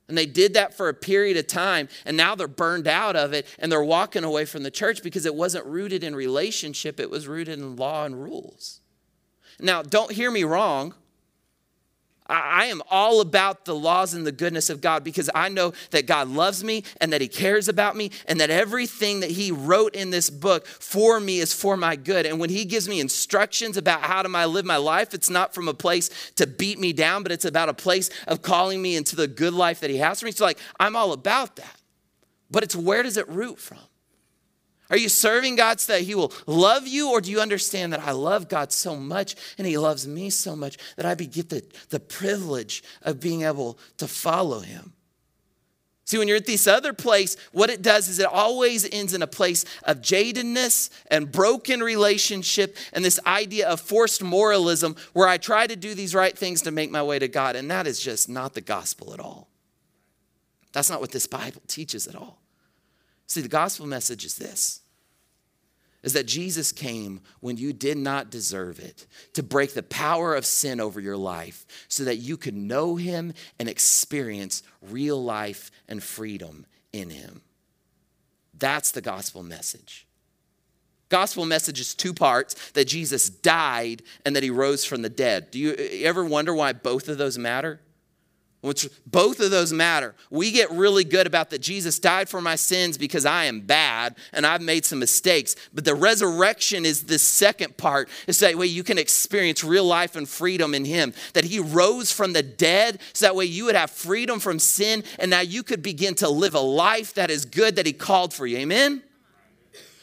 And 0.08 0.18
they 0.18 0.26
did 0.26 0.54
that 0.56 0.74
for 0.74 0.90
a 0.90 0.94
period 0.94 1.38
of 1.38 1.48
time, 1.48 1.88
and 2.06 2.18
now 2.18 2.36
they're 2.36 2.48
burned 2.48 2.88
out 2.88 3.16
of 3.16 3.32
it, 3.34 3.48
and 3.58 3.72
they're 3.72 3.84
walking 3.84 4.24
away 4.24 4.46
from 4.46 4.64
the 4.64 4.72
church 4.72 5.02
because 5.02 5.26
it 5.26 5.34
wasn't 5.34 5.66
rooted 5.66 6.04
in 6.04 6.16
relationship, 6.16 7.00
it 7.00 7.10
was 7.10 7.28
rooted 7.28 7.58
in 7.58 7.78
law 7.78 8.06
and 8.06 8.22
rules. 8.22 8.82
Now, 9.60 9.82
don't 9.82 10.12
hear 10.12 10.30
me 10.30 10.44
wrong. 10.44 10.94
I 12.28 12.66
am 12.66 12.82
all 12.90 13.20
about 13.22 13.66
the 13.66 13.76
laws 13.76 14.14
and 14.14 14.26
the 14.26 14.32
goodness 14.32 14.70
of 14.70 14.80
God 14.82 15.04
because 15.04 15.30
I 15.36 15.50
know 15.50 15.74
that 15.92 16.08
God 16.08 16.30
loves 16.30 16.64
me 16.64 16.84
and 17.02 17.12
that 17.12 17.22
He 17.22 17.28
cares 17.28 17.68
about 17.68 17.96
me 17.96 18.12
and 18.28 18.40
that 18.40 18.50
everything 18.50 19.20
that 19.20 19.32
He 19.32 19.52
wrote 19.52 19.96
in 19.96 20.10
this 20.10 20.30
book 20.30 20.66
for 20.66 21.20
me 21.20 21.40
is 21.40 21.54
for 21.54 21.76
my 21.76 21.96
good. 21.96 22.26
And 22.26 22.40
when 22.40 22.50
He 22.50 22.66
gives 22.66 22.88
me 22.88 23.00
instructions 23.00 23.76
about 23.78 24.02
how 24.02 24.22
to 24.22 24.48
live 24.48 24.66
my 24.66 24.78
life, 24.78 25.14
it's 25.14 25.30
not 25.30 25.54
from 25.54 25.68
a 25.68 25.74
place 25.74 26.32
to 26.36 26.48
beat 26.48 26.80
me 26.80 26.94
down, 26.94 27.24
but 27.24 27.32
it's 27.32 27.46
about 27.46 27.70
a 27.70 27.74
place 27.74 28.10
of 28.28 28.42
calling 28.42 28.82
me 28.82 28.96
into 28.96 29.16
the 29.16 29.28
good 29.28 29.54
life 29.54 29.82
that 29.82 29.90
He 29.90 29.98
has 29.98 30.20
for 30.20 30.26
me. 30.26 30.32
So, 30.32 30.46
like, 30.46 30.60
I'm 30.80 30.96
all 30.96 31.12
about 31.12 31.58
that. 31.58 31.78
But 32.50 32.64
it's 32.64 32.76
where 32.76 33.04
does 33.04 33.18
it 33.18 33.28
root 33.28 33.60
from? 33.60 33.80
Are 34.94 34.98
you 34.98 35.10
serving 35.10 35.56
God 35.56 35.80
so 35.80 35.94
that 35.94 36.04
He 36.04 36.14
will 36.14 36.32
love 36.46 36.88
you, 36.88 37.10
or 37.10 37.20
do 37.20 37.32
you 37.32 37.42
understand 37.42 37.92
that 37.94 38.02
I 38.02 38.12
love 38.12 38.48
God 38.48 38.72
so 38.72 38.96
much 38.96 39.36
and 39.58 39.66
He 39.66 39.76
loves 39.76 40.08
me 40.08 40.30
so 40.30 40.56
much 40.56 40.78
that 40.98 41.06
I 41.08 41.16
get 41.16 41.50
the, 41.50 41.64
the 41.90 42.00
privilege 42.00 42.84
of 43.02 43.20
being 43.20 43.42
able 43.42 43.80
to 43.98 44.08
follow 44.08 44.60
Him? 44.60 44.94
See, 46.06 46.20
when 46.20 46.28
you're 46.28 46.38
at 46.38 46.46
this 46.46 46.68
other 46.68 46.94
place, 46.94 47.38
what 47.54 47.72
it 47.72 47.82
does 47.82 48.08
is 48.08 48.20
it 48.20 48.28
always 48.28 48.88
ends 48.94 49.16
in 49.16 49.24
a 49.24 49.28
place 49.28 49.66
of 49.82 50.02
jadedness 50.02 50.92
and 51.10 51.32
broken 51.32 51.82
relationship 51.82 52.78
and 52.94 53.04
this 53.04 53.20
idea 53.26 53.68
of 53.68 53.82
forced 53.82 54.22
moralism 54.22 54.96
where 55.14 55.28
I 55.28 55.38
try 55.38 55.66
to 55.66 55.76
do 55.76 55.96
these 55.96 56.14
right 56.14 56.38
things 56.38 56.62
to 56.62 56.72
make 56.72 56.92
my 56.92 57.02
way 57.02 57.18
to 57.18 57.28
God. 57.28 57.56
And 57.56 57.72
that 57.72 57.88
is 57.88 58.00
just 58.00 58.30
not 58.30 58.54
the 58.54 58.62
gospel 58.62 59.12
at 59.12 59.20
all. 59.20 59.48
That's 60.72 60.92
not 60.92 61.02
what 61.02 61.10
this 61.10 61.26
Bible 61.26 61.64
teaches 61.66 62.06
at 62.06 62.14
all. 62.14 62.44
See, 63.26 63.42
the 63.42 63.48
gospel 63.48 63.88
message 63.88 64.24
is 64.24 64.36
this 64.36 64.83
is 66.04 66.14
that 66.14 66.28
Jesus 66.28 66.72
came 66.72 67.22
when 67.40 67.58
you 67.58 67.74
did 67.74 67.98
not 67.98 68.30
deserve 68.30 68.80
it 68.80 69.08
to 69.34 69.42
break 69.42 69.74
the 69.74 69.84
power 69.84 70.36
of 70.36 70.46
sin 70.46 70.80
over 70.80 71.00
your 71.00 71.18
life 71.18 71.66
so 71.88 72.04
that 72.04 72.18
you 72.18 72.38
could 72.38 72.56
know 72.56 72.98
him 72.98 73.34
and 73.58 73.70
experience 73.70 74.64
real 74.82 75.24
life 75.24 75.72
and 75.88 76.04
freedom 76.04 76.66
in 76.92 77.10
him. 77.10 77.42
That's 78.54 78.92
the 78.92 79.02
gospel 79.02 79.44
message. 79.44 80.06
Gospel 81.10 81.46
message 81.46 81.80
is 81.80 81.94
two 81.94 82.14
parts 82.14 82.72
that 82.72 82.88
Jesus 82.88 83.30
died 83.30 84.02
and 84.26 84.36
that 84.36 84.44
he 84.44 84.50
rose 84.50 84.84
from 84.84 85.04
the 85.04 85.10
dead. 85.10 85.52
Do 85.52 85.60
you 85.60 85.74
ever 86.04 86.26
wonder 86.26 86.54
why 86.54 86.74
both 86.74 87.08
of 87.08 87.18
those 87.18 87.38
matter? 87.38 87.80
Which 88.64 88.88
both 89.06 89.42
of 89.42 89.52
those 89.52 89.74
matter. 89.74 90.16
We 90.30 90.50
get 90.52 90.72
really 90.72 91.04
good 91.04 91.28
about 91.28 91.50
that 91.50 91.60
Jesus 91.60 92.00
died 92.00 92.30
for 92.30 92.40
my 92.40 92.56
sins 92.56 92.98
because 92.98 93.26
I 93.26 93.44
am 93.44 93.60
bad 93.60 94.16
and 94.32 94.46
I've 94.46 94.62
made 94.62 94.86
some 94.86 95.00
mistakes. 95.00 95.58
But 95.74 95.84
the 95.84 95.94
resurrection 95.94 96.86
is 96.86 97.04
the 97.04 97.20
second 97.20 97.76
part. 97.76 98.08
It's 98.26 98.40
that 98.40 98.58
way 98.58 98.68
you 98.68 98.82
can 98.82 98.98
experience 98.98 99.66
real 99.66 99.84
life 99.84 100.16
and 100.16 100.28
freedom 100.28 100.74
in 100.74 100.86
Him. 100.86 101.14
That 101.34 101.44
He 101.44 101.60
rose 101.60 102.14
from 102.14 102.32
the 102.32 102.42
dead 102.42 103.02
so 103.12 103.26
that 103.26 103.36
way 103.36 103.44
you 103.44 103.66
would 103.66 103.76
have 103.76 103.92
freedom 103.92 104.40
from 104.40 104.60
sin 104.60 105.04
and 105.20 105.30
now 105.30 105.42
you 105.42 105.62
could 105.62 105.84
begin 105.84 106.16
to 106.16 106.30
live 106.30 106.56
a 106.56 106.62
life 106.62 107.16
that 107.16 107.30
is 107.30 107.44
good 107.44 107.76
that 107.76 107.86
He 107.86 107.92
called 107.92 108.34
for 108.34 108.48
you. 108.48 108.60
Amen? 108.60 109.04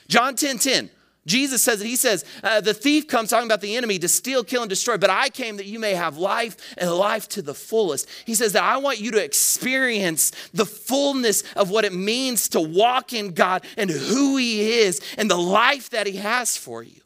John 0.06 0.36
10 0.36 0.58
10. 0.58 0.90
Jesus 1.26 1.60
says 1.62 1.80
it. 1.80 1.86
He 1.86 1.96
says, 1.96 2.24
uh, 2.42 2.60
The 2.60 2.72
thief 2.72 3.06
comes 3.06 3.30
talking 3.30 3.46
about 3.46 3.60
the 3.60 3.76
enemy 3.76 3.98
to 3.98 4.08
steal, 4.08 4.42
kill, 4.42 4.62
and 4.62 4.70
destroy, 4.70 4.96
but 4.96 5.10
I 5.10 5.28
came 5.28 5.58
that 5.58 5.66
you 5.66 5.78
may 5.78 5.94
have 5.94 6.16
life 6.16 6.56
and 6.78 6.90
life 6.90 7.28
to 7.30 7.42
the 7.42 7.54
fullest. 7.54 8.08
He 8.24 8.34
says 8.34 8.54
that 8.54 8.62
I 8.62 8.78
want 8.78 9.00
you 9.00 9.10
to 9.12 9.22
experience 9.22 10.32
the 10.54 10.66
fullness 10.66 11.42
of 11.54 11.70
what 11.70 11.84
it 11.84 11.92
means 11.92 12.48
to 12.50 12.60
walk 12.60 13.12
in 13.12 13.32
God 13.32 13.64
and 13.76 13.90
who 13.90 14.38
He 14.38 14.80
is 14.80 15.00
and 15.18 15.30
the 15.30 15.36
life 15.36 15.90
that 15.90 16.06
He 16.06 16.16
has 16.16 16.56
for 16.56 16.82
you. 16.82 17.00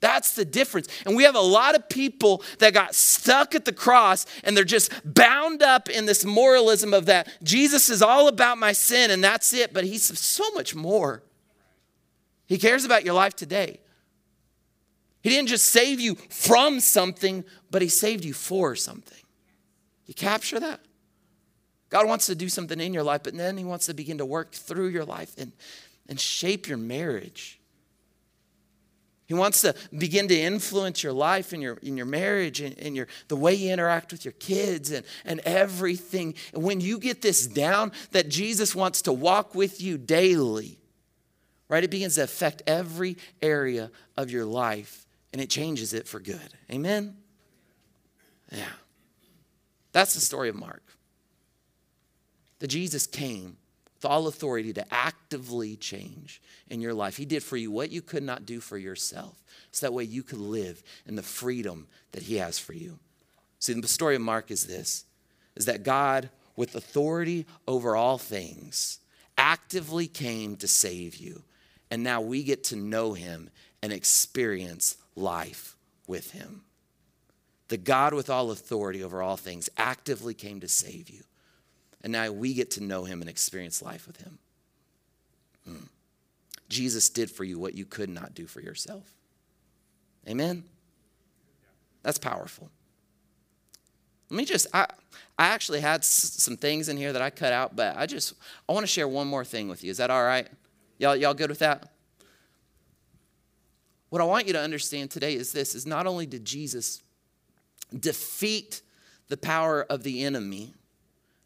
That's 0.00 0.34
the 0.34 0.44
difference. 0.44 0.88
And 1.06 1.16
we 1.16 1.22
have 1.22 1.34
a 1.34 1.40
lot 1.40 1.74
of 1.74 1.88
people 1.88 2.42
that 2.58 2.74
got 2.74 2.94
stuck 2.94 3.54
at 3.54 3.64
the 3.64 3.72
cross 3.72 4.26
and 4.42 4.54
they're 4.54 4.64
just 4.64 4.92
bound 5.02 5.62
up 5.62 5.88
in 5.88 6.04
this 6.04 6.26
moralism 6.26 6.92
of 6.92 7.06
that 7.06 7.28
Jesus 7.42 7.88
is 7.88 8.02
all 8.02 8.28
about 8.28 8.58
my 8.58 8.72
sin 8.72 9.10
and 9.10 9.24
that's 9.24 9.54
it, 9.54 9.72
but 9.72 9.84
He's 9.84 10.18
so 10.18 10.44
much 10.50 10.74
more. 10.74 11.22
He 12.46 12.58
cares 12.58 12.84
about 12.84 13.04
your 13.04 13.14
life 13.14 13.34
today. 13.34 13.80
He 15.22 15.30
didn't 15.30 15.48
just 15.48 15.66
save 15.66 16.00
you 16.00 16.16
from 16.28 16.80
something, 16.80 17.44
but 17.70 17.80
He 17.80 17.88
saved 17.88 18.24
you 18.24 18.34
for 18.34 18.76
something. 18.76 19.22
You 20.06 20.14
capture 20.14 20.60
that? 20.60 20.80
God 21.88 22.06
wants 22.06 22.26
to 22.26 22.34
do 22.34 22.48
something 22.48 22.80
in 22.80 22.92
your 22.92 23.02
life, 23.02 23.22
but 23.24 23.34
then 23.34 23.56
He 23.56 23.64
wants 23.64 23.86
to 23.86 23.94
begin 23.94 24.18
to 24.18 24.26
work 24.26 24.52
through 24.52 24.88
your 24.88 25.04
life 25.04 25.32
and, 25.38 25.52
and 26.08 26.20
shape 26.20 26.68
your 26.68 26.76
marriage. 26.76 27.58
He 29.26 29.32
wants 29.32 29.62
to 29.62 29.74
begin 29.96 30.28
to 30.28 30.38
influence 30.38 31.02
your 31.02 31.14
life 31.14 31.54
and 31.54 31.62
your, 31.62 31.78
in 31.82 31.96
your 31.96 32.04
marriage 32.04 32.60
and, 32.60 32.78
and 32.78 32.94
your, 32.94 33.08
the 33.28 33.36
way 33.36 33.54
you 33.54 33.72
interact 33.72 34.12
with 34.12 34.24
your 34.24 34.32
kids 34.32 34.90
and, 34.90 35.06
and 35.24 35.40
everything. 35.40 36.34
When 36.52 36.82
you 36.82 36.98
get 36.98 37.22
this 37.22 37.46
down, 37.46 37.92
that 38.10 38.28
Jesus 38.28 38.74
wants 38.74 39.00
to 39.02 39.12
walk 39.12 39.54
with 39.54 39.80
you 39.80 39.96
daily, 39.96 40.78
right? 41.74 41.82
It 41.82 41.90
begins 41.90 42.14
to 42.14 42.22
affect 42.22 42.62
every 42.68 43.16
area 43.42 43.90
of 44.16 44.30
your 44.30 44.44
life 44.44 45.06
and 45.32 45.42
it 45.42 45.50
changes 45.50 45.92
it 45.92 46.06
for 46.06 46.20
good. 46.20 46.54
Amen? 46.70 47.16
Yeah. 48.52 48.62
That's 49.90 50.14
the 50.14 50.20
story 50.20 50.48
of 50.48 50.54
Mark. 50.54 50.84
That 52.60 52.68
Jesus 52.68 53.08
came 53.08 53.56
with 53.96 54.04
all 54.04 54.28
authority 54.28 54.72
to 54.72 54.94
actively 54.94 55.74
change 55.74 56.40
in 56.68 56.80
your 56.80 56.94
life. 56.94 57.16
He 57.16 57.24
did 57.24 57.42
for 57.42 57.56
you 57.56 57.72
what 57.72 57.90
you 57.90 58.02
could 58.02 58.22
not 58.22 58.46
do 58.46 58.60
for 58.60 58.78
yourself. 58.78 59.42
So 59.72 59.84
that 59.84 59.92
way 59.92 60.04
you 60.04 60.22
could 60.22 60.38
live 60.38 60.80
in 61.06 61.16
the 61.16 61.24
freedom 61.24 61.88
that 62.12 62.22
He 62.22 62.36
has 62.36 62.56
for 62.56 62.72
you. 62.72 63.00
See, 63.58 63.72
the 63.72 63.88
story 63.88 64.14
of 64.14 64.22
Mark 64.22 64.52
is 64.52 64.68
this 64.68 65.06
is 65.56 65.64
that 65.64 65.82
God, 65.82 66.30
with 66.54 66.76
authority 66.76 67.46
over 67.66 67.96
all 67.96 68.18
things, 68.18 69.00
actively 69.36 70.06
came 70.06 70.54
to 70.58 70.68
save 70.68 71.16
you 71.16 71.42
and 71.94 72.02
now 72.02 72.20
we 72.20 72.42
get 72.42 72.64
to 72.64 72.76
know 72.76 73.12
him 73.12 73.48
and 73.80 73.92
experience 73.92 74.96
life 75.14 75.76
with 76.08 76.32
him. 76.32 76.62
The 77.68 77.76
God 77.76 78.12
with 78.14 78.28
all 78.28 78.50
authority 78.50 79.04
over 79.04 79.22
all 79.22 79.36
things 79.36 79.70
actively 79.76 80.34
came 80.34 80.58
to 80.58 80.66
save 80.66 81.08
you. 81.08 81.22
And 82.02 82.12
now 82.12 82.32
we 82.32 82.52
get 82.52 82.72
to 82.72 82.82
know 82.82 83.04
him 83.04 83.20
and 83.20 83.30
experience 83.30 83.80
life 83.80 84.08
with 84.08 84.16
him. 84.16 84.38
Hmm. 85.64 85.84
Jesus 86.68 87.08
did 87.10 87.30
for 87.30 87.44
you 87.44 87.60
what 87.60 87.74
you 87.74 87.84
could 87.84 88.10
not 88.10 88.34
do 88.34 88.48
for 88.48 88.60
yourself. 88.60 89.08
Amen? 90.28 90.64
That's 92.02 92.18
powerful. 92.18 92.70
Let 94.30 94.36
me 94.36 94.44
just, 94.44 94.66
I, 94.74 94.88
I 95.38 95.46
actually 95.46 95.80
had 95.80 96.00
s- 96.00 96.08
some 96.38 96.56
things 96.56 96.88
in 96.88 96.96
here 96.96 97.12
that 97.12 97.22
I 97.22 97.30
cut 97.30 97.52
out, 97.52 97.76
but 97.76 97.96
I 97.96 98.06
just, 98.06 98.34
I 98.68 98.72
want 98.72 98.82
to 98.82 98.88
share 98.88 99.06
one 99.06 99.28
more 99.28 99.44
thing 99.44 99.68
with 99.68 99.84
you. 99.84 99.92
Is 99.92 99.98
that 99.98 100.10
all 100.10 100.24
right? 100.24 100.48
Y'all, 100.98 101.16
y'all 101.16 101.34
good 101.34 101.50
with 101.50 101.58
that? 101.60 101.90
What 104.10 104.20
I 104.20 104.24
want 104.24 104.46
you 104.46 104.52
to 104.52 104.60
understand 104.60 105.10
today 105.10 105.34
is 105.34 105.52
this 105.52 105.74
is 105.74 105.86
not 105.86 106.06
only 106.06 106.26
did 106.26 106.44
Jesus 106.44 107.02
defeat 107.98 108.82
the 109.28 109.36
power 109.36 109.82
of 109.82 110.02
the 110.02 110.24
enemy, 110.24 110.74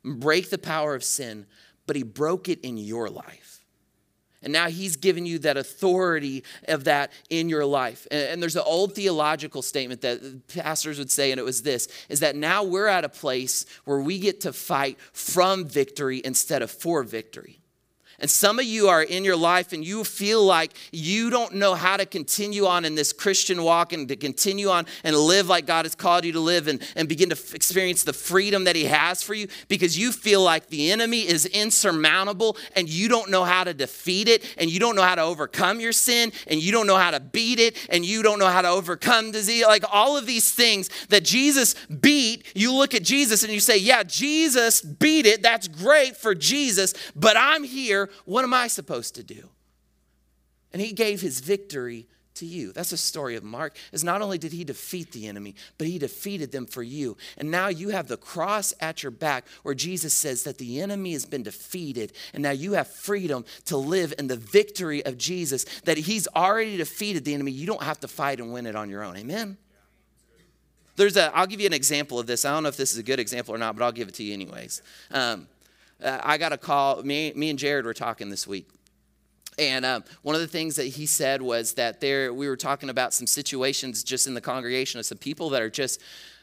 break 0.05 0.51
the 0.51 0.59
power 0.59 0.95
of 0.95 1.03
sin, 1.03 1.47
but 1.87 1.97
he 1.97 2.03
broke 2.03 2.49
it 2.49 2.61
in 2.61 2.77
your 2.77 3.09
life. 3.09 3.65
And 4.43 4.53
now 4.53 4.69
he's 4.69 4.97
given 4.97 5.27
you 5.27 5.41
that 5.41 5.57
authority 5.57 6.45
of 6.69 6.85
that 6.85 7.11
in 7.29 7.49
your 7.49 7.65
life. 7.65 8.07
And, 8.11 8.41
there's 8.41 8.55
an 8.55 8.63
old 8.65 8.95
theological 8.95 9.63
statement 9.63 10.03
that 10.03 10.47
pastors 10.49 10.99
would 10.99 11.11
say, 11.11 11.33
and 11.33 11.41
it 11.41 11.45
was 11.45 11.63
this 11.63 11.89
is 12.09 12.21
that 12.21 12.37
now 12.37 12.63
we're 12.63 12.87
at 12.87 13.05
a 13.05 13.09
place 13.09 13.67
where 13.85 13.99
we 13.99 14.19
get 14.19 14.43
to 14.43 14.53
fight 14.53 14.99
from 15.13 15.65
victory 15.65 16.21
instead 16.25 16.63
of 16.63 16.71
for 16.71 17.03
victory. 17.03 17.61
And 18.21 18.29
some 18.29 18.59
of 18.59 18.65
you 18.65 18.89
are 18.89 19.03
in 19.03 19.25
your 19.25 19.37
life 19.37 19.73
and 19.73 19.85
you 19.85 20.03
feel 20.03 20.45
like 20.45 20.73
you 20.91 21.31
don't 21.31 21.55
know 21.55 21.75
how 21.75 21.97
to 21.97 22.05
continue 22.05 22.67
on 22.67 22.85
in 22.85 22.97
this 22.97 23.13
Christian 23.13 23.63
walk 23.63 23.93
and 23.93 24.09
to 24.09 24.17
continue 24.17 24.71
on 24.71 24.87
and 25.05 25.15
live 25.15 25.47
like 25.47 25.67
God 25.67 25.85
has 25.85 25.95
called 25.95 26.25
you 26.25 26.33
to 26.33 26.41
live 26.41 26.67
and, 26.67 26.83
and 26.97 27.09
begin 27.09 27.29
to 27.29 27.37
f- 27.37 27.55
experience 27.55 28.03
the 28.03 28.13
freedom 28.13 28.65
that 28.65 28.75
He 28.75 28.87
has 28.87 29.23
for 29.23 29.35
you 29.35 29.47
because 29.69 29.97
you 29.97 30.11
feel 30.11 30.43
like 30.43 30.67
the 30.67 30.91
enemy 30.91 31.29
is 31.29 31.47
insurmountable 31.47 32.57
and 32.75 32.89
you 32.89 33.09
don't 33.09 33.31
know 33.31 33.45
how 33.45 33.63
to 33.63 33.73
defeat 33.73 34.27
it 34.27 34.45
and 34.59 34.69
you 34.69 34.81
don't 34.81 34.97
know 34.97 35.03
how 35.03 35.15
to 35.15 35.23
overcome 35.23 35.79
your 35.79 35.93
sin 35.93 36.33
and 36.49 36.61
you 36.61 36.73
don't 36.73 36.89
know 36.89 36.97
how 36.97 37.13
to 37.13 37.21
beat 37.21 37.61
it 37.61 37.77
and 37.89 38.05
you 38.05 38.25
don't 38.25 38.41
know 38.41 38.49
how 38.49 38.63
to 38.63 38.69
overcome 38.69 39.31
disease. 39.31 39.65
Like 39.65 39.85
all 39.93 40.17
of 40.17 40.27
these 40.27 40.51
things 40.51 40.91
that 41.11 41.23
Jesus 41.23 41.77
beat, 41.87 42.47
you 42.57 42.73
look 42.73 42.95
at 42.95 43.05
Jesus 43.05 43.45
and 43.45 43.53
you 43.53 43.61
say, 43.61 43.79
Yeah, 43.79 44.03
Jesus 44.03 44.81
beat 44.83 45.25
it. 45.25 45.41
That's 45.41 45.69
great 45.69 46.17
for 46.17 46.35
Jesus, 46.35 46.95
but 47.15 47.37
I'm 47.39 47.63
here 47.63 48.08
what 48.25 48.45
am 48.45 48.55
I 48.55 48.69
supposed 48.69 49.15
to 49.17 49.23
do? 49.23 49.49
And 50.73 50.83
he 50.83 50.93
gave 50.93 51.21
his 51.21 51.41
victory 51.41 52.07
to 52.39 52.47
you. 52.47 52.73
That's 52.73 52.91
the 52.91 52.97
story 52.97 53.37
of 53.37 53.45
Mark. 53.45 53.77
Is 53.93 54.05
not 54.05 54.23
only 54.23 54.39
did 54.39 54.53
he 54.53 54.65
defeat 54.65 55.13
the 55.13 55.27
enemy, 55.27 55.55
but 55.77 55.87
he 55.87 55.99
defeated 55.99 56.53
them 56.53 56.67
for 56.67 56.83
you. 56.83 57.17
And 57.37 57.51
now 57.51 57.69
you 57.69 57.91
have 57.91 58.09
the 58.09 58.17
cross 58.17 58.73
at 58.81 59.03
your 59.03 59.11
back 59.11 59.47
where 59.63 59.75
Jesus 59.75 60.15
says 60.15 60.45
that 60.45 60.59
the 60.59 60.81
enemy 60.81 61.13
has 61.13 61.27
been 61.27 61.43
defeated 61.43 62.13
and 62.33 62.43
now 62.43 62.51
you 62.51 62.73
have 62.73 62.89
freedom 62.89 63.45
to 63.67 63.77
live 63.77 64.15
in 64.19 64.29
the 64.29 64.37
victory 64.37 65.05
of 65.05 65.19
Jesus 65.19 65.65
that 65.85 65.99
he's 65.99 66.29
already 66.29 66.77
defeated 66.77 67.25
the 67.25 67.35
enemy. 67.35 67.51
You 67.51 67.67
don't 67.67 67.83
have 67.83 68.01
to 68.01 68.09
fight 68.09 68.41
and 68.41 68.53
win 68.53 68.67
it 68.67 68.77
on 68.77 68.89
your 68.89 69.03
own. 69.03 69.17
Amen. 69.17 69.57
There's 70.97 71.17
a 71.17 71.35
I'll 71.37 71.47
give 71.47 71.61
you 71.61 71.67
an 71.67 71.73
example 71.73 72.19
of 72.19 72.27
this. 72.27 72.45
I 72.45 72.53
don't 72.53 72.65
know 72.65 72.69
if 72.69 72.77
this 72.77 72.93
is 72.93 72.99
a 72.99 73.05
good 73.05 73.21
example 73.21 73.55
or 73.55 73.59
not, 73.59 73.77
but 73.77 73.85
I'll 73.85 73.93
give 73.93 74.09
it 74.09 74.15
to 74.15 74.25
you 74.25 74.33
anyways. 74.33 74.83
Um, 75.13 75.47
uh, 76.03 76.21
I 76.23 76.39
got 76.39 76.53
a 76.53 76.59
call. 76.59 77.03
Me, 77.03 77.33
me 77.35 77.51
and 77.51 77.59
Jared 77.59 77.85
were 77.85 77.95
talking 77.95 78.29
this 78.31 78.47
week. 78.47 78.69
And 79.59 79.85
um, 79.85 80.05
one 80.23 80.35
of 80.35 80.41
the 80.41 80.47
things 80.47 80.77
that 80.77 80.85
he 80.85 81.07
said 81.07 81.43
was 81.43 81.75
that 81.75 82.01
there 82.01 82.33
we 82.33 82.49
were 82.49 82.57
talking 82.57 82.91
about 82.91 83.13
some 83.13 83.27
situations 83.27 84.05
just 84.05 84.27
in 84.27 84.35
the 84.35 84.41
congregation 84.41 85.01
of 85.01 85.07
some 85.07 85.19
people 85.19 85.51
that 85.51 85.63
are 85.63 85.71
just 85.71 86.01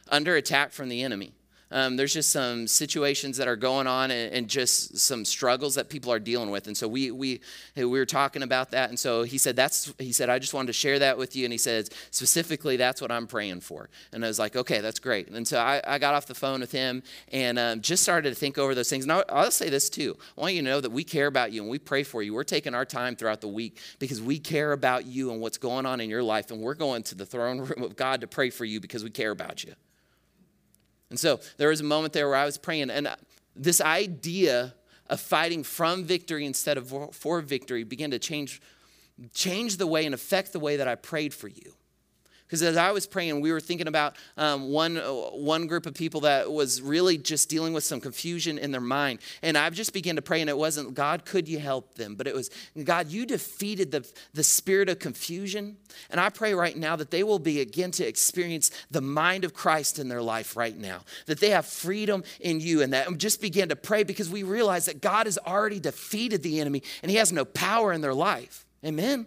under 0.09 0.35
attack 0.35 0.71
from 0.71 0.89
the 0.89 1.01
enemy. 1.01 1.33
Um, 1.71 1.97
there's 1.97 2.13
just 2.13 2.29
some 2.29 2.67
situations 2.67 3.37
that 3.37 3.47
are 3.47 3.55
going 3.55 3.87
on 3.87 4.11
and, 4.11 4.31
and, 4.33 4.47
just 4.47 4.99
some 4.99 5.25
struggles 5.25 5.73
that 5.75 5.89
people 5.89 6.11
are 6.11 6.19
dealing 6.19 6.51
with. 6.51 6.67
And 6.67 6.77
so 6.77 6.87
we, 6.87 7.09
we, 7.09 7.41
we 7.75 7.85
were 7.85 8.05
talking 8.05 8.43
about 8.43 8.71
that. 8.71 8.89
And 8.89 8.99
so 8.99 9.23
he 9.23 9.39
said, 9.39 9.55
that's, 9.55 9.91
he 9.97 10.11
said, 10.11 10.29
I 10.29 10.37
just 10.37 10.53
wanted 10.53 10.67
to 10.67 10.73
share 10.73 10.99
that 10.99 11.17
with 11.17 11.35
you. 11.35 11.43
And 11.45 11.51
he 11.51 11.57
said, 11.57 11.89
specifically, 12.11 12.77
that's 12.77 13.01
what 13.01 13.11
I'm 13.11 13.25
praying 13.25 13.61
for. 13.61 13.89
And 14.13 14.23
I 14.23 14.27
was 14.27 14.37
like, 14.37 14.55
okay, 14.55 14.79
that's 14.79 14.99
great. 14.99 15.29
And 15.29 15.47
so 15.47 15.59
I, 15.59 15.81
I 15.85 15.97
got 15.97 16.13
off 16.13 16.27
the 16.27 16.35
phone 16.35 16.59
with 16.59 16.71
him 16.71 17.01
and 17.31 17.57
um, 17.57 17.81
just 17.81 18.03
started 18.03 18.29
to 18.29 18.35
think 18.35 18.59
over 18.59 18.75
those 18.75 18.89
things. 18.89 19.03
And 19.03 19.11
I'll, 19.11 19.23
I'll 19.29 19.51
say 19.51 19.69
this 19.69 19.89
too. 19.89 20.15
I 20.37 20.41
want 20.41 20.53
you 20.53 20.61
to 20.61 20.69
know 20.69 20.81
that 20.81 20.91
we 20.91 21.03
care 21.03 21.27
about 21.27 21.51
you 21.51 21.61
and 21.63 21.71
we 21.71 21.79
pray 21.79 22.03
for 22.03 22.21
you. 22.21 22.33
We're 22.35 22.43
taking 22.43 22.75
our 22.75 22.85
time 22.85 23.15
throughout 23.15 23.41
the 23.41 23.47
week 23.47 23.79
because 23.97 24.21
we 24.21 24.37
care 24.37 24.71
about 24.71 25.07
you 25.07 25.31
and 25.31 25.41
what's 25.41 25.57
going 25.57 25.87
on 25.87 25.99
in 25.99 26.11
your 26.11 26.23
life. 26.23 26.51
And 26.51 26.61
we're 26.61 26.75
going 26.75 27.01
to 27.03 27.15
the 27.15 27.25
throne 27.25 27.59
room 27.59 27.83
of 27.83 27.95
God 27.95 28.21
to 28.21 28.27
pray 28.27 28.51
for 28.51 28.65
you 28.65 28.79
because 28.79 29.03
we 29.03 29.09
care 29.09 29.31
about 29.31 29.63
you. 29.63 29.73
And 31.09 31.19
so 31.19 31.39
there 31.57 31.69
was 31.69 31.81
a 31.81 31.83
moment 31.83 32.13
there 32.13 32.27
where 32.27 32.37
I 32.37 32.45
was 32.45 32.57
praying, 32.57 32.89
and 32.89 33.07
uh, 33.07 33.15
this 33.55 33.79
idea 33.79 34.73
of 35.07 35.21
fighting 35.21 35.63
from 35.63 36.03
victory 36.03 36.45
instead 36.45 36.77
of 36.77 36.93
for 37.13 37.41
victory 37.41 37.83
began 37.83 38.11
to 38.11 38.19
change, 38.19 38.61
change 39.33 39.77
the 39.77 39.87
way 39.87 40.05
and 40.05 40.15
affect 40.15 40.51
the 40.51 40.59
way 40.59 40.77
that 40.77 40.87
I 40.87 40.95
prayed 40.95 41.33
for 41.33 41.47
you. 41.47 41.73
Because 42.47 42.61
as 42.61 42.77
I 42.77 42.91
was 42.91 43.07
praying, 43.07 43.41
we 43.41 43.51
were 43.51 43.59
thinking 43.59 43.87
about 43.87 44.15
um, 44.37 44.69
one, 44.69 44.97
uh, 44.97 45.11
one 45.11 45.65
group 45.65 45.87
of 45.87 45.95
people 45.95 46.21
that 46.21 46.51
was 46.51 46.79
really 46.79 47.17
just 47.17 47.49
dealing 47.49 47.73
with 47.73 47.83
some 47.83 47.99
confusion 47.99 48.59
in 48.59 48.71
their 48.71 48.81
mind. 48.81 49.19
And 49.41 49.57
I 49.57 49.69
just 49.71 49.93
began 49.93 50.15
to 50.15 50.21
pray, 50.21 50.41
and 50.41 50.49
it 50.49 50.57
wasn't, 50.57 50.93
God, 50.93 51.25
could 51.25 51.47
you 51.47 51.57
help 51.57 51.95
them? 51.95 52.13
But 52.15 52.27
it 52.27 52.35
was, 52.35 52.51
God, 52.83 53.07
you 53.07 53.25
defeated 53.25 53.91
the, 53.91 54.07
the 54.33 54.43
spirit 54.43 54.89
of 54.89 54.99
confusion. 54.99 55.77
And 56.11 56.19
I 56.19 56.29
pray 56.29 56.53
right 56.53 56.77
now 56.77 56.95
that 56.95 57.09
they 57.09 57.23
will 57.23 57.39
begin 57.39 57.89
to 57.91 58.07
experience 58.07 58.69
the 58.91 59.01
mind 59.01 59.43
of 59.43 59.53
Christ 59.55 59.97
in 59.97 60.07
their 60.07 60.21
life 60.21 60.55
right 60.55 60.77
now, 60.77 61.01
that 61.25 61.39
they 61.39 61.49
have 61.49 61.65
freedom 61.65 62.23
in 62.39 62.59
you, 62.59 62.83
and 62.83 62.93
that 62.93 63.07
and 63.07 63.19
just 63.19 63.41
began 63.41 63.69
to 63.69 63.75
pray 63.75 64.03
because 64.03 64.29
we 64.29 64.43
realize 64.43 64.85
that 64.85 65.01
God 65.01 65.25
has 65.25 65.37
already 65.37 65.79
defeated 65.79 66.43
the 66.43 66.59
enemy 66.59 66.83
and 67.01 67.09
he 67.09 67.17
has 67.17 67.31
no 67.31 67.45
power 67.45 67.91
in 67.91 68.01
their 68.01 68.13
life. 68.13 68.65
Amen. 68.83 69.25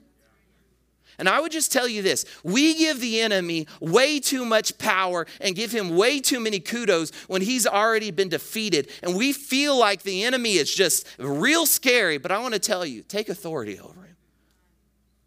And 1.18 1.28
I 1.28 1.40
would 1.40 1.50
just 1.50 1.72
tell 1.72 1.88
you 1.88 2.00
this 2.02 2.24
we 2.44 2.74
give 2.74 3.00
the 3.00 3.20
enemy 3.20 3.66
way 3.80 4.20
too 4.20 4.44
much 4.44 4.78
power 4.78 5.26
and 5.40 5.56
give 5.56 5.72
him 5.72 5.96
way 5.96 6.20
too 6.20 6.38
many 6.38 6.60
kudos 6.60 7.10
when 7.26 7.42
he's 7.42 7.66
already 7.66 8.10
been 8.10 8.28
defeated. 8.28 8.88
And 9.02 9.16
we 9.16 9.32
feel 9.32 9.76
like 9.76 10.02
the 10.02 10.24
enemy 10.24 10.54
is 10.54 10.72
just 10.72 11.06
real 11.18 11.66
scary. 11.66 12.18
But 12.18 12.30
I 12.30 12.38
want 12.38 12.54
to 12.54 12.60
tell 12.60 12.86
you 12.86 13.02
take 13.02 13.28
authority 13.28 13.80
over 13.80 14.00
him. 14.00 14.16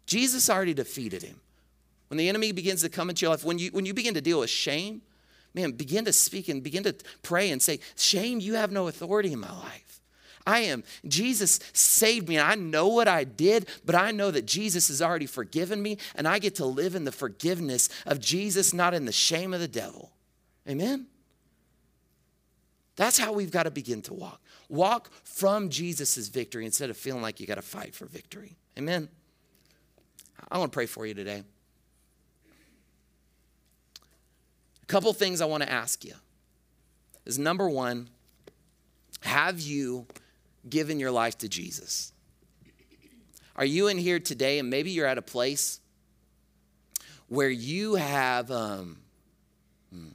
Jesus 0.06 0.48
already 0.48 0.74
defeated 0.74 1.22
him. 1.22 1.40
When 2.08 2.18
the 2.18 2.28
enemy 2.28 2.52
begins 2.52 2.82
to 2.82 2.90
come 2.90 3.08
into 3.08 3.24
your 3.24 3.30
life, 3.30 3.44
when 3.44 3.58
you, 3.58 3.70
when 3.70 3.86
you 3.86 3.94
begin 3.94 4.14
to 4.14 4.20
deal 4.20 4.40
with 4.40 4.50
shame, 4.50 5.00
man, 5.54 5.72
begin 5.72 6.04
to 6.04 6.12
speak 6.12 6.48
and 6.48 6.62
begin 6.62 6.82
to 6.84 6.94
pray 7.22 7.50
and 7.50 7.62
say, 7.62 7.80
Shame, 7.96 8.40
you 8.40 8.54
have 8.54 8.70
no 8.70 8.88
authority 8.88 9.32
in 9.32 9.40
my 9.40 9.50
life. 9.50 9.91
I 10.46 10.60
am. 10.60 10.84
Jesus 11.06 11.60
saved 11.72 12.28
me. 12.28 12.36
And 12.36 12.46
I 12.46 12.54
know 12.54 12.88
what 12.88 13.08
I 13.08 13.24
did, 13.24 13.66
but 13.84 13.94
I 13.94 14.10
know 14.10 14.30
that 14.30 14.46
Jesus 14.46 14.88
has 14.88 15.00
already 15.00 15.26
forgiven 15.26 15.82
me, 15.82 15.98
and 16.14 16.26
I 16.26 16.38
get 16.38 16.56
to 16.56 16.66
live 16.66 16.94
in 16.94 17.04
the 17.04 17.12
forgiveness 17.12 17.88
of 18.06 18.20
Jesus, 18.20 18.72
not 18.72 18.94
in 18.94 19.04
the 19.04 19.12
shame 19.12 19.54
of 19.54 19.60
the 19.60 19.68
devil. 19.68 20.12
Amen? 20.68 21.06
That's 22.96 23.18
how 23.18 23.32
we've 23.32 23.50
got 23.50 23.64
to 23.64 23.70
begin 23.70 24.02
to 24.02 24.14
walk. 24.14 24.40
Walk 24.68 25.10
from 25.24 25.70
Jesus' 25.70 26.28
victory 26.28 26.66
instead 26.66 26.90
of 26.90 26.96
feeling 26.96 27.22
like 27.22 27.40
you 27.40 27.46
got 27.46 27.54
to 27.56 27.62
fight 27.62 27.94
for 27.94 28.06
victory. 28.06 28.56
Amen? 28.78 29.08
I 30.50 30.58
want 30.58 30.72
to 30.72 30.76
pray 30.76 30.86
for 30.86 31.06
you 31.06 31.14
today. 31.14 31.42
A 34.82 34.86
couple 34.86 35.12
things 35.12 35.40
I 35.40 35.46
want 35.46 35.62
to 35.62 35.70
ask 35.70 36.04
you 36.04 36.14
is 37.24 37.38
number 37.38 37.68
one, 37.68 38.08
have 39.20 39.60
you 39.60 40.06
given 40.68 41.00
your 41.00 41.10
life 41.10 41.38
to 41.38 41.48
Jesus? 41.48 42.12
Are 43.54 43.64
you 43.64 43.88
in 43.88 43.98
here 43.98 44.18
today 44.18 44.58
and 44.58 44.70
maybe 44.70 44.90
you're 44.90 45.06
at 45.06 45.18
a 45.18 45.22
place 45.22 45.80
where 47.28 47.50
you 47.50 47.94
have, 47.96 48.50
um, 48.50 48.98
hmm, 49.92 50.08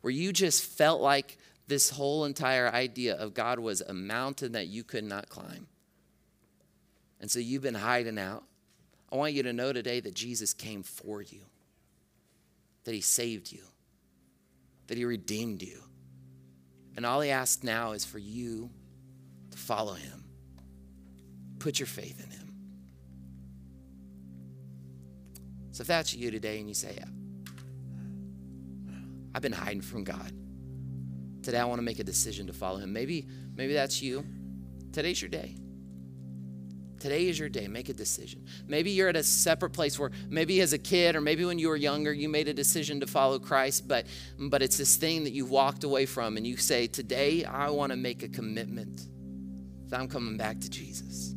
where 0.00 0.12
you 0.12 0.32
just 0.32 0.64
felt 0.64 1.00
like 1.00 1.38
this 1.66 1.90
whole 1.90 2.24
entire 2.24 2.68
idea 2.68 3.16
of 3.16 3.32
God 3.32 3.58
was 3.58 3.80
a 3.80 3.94
mountain 3.94 4.52
that 4.52 4.66
you 4.66 4.82
could 4.84 5.04
not 5.04 5.28
climb? 5.28 5.66
And 7.20 7.30
so 7.30 7.38
you've 7.38 7.62
been 7.62 7.74
hiding 7.74 8.18
out. 8.18 8.44
I 9.10 9.16
want 9.16 9.32
you 9.32 9.44
to 9.44 9.52
know 9.52 9.72
today 9.72 10.00
that 10.00 10.14
Jesus 10.14 10.52
came 10.52 10.82
for 10.82 11.22
you, 11.22 11.42
that 12.84 12.94
he 12.94 13.00
saved 13.00 13.52
you, 13.52 13.62
that 14.88 14.98
he 14.98 15.04
redeemed 15.04 15.62
you. 15.62 15.80
And 16.96 17.06
all 17.06 17.20
he 17.20 17.30
asks 17.30 17.62
now 17.62 17.92
is 17.92 18.04
for 18.04 18.18
you 18.18 18.70
to 19.54 19.60
follow 19.60 19.94
him. 19.94 20.24
Put 21.60 21.78
your 21.78 21.86
faith 21.86 22.22
in 22.22 22.30
him. 22.30 22.52
So 25.70 25.82
if 25.82 25.86
that's 25.86 26.12
you 26.12 26.30
today 26.30 26.58
and 26.58 26.68
you 26.68 26.74
say, 26.74 26.94
yeah, 26.96 27.04
I've 29.34 29.42
been 29.42 29.52
hiding 29.52 29.80
from 29.80 30.04
God. 30.04 30.32
Today 31.42 31.58
I 31.58 31.64
want 31.64 31.78
to 31.78 31.84
make 31.84 32.00
a 32.00 32.04
decision 32.04 32.48
to 32.48 32.52
follow 32.52 32.78
him. 32.78 32.92
Maybe, 32.92 33.26
maybe 33.54 33.74
that's 33.74 34.02
you. 34.02 34.24
Today's 34.92 35.22
your 35.22 35.28
day. 35.28 35.56
Today 36.98 37.28
is 37.28 37.38
your 37.38 37.48
day. 37.48 37.68
Make 37.68 37.88
a 37.90 37.94
decision. 37.94 38.46
Maybe 38.66 38.90
you're 38.90 39.08
at 39.08 39.16
a 39.16 39.22
separate 39.22 39.70
place 39.70 39.98
where 39.98 40.10
maybe 40.30 40.60
as 40.62 40.72
a 40.72 40.78
kid 40.78 41.14
or 41.14 41.20
maybe 41.20 41.44
when 41.44 41.58
you 41.58 41.68
were 41.68 41.76
younger 41.76 42.12
you 42.12 42.28
made 42.28 42.48
a 42.48 42.54
decision 42.54 42.98
to 43.00 43.06
follow 43.06 43.38
Christ, 43.38 43.86
but 43.86 44.06
but 44.38 44.62
it's 44.62 44.78
this 44.78 44.96
thing 44.96 45.24
that 45.24 45.32
you 45.32 45.44
walked 45.44 45.84
away 45.84 46.06
from 46.06 46.36
and 46.38 46.46
you 46.46 46.56
say, 46.56 46.86
"Today 46.86 47.44
I 47.44 47.68
want 47.70 47.92
to 47.92 47.96
make 47.96 48.22
a 48.22 48.28
commitment 48.28 49.06
I'm 49.94 50.08
coming 50.08 50.36
back 50.36 50.60
to 50.60 50.70
Jesus. 50.70 51.34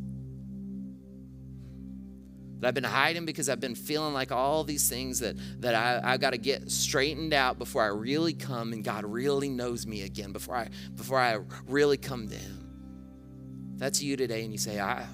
That 2.59 2.69
I've 2.69 2.73
been 2.73 2.83
hiding 2.83 3.25
because 3.25 3.49
I've 3.49 3.59
been 3.59 3.75
feeling 3.75 4.13
like 4.13 4.31
all 4.31 4.63
these 4.63 4.89
things 4.89 5.19
that, 5.19 5.35
that 5.61 5.75
I, 5.75 6.01
I've 6.03 6.19
got 6.19 6.31
to 6.31 6.37
get 6.37 6.71
straightened 6.71 7.33
out 7.33 7.59
before 7.59 7.83
I 7.83 7.87
really 7.87 8.33
come 8.33 8.73
and 8.73 8.83
God 8.83 9.05
really 9.05 9.49
knows 9.49 9.85
me 9.85 10.01
again, 10.01 10.31
before 10.31 10.55
I, 10.55 10.69
before 10.95 11.19
I 11.19 11.37
really 11.67 11.97
come 11.97 12.27
to 12.27 12.35
Him. 12.35 13.75
that's 13.77 14.01
you 14.01 14.17
today 14.17 14.43
and 14.43 14.51
you 14.51 14.57
say, 14.57 14.79
I 14.79 15.05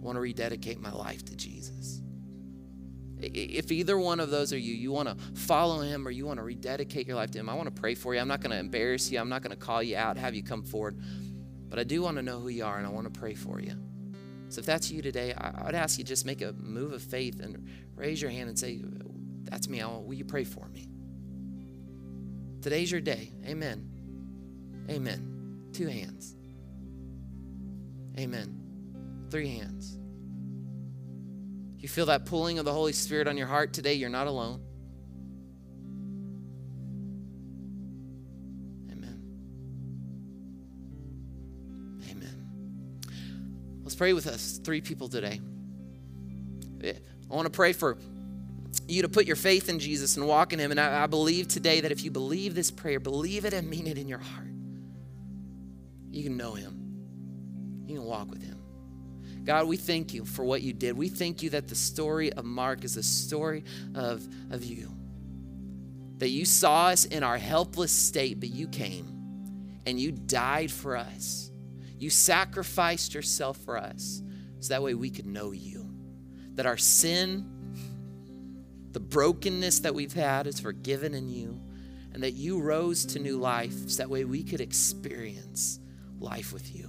want 0.00 0.16
to 0.16 0.20
rededicate 0.20 0.80
my 0.80 0.92
life 0.92 1.24
to 1.24 1.36
Jesus. 1.36 2.00
If 3.18 3.72
either 3.72 3.98
one 3.98 4.20
of 4.20 4.30
those 4.30 4.52
are 4.52 4.58
you, 4.58 4.74
you 4.74 4.92
want 4.92 5.08
to 5.08 5.16
follow 5.40 5.80
him 5.80 6.06
or 6.06 6.10
you 6.10 6.26
want 6.26 6.38
to 6.38 6.42
rededicate 6.42 7.06
your 7.06 7.16
life 7.16 7.30
to 7.32 7.38
him, 7.38 7.48
I 7.48 7.54
want 7.54 7.74
to 7.74 7.80
pray 7.80 7.94
for 7.94 8.14
you. 8.14 8.20
I'm 8.20 8.28
not 8.28 8.40
going 8.40 8.50
to 8.50 8.58
embarrass 8.58 9.10
you. 9.10 9.18
I'm 9.18 9.30
not 9.30 9.42
going 9.42 9.50
to 9.50 9.56
call 9.56 9.82
you 9.82 9.96
out, 9.96 10.16
have 10.18 10.34
you 10.34 10.42
come 10.42 10.62
forward. 10.62 11.00
But 11.68 11.78
I 11.78 11.84
do 11.84 12.02
want 12.02 12.16
to 12.16 12.22
know 12.22 12.38
who 12.38 12.48
you 12.48 12.64
are 12.64 12.78
and 12.78 12.86
I 12.86 12.90
want 12.90 13.12
to 13.12 13.18
pray 13.18 13.34
for 13.34 13.60
you. 13.60 13.74
So 14.48 14.60
if 14.60 14.66
that's 14.66 14.90
you 14.90 15.02
today, 15.02 15.34
I 15.34 15.64
would 15.64 15.74
ask 15.74 15.98
you 15.98 16.04
just 16.04 16.24
make 16.24 16.40
a 16.40 16.52
move 16.52 16.92
of 16.92 17.02
faith 17.02 17.40
and 17.40 17.68
raise 17.96 18.22
your 18.22 18.30
hand 18.30 18.48
and 18.48 18.58
say, 18.58 18.80
That's 19.44 19.68
me. 19.68 19.80
I'll, 19.80 20.02
Will 20.02 20.14
you 20.14 20.24
pray 20.24 20.44
for 20.44 20.68
me? 20.68 20.88
Today's 22.62 22.90
your 22.90 23.00
day. 23.00 23.32
Amen. 23.44 23.88
Amen. 24.88 25.68
Two 25.72 25.88
hands. 25.88 26.36
Amen. 28.18 29.26
Three 29.30 29.48
hands. 29.48 29.98
You 31.78 31.88
feel 31.88 32.06
that 32.06 32.24
pulling 32.24 32.58
of 32.58 32.64
the 32.64 32.72
Holy 32.72 32.92
Spirit 32.92 33.28
on 33.28 33.36
your 33.36 33.46
heart 33.46 33.72
today, 33.72 33.94
you're 33.94 34.08
not 34.08 34.26
alone. 34.26 34.65
Pray 43.96 44.12
with 44.12 44.26
us, 44.26 44.60
three 44.62 44.80
people 44.80 45.08
today. 45.08 45.40
I 46.84 47.34
want 47.34 47.46
to 47.46 47.50
pray 47.50 47.72
for 47.72 47.98
you 48.86 49.02
to 49.02 49.08
put 49.08 49.26
your 49.26 49.36
faith 49.36 49.68
in 49.68 49.78
Jesus 49.78 50.16
and 50.16 50.26
walk 50.26 50.52
in 50.52 50.58
Him. 50.58 50.70
And 50.70 50.78
I, 50.78 51.04
I, 51.04 51.06
believe 51.06 51.48
today 51.48 51.80
that 51.80 51.90
if 51.90 52.04
you 52.04 52.10
believe 52.10 52.54
this 52.54 52.70
prayer, 52.70 53.00
believe 53.00 53.44
it 53.44 53.52
and 53.52 53.68
mean 53.68 53.86
it 53.86 53.98
in 53.98 54.06
your 54.08 54.18
heart, 54.18 54.46
you 56.10 56.24
can 56.24 56.36
know 56.36 56.54
Him. 56.54 57.84
You 57.86 57.96
can 57.96 58.04
walk 58.04 58.30
with 58.30 58.42
Him. 58.42 58.58
God, 59.44 59.66
we 59.66 59.76
thank 59.76 60.12
you 60.12 60.24
for 60.24 60.44
what 60.44 60.62
you 60.62 60.72
did. 60.72 60.96
We 60.96 61.08
thank 61.08 61.42
you 61.42 61.50
that 61.50 61.68
the 61.68 61.74
story 61.74 62.32
of 62.32 62.44
Mark 62.44 62.84
is 62.84 62.96
a 62.96 63.02
story 63.02 63.64
of, 63.94 64.26
of 64.50 64.64
you. 64.64 64.92
That 66.18 66.28
you 66.28 66.44
saw 66.44 66.88
us 66.88 67.04
in 67.04 67.22
our 67.22 67.38
helpless 67.38 67.92
state, 67.92 68.40
but 68.40 68.48
you 68.48 68.68
came 68.68 69.06
and 69.86 70.00
you 70.00 70.10
died 70.10 70.70
for 70.70 70.96
us 70.96 71.50
you 71.98 72.10
sacrificed 72.10 73.14
yourself 73.14 73.56
for 73.58 73.76
us 73.76 74.22
so 74.60 74.74
that 74.74 74.82
way 74.82 74.94
we 74.94 75.10
could 75.10 75.26
know 75.26 75.52
you. 75.52 75.90
That 76.54 76.66
our 76.66 76.76
sin, 76.76 77.46
the 78.92 79.00
brokenness 79.00 79.80
that 79.80 79.94
we've 79.94 80.12
had 80.12 80.46
is 80.46 80.60
forgiven 80.60 81.14
in 81.14 81.28
you, 81.28 81.60
and 82.12 82.22
that 82.22 82.32
you 82.32 82.60
rose 82.60 83.04
to 83.06 83.18
new 83.18 83.38
life 83.38 83.90
so 83.90 83.98
that 83.98 84.08
way 84.08 84.24
we 84.24 84.42
could 84.42 84.60
experience 84.60 85.80
life 86.18 86.52
with 86.52 86.74
you. 86.74 86.88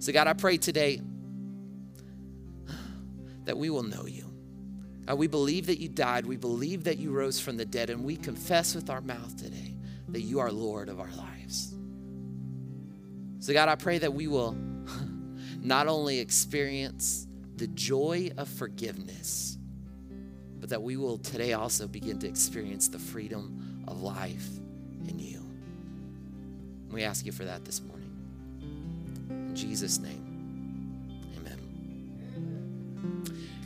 So, 0.00 0.12
God, 0.12 0.26
I 0.26 0.32
pray 0.32 0.56
today 0.56 1.00
that 3.44 3.56
we 3.56 3.70
will 3.70 3.84
know 3.84 4.06
you. 4.06 4.30
God, 5.06 5.18
we 5.18 5.26
believe 5.26 5.66
that 5.66 5.78
you 5.78 5.88
died. 5.88 6.26
We 6.26 6.36
believe 6.36 6.84
that 6.84 6.98
you 6.98 7.10
rose 7.12 7.38
from 7.38 7.56
the 7.56 7.64
dead. 7.64 7.90
And 7.90 8.04
we 8.04 8.16
confess 8.16 8.74
with 8.74 8.90
our 8.90 9.00
mouth 9.00 9.36
today 9.36 9.74
that 10.08 10.22
you 10.22 10.40
are 10.40 10.50
Lord 10.50 10.88
of 10.88 11.00
our 11.00 11.10
lives. 11.12 11.74
So, 13.44 13.52
God, 13.52 13.68
I 13.68 13.74
pray 13.74 13.98
that 13.98 14.14
we 14.14 14.26
will 14.26 14.52
not 15.60 15.86
only 15.86 16.18
experience 16.18 17.26
the 17.56 17.66
joy 17.66 18.30
of 18.38 18.48
forgiveness, 18.48 19.58
but 20.58 20.70
that 20.70 20.82
we 20.82 20.96
will 20.96 21.18
today 21.18 21.52
also 21.52 21.86
begin 21.86 22.18
to 22.20 22.26
experience 22.26 22.88
the 22.88 22.98
freedom 22.98 23.84
of 23.86 24.00
life 24.00 24.48
in 25.06 25.18
you. 25.18 25.44
We 26.90 27.02
ask 27.02 27.26
you 27.26 27.32
for 27.32 27.44
that 27.44 27.66
this 27.66 27.82
morning. 27.82 28.10
In 29.28 29.54
Jesus' 29.54 29.98
name, 29.98 31.28
amen. 31.36 31.60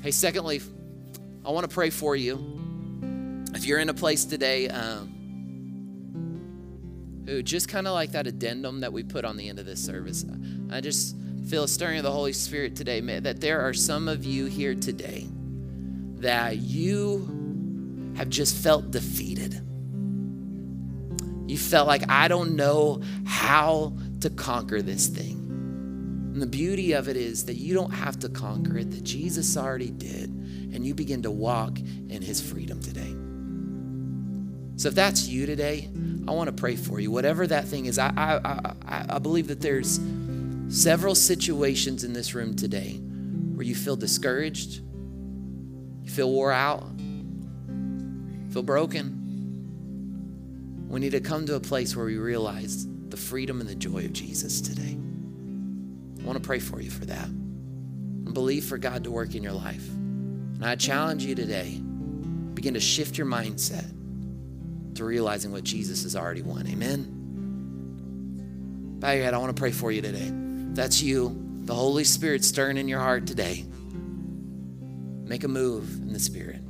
Hey, 0.03 0.11
secondly, 0.11 0.61
I 1.47 1.53
want 1.53 1.71
to 1.71 1.73
pray 1.73 1.91
for 1.91 2.17
you. 2.17 2.35
If 3.55 3.65
you're 3.65 3.79
in 3.79 3.91
a 3.91 3.95
place 3.95 4.25
today, 4.25 4.67
um, 4.71 5.18
who 7.29 7.43
just 7.43 7.69
kind 7.69 7.87
of 7.87 7.93
like 7.93 8.13
that 8.13 8.27
addendum 8.27 8.81
that 8.81 8.91
we 8.91 9.03
put 9.03 9.25
on 9.27 9.37
the 9.37 9.51
end 9.51 9.59
of 9.59 9.67
this 9.67 9.85
service, 9.85 10.25
I 10.71 10.81
just 10.81 11.15
feel 11.49 11.65
a 11.65 11.69
stirring 11.69 11.99
of 11.99 12.05
the 12.05 12.11
Holy 12.11 12.33
Spirit 12.33 12.75
today 12.75 13.01
that 13.21 13.41
there 13.41 13.61
are 13.61 13.75
some 13.75 14.09
of 14.09 14.25
you 14.25 14.47
here 14.47 14.75
today 14.75 15.27
that 16.21 16.57
you 16.57 18.15
have 18.17 18.31
just 18.31 18.57
felt 18.57 18.91
defeated. 18.91 19.61
You 21.47 21.59
felt 21.59 21.87
like, 21.87 22.11
I 22.11 22.29
don't 22.29 22.57
know 22.57 23.03
how 23.27 23.93
to 24.21 24.31
conquer 24.31 24.81
this 24.81 25.07
thing. 25.07 25.37
And 26.33 26.41
the 26.41 26.47
beauty 26.47 26.93
of 26.93 27.09
it 27.09 27.17
is 27.17 27.45
that 27.45 27.57
you 27.57 27.75
don't 27.75 27.93
have 27.93 28.19
to 28.21 28.31
conquer 28.31 28.79
it, 28.79 28.91
that 28.91 29.05
Jesus 29.05 29.57
already 29.57 29.91
did 29.91 30.31
and 30.31 30.87
you 30.87 30.95
begin 30.95 31.23
to 31.23 31.31
walk 31.31 31.79
in 31.79 32.23
his 32.23 32.41
freedom 32.41 32.81
today. 32.81 33.18
So 34.79 34.89
if 34.89 34.95
that's 34.95 35.27
you 35.27 35.45
today, 35.45 35.91
I 36.29 36.31
want 36.31 36.47
to 36.47 36.53
pray 36.53 36.77
for 36.77 37.01
you. 37.01 37.11
Whatever 37.11 37.49
that 37.49 37.65
thing 37.65 37.87
is, 37.87 37.99
I, 37.99 38.13
I, 38.17 38.75
I, 38.87 39.07
I 39.17 39.19
believe 39.19 39.49
that 39.49 39.61
there's 39.61 39.99
several 40.69 41.17
situations 41.17 42.05
in 42.05 42.13
this 42.13 42.33
room 42.33 42.55
today 42.55 42.93
where 42.93 43.67
you 43.67 43.75
feel 43.75 43.97
discouraged, 43.97 44.83
you 46.05 46.11
feel 46.11 46.31
wore 46.31 46.53
out, 46.53 46.85
feel 48.53 48.63
broken. 48.63 49.17
We 50.89 51.01
need 51.01 51.11
to 51.11 51.21
come 51.21 51.45
to 51.47 51.57
a 51.57 51.61
place 51.61 51.97
where 51.97 52.07
we 52.07 52.17
realize 52.17 52.87
the 53.09 53.17
freedom 53.17 53.61
and 53.61 53.69
the 53.69 53.75
joy 53.75 54.05
of 54.05 54.13
Jesus 54.13 54.61
today. 54.61 54.97
I 56.21 56.25
want 56.25 56.41
to 56.41 56.47
pray 56.47 56.61
for 56.61 56.81
you 56.81 56.91
for 56.91 57.05
that 57.07 57.27
and 57.27 58.33
believe 58.33 58.65
for 58.65 58.79
God 58.79 59.03
to 59.03 59.11
work 59.11 59.35
in 59.35 59.43
your 59.43 59.55
life. 59.55 59.89
And 59.89 60.65
I 60.65 60.77
challenge 60.77 61.25
you 61.25 61.35
today 61.35 61.81
begin 62.55 62.75
to 62.75 62.81
shift 62.81 63.19
your 63.19 63.27
mindset 63.27 63.98
to 64.99 65.05
realizing 65.05 65.51
what 65.51 65.65
Jesus 65.65 66.05
has 66.05 66.15
already 66.15 66.43
won. 66.43 66.67
Amen. 66.67 67.15
Bow 69.01 69.13
your 69.13 69.25
head. 69.25 69.35
I 69.35 69.39
want 69.39 69.57
to 69.57 69.61
pray 69.61 69.73
for 69.73 69.91
you 69.91 70.03
today. 70.03 70.31
that's 70.75 71.01
you. 71.03 71.37
The 71.65 71.75
Holy 71.75 72.05
Spirit 72.05 72.45
stirring 72.45 72.77
in 72.77 72.89
your 72.89 73.01
heart 73.01 73.27
today. 73.27 73.65
Make 75.25 75.45
a 75.45 75.49
move 75.49 76.01
in 76.01 76.13
the 76.13 76.19
Spirit. 76.19 76.63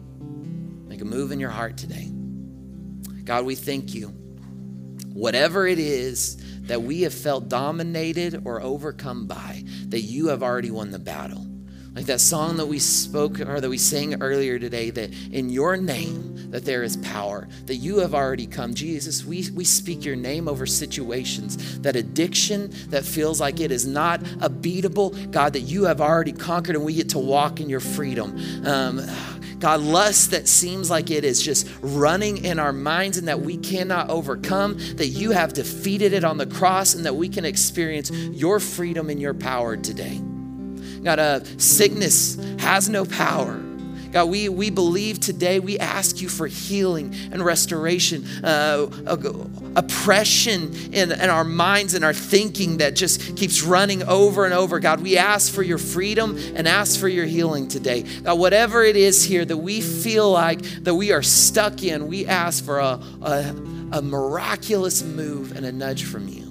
Make 0.89 1.01
a 1.01 1.05
move 1.05 1.33
in 1.33 1.41
your 1.41 1.51
heart 1.51 1.77
today. 1.77 2.09
God, 3.25 3.45
we 3.45 3.55
thank 3.55 3.95
you. 3.95 4.09
Whatever 5.13 5.67
it 5.67 5.79
is 5.79 6.37
that 6.63 6.83
we 6.83 7.03
have 7.03 7.15
felt 7.15 7.49
dominated 7.49 8.43
or 8.45 8.61
overcome 8.61 9.27
by, 9.27 9.63
that 9.89 10.01
you 10.01 10.29
have 10.29 10.43
already 10.43 10.71
won 10.71 10.91
the 10.91 10.99
battle. 10.99 11.47
Like 11.95 12.07
that 12.07 12.21
song 12.21 12.57
that 12.59 12.67
we 12.67 12.79
spoke 12.79 13.41
or 13.41 13.61
that 13.61 13.69
we 13.69 13.79
sang 13.79 14.23
earlier 14.23 14.59
today, 14.59 14.91
that 14.91 15.13
in 15.33 15.51
your 15.51 15.77
name 15.77 16.38
that 16.51 16.65
there 16.65 16.83
is 16.83 16.97
power, 16.99 17.49
that 17.67 17.77
you 17.77 17.99
have 17.99 18.15
already 18.15 18.47
come. 18.47 18.75
Jesus, 18.75 19.25
we, 19.25 19.49
we 19.55 19.65
speak 19.65 20.05
your 20.05 20.17
name 20.17 20.49
over 20.49 20.67
situations, 20.67 21.81
that 21.81 21.97
addiction 21.97 22.71
that 22.89 23.05
feels 23.05 23.41
like 23.41 23.61
it 23.61 23.71
is 23.71 23.87
not 23.87 24.21
a 24.41 24.51
beatable, 24.51 25.31
God, 25.31 25.53
that 25.53 25.61
you 25.61 25.85
have 25.85 26.01
already 26.01 26.33
conquered 26.33 26.77
and 26.77 26.85
we 26.85 26.95
get 26.95 27.11
to 27.11 27.19
walk 27.19 27.61
in 27.61 27.69
your 27.69 27.81
freedom. 27.81 28.37
Um, 28.67 29.01
God, 29.59 29.81
lust 29.81 30.31
that 30.31 30.47
seems 30.47 30.89
like 30.89 31.11
it 31.11 31.25
is 31.25 31.43
just 31.43 31.69
running 31.81 32.45
in 32.45 32.59
our 32.61 32.73
minds 32.73 33.19
and 33.19 33.27
that 33.27 33.41
we 33.41 33.57
cannot 33.57 34.09
overcome, 34.09 34.79
that 34.97 35.09
you 35.09 35.33
have 35.33 35.53
defeated 35.53 36.13
it 36.13 36.23
on 36.23 36.39
the 36.39 36.47
cross 36.47 36.95
and 36.95 37.05
that 37.05 37.17
we 37.17 37.29
can 37.29 37.45
experience 37.45 38.11
your 38.11 38.61
freedom 38.61 39.11
and 39.11 39.21
your 39.21 39.35
power 39.35 39.77
today. 39.77 40.21
God, 41.03 41.19
uh, 41.19 41.45
sickness 41.59 42.37
has 42.59 42.89
no 42.89 43.05
power. 43.05 43.68
God, 44.13 44.31
we, 44.31 44.49
we 44.49 44.71
believe 44.71 45.21
today, 45.21 45.61
we 45.61 45.79
ask 45.79 46.23
you 46.23 46.29
for 46.29 46.47
healing 46.47 47.15
and 47.31 47.45
restoration, 47.45 48.25
uh, 48.43 48.87
oppression 49.77 50.75
in, 50.93 51.13
in 51.13 51.31
our 51.31 51.45
minds 51.45 51.95
and 51.95 52.05
our 52.05 52.15
thinking 52.15 52.79
that 52.79 52.97
just 52.97 53.37
keeps 53.37 53.63
running 53.63 54.03
over 54.05 54.45
and 54.45 54.55
over. 54.55 54.81
God, 54.81 55.01
we 55.01 55.19
ask 55.19 55.53
for 55.53 55.63
your 55.63 55.79
freedom 55.79 56.39
and 56.55 56.67
ask 56.67 56.99
for 56.99 57.09
your 57.09 57.27
healing 57.27 57.69
today. 57.69 58.03
God, 58.23 58.39
whatever 58.39 58.83
it 58.83 58.97
is 58.97 59.25
here 59.25 59.45
that 59.45 59.57
we 59.57 59.81
feel 59.81 60.31
like 60.31 60.63
that 60.85 60.95
we 60.95 61.13
are 61.13 61.23
stuck 61.23 61.83
in, 61.83 62.07
we 62.07 62.27
ask 62.27 62.65
for 62.65 62.79
a, 62.79 63.01
a, 63.23 63.55
a 63.93 64.03
miraculous 64.03 65.03
move 65.03 65.57
and 65.57 65.67
a 65.67 65.73
nudge 65.73 66.05
from 66.05 66.29
you. 66.29 66.47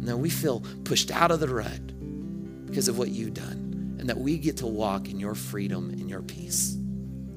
Now 0.00 0.16
we 0.16 0.30
feel 0.30 0.60
pushed 0.84 1.10
out 1.10 1.30
of 1.30 1.40
the 1.40 1.48
rut 1.48 2.66
because 2.66 2.88
of 2.88 2.98
what 2.98 3.08
you've 3.08 3.34
done, 3.34 3.65
and 4.06 4.10
that 4.16 4.22
we 4.22 4.38
get 4.38 4.56
to 4.58 4.68
walk 4.68 5.10
in 5.10 5.18
your 5.18 5.34
freedom 5.34 5.90
and 5.90 6.08
your 6.08 6.22
peace. 6.22 6.74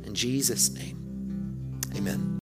In 0.03 0.13
Jesus' 0.13 0.69
name, 0.69 1.81
amen. 1.95 2.37